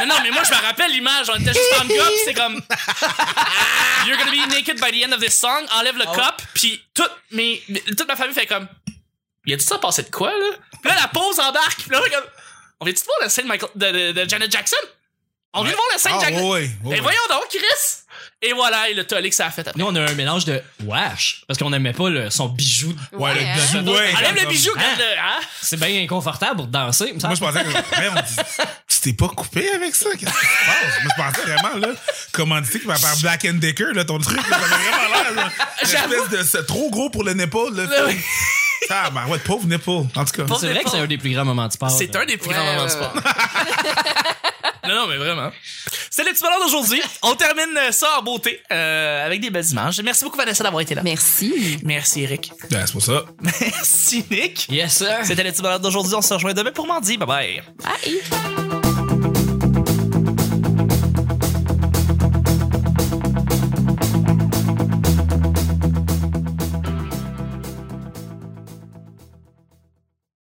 Non, 0.00 0.06
non, 0.06 0.14
mais 0.22 0.30
moi, 0.30 0.42
je 0.44 0.50
me 0.54 0.62
rappelle 0.64 0.92
l'image. 0.92 1.28
On 1.28 1.34
était 1.40 1.52
juste 1.52 1.74
en 1.80 1.84
pis 1.88 1.94
c'est 2.24 2.32
comme. 2.34 2.54
You're 4.06 4.16
gonna 4.16 4.30
be 4.30 4.46
naked 4.48 4.80
by 4.80 4.92
the 4.92 5.04
end 5.04 5.12
of 5.12 5.20
this 5.20 5.36
song. 5.36 5.66
Enlève 5.72 5.96
le 5.96 6.04
cop, 6.04 6.40
puis 6.54 6.80
toute, 6.94 7.10
mes, 7.32 7.60
toute 7.96 8.06
ma 8.06 8.14
famille 8.14 8.32
fait 8.34 8.46
comme. 8.46 8.68
Y 9.46 9.54
a-tu 9.54 9.64
ça 9.64 9.78
passé 9.78 10.02
de 10.04 10.10
quoi, 10.10 10.30
là? 10.30 10.50
Puis 10.82 10.88
là, 10.90 10.96
la 11.00 11.08
pause 11.08 11.40
embarque, 11.40 11.82
pis 11.82 11.90
là, 11.90 12.00
comme. 12.00 12.24
On 12.80 12.84
vient-tu 12.84 13.00
de 13.00 13.06
voir 13.06 13.18
la 13.22 13.28
scène 13.28 13.46
de, 13.46 13.48
Michael- 13.48 13.70
de, 13.74 13.90
de, 13.90 14.12
de 14.24 14.28
Janet 14.28 14.52
Jackson? 14.52 14.76
On 15.52 15.62
vient 15.62 15.72
de 15.72 15.76
voir 15.76 15.88
la 15.92 15.98
scène 15.98 16.12
Ah, 16.14 16.18
de 16.18 16.24
Janet 16.24 16.42
ouais, 16.44 16.48
ouais, 16.50 16.70
Et 16.84 16.86
ouais. 16.88 17.00
voyons 17.00 17.20
donc, 17.28 17.48
Chris! 17.48 17.58
Et 18.42 18.52
voilà, 18.52 18.88
et 18.88 18.94
le 18.94 19.04
tollé 19.04 19.30
que 19.30 19.34
ça 19.36 19.46
a 19.46 19.50
fait 19.50 19.66
après. 19.66 19.78
Nous, 19.78 19.86
on 19.86 19.94
a 19.96 20.00
un 20.02 20.14
mélange 20.14 20.44
de 20.44 20.62
wesh. 20.84 21.42
Parce 21.46 21.58
qu'on 21.58 21.72
aimait 21.72 21.92
pas 21.92 22.08
le, 22.08 22.30
son 22.30 22.48
bijou. 22.48 22.94
Ouais, 23.12 23.34
le 23.34 23.40
Ouais, 23.40 23.54
bijou, 23.54 23.78
hein. 23.78 23.84
ouais. 23.92 24.14
Enlève 24.16 24.34
le 24.34 24.40
comme- 24.42 24.50
bijou, 24.50 24.70
Hein? 24.76 24.80
quand 24.80 24.98
le- 24.98 25.18
hein? 25.18 25.40
C'est 25.62 25.78
bien 25.78 26.02
inconfortable 26.02 26.56
pour 26.56 26.66
danser. 26.68 27.12
Moi, 27.22 27.34
je 27.34 27.40
pensais 27.40 27.64
que. 27.64 27.68
On 27.68 28.14
dit, 28.14 28.36
tu 28.88 29.00
t'es 29.00 29.12
pas 29.12 29.28
coupé 29.28 29.68
avec 29.70 29.94
ça? 29.94 30.10
Qu'est-ce 30.18 30.30
qui 30.32 30.46
se 30.46 30.66
passe? 30.66 31.02
Moi, 31.04 31.12
je 31.16 31.22
pensais 31.22 31.50
vraiment, 31.52 31.86
là, 31.86 31.94
comment 32.32 32.60
tu 32.62 32.72
sais 32.72 32.78
qu'il 32.78 32.88
va 32.88 32.96
faire 32.96 33.16
Black 33.22 33.44
and 33.44 33.54
Decker, 33.58 33.92
là, 33.94 34.04
ton 34.04 34.18
truc, 34.18 34.40
ça 34.48 34.56
avait 34.56 34.66
vraiment 34.66 35.14
l'air, 35.14 35.34
là. 35.34 35.50
Une 35.82 35.88
espèce 35.88 36.28
de. 36.30 36.42
C'est 36.44 36.66
trop 36.66 36.90
gros 36.90 37.10
pour 37.10 37.24
le 37.24 37.34
nipple, 37.34 37.74
là. 37.74 37.84
Ah, 38.90 39.10
ben, 39.10 39.26
ouais, 39.26 39.38
pauvre 39.40 39.66
nipple. 39.66 39.90
En 39.90 40.06
tout 40.24 40.32
cas. 40.32 40.44
C'est 40.58 40.72
vrai 40.72 40.82
que 40.82 40.90
c'est 40.90 40.98
un 40.98 41.06
des 41.06 41.18
plus 41.18 41.30
grands 41.32 41.44
moments 41.44 41.66
de 41.66 41.72
sport. 41.72 41.90
C'est 41.90 42.14
un 42.16 42.24
des 42.24 42.36
plus 42.38 42.48
Ouais, 42.48 42.54
grands 42.54 42.64
moments 42.64 42.84
de 42.84 42.90
sport. 42.90 43.12
Non, 44.86 44.94
non, 44.94 45.06
mais 45.08 45.16
vraiment. 45.16 45.50
C'est 46.10 46.24
le 46.24 46.30
petit 46.30 46.42
bonheur 46.42 46.60
d'aujourd'hui. 46.60 47.02
On 47.22 47.34
termine 47.34 47.78
ça 47.90 48.18
en 48.18 48.22
beauté 48.22 48.60
euh, 48.70 49.26
avec 49.26 49.40
des 49.40 49.50
belles 49.50 49.70
images. 49.70 50.00
Merci 50.02 50.24
beaucoup, 50.24 50.36
Vanessa, 50.36 50.62
d'avoir 50.64 50.80
été 50.80 50.94
là. 50.94 51.02
Merci. 51.02 51.78
Merci, 51.84 52.22
Eric. 52.22 52.52
Ben, 52.70 52.86
c'est 52.86 52.92
pour 52.92 53.02
ça. 53.02 53.24
Merci, 53.40 54.24
Nick. 54.30 54.68
Yes, 54.70 54.98
sir. 54.98 55.18
C'était 55.24 55.42
le 55.44 55.52
petit 55.52 55.62
bonheur 55.62 55.80
d'aujourd'hui. 55.80 56.14
On 56.14 56.22
se 56.22 56.34
rejoint 56.34 56.54
demain 56.54 56.72
pour 56.72 56.86
mardi. 56.86 57.16
Bye 57.16 57.26
bye. 57.26 57.62
Bye. 57.82 58.77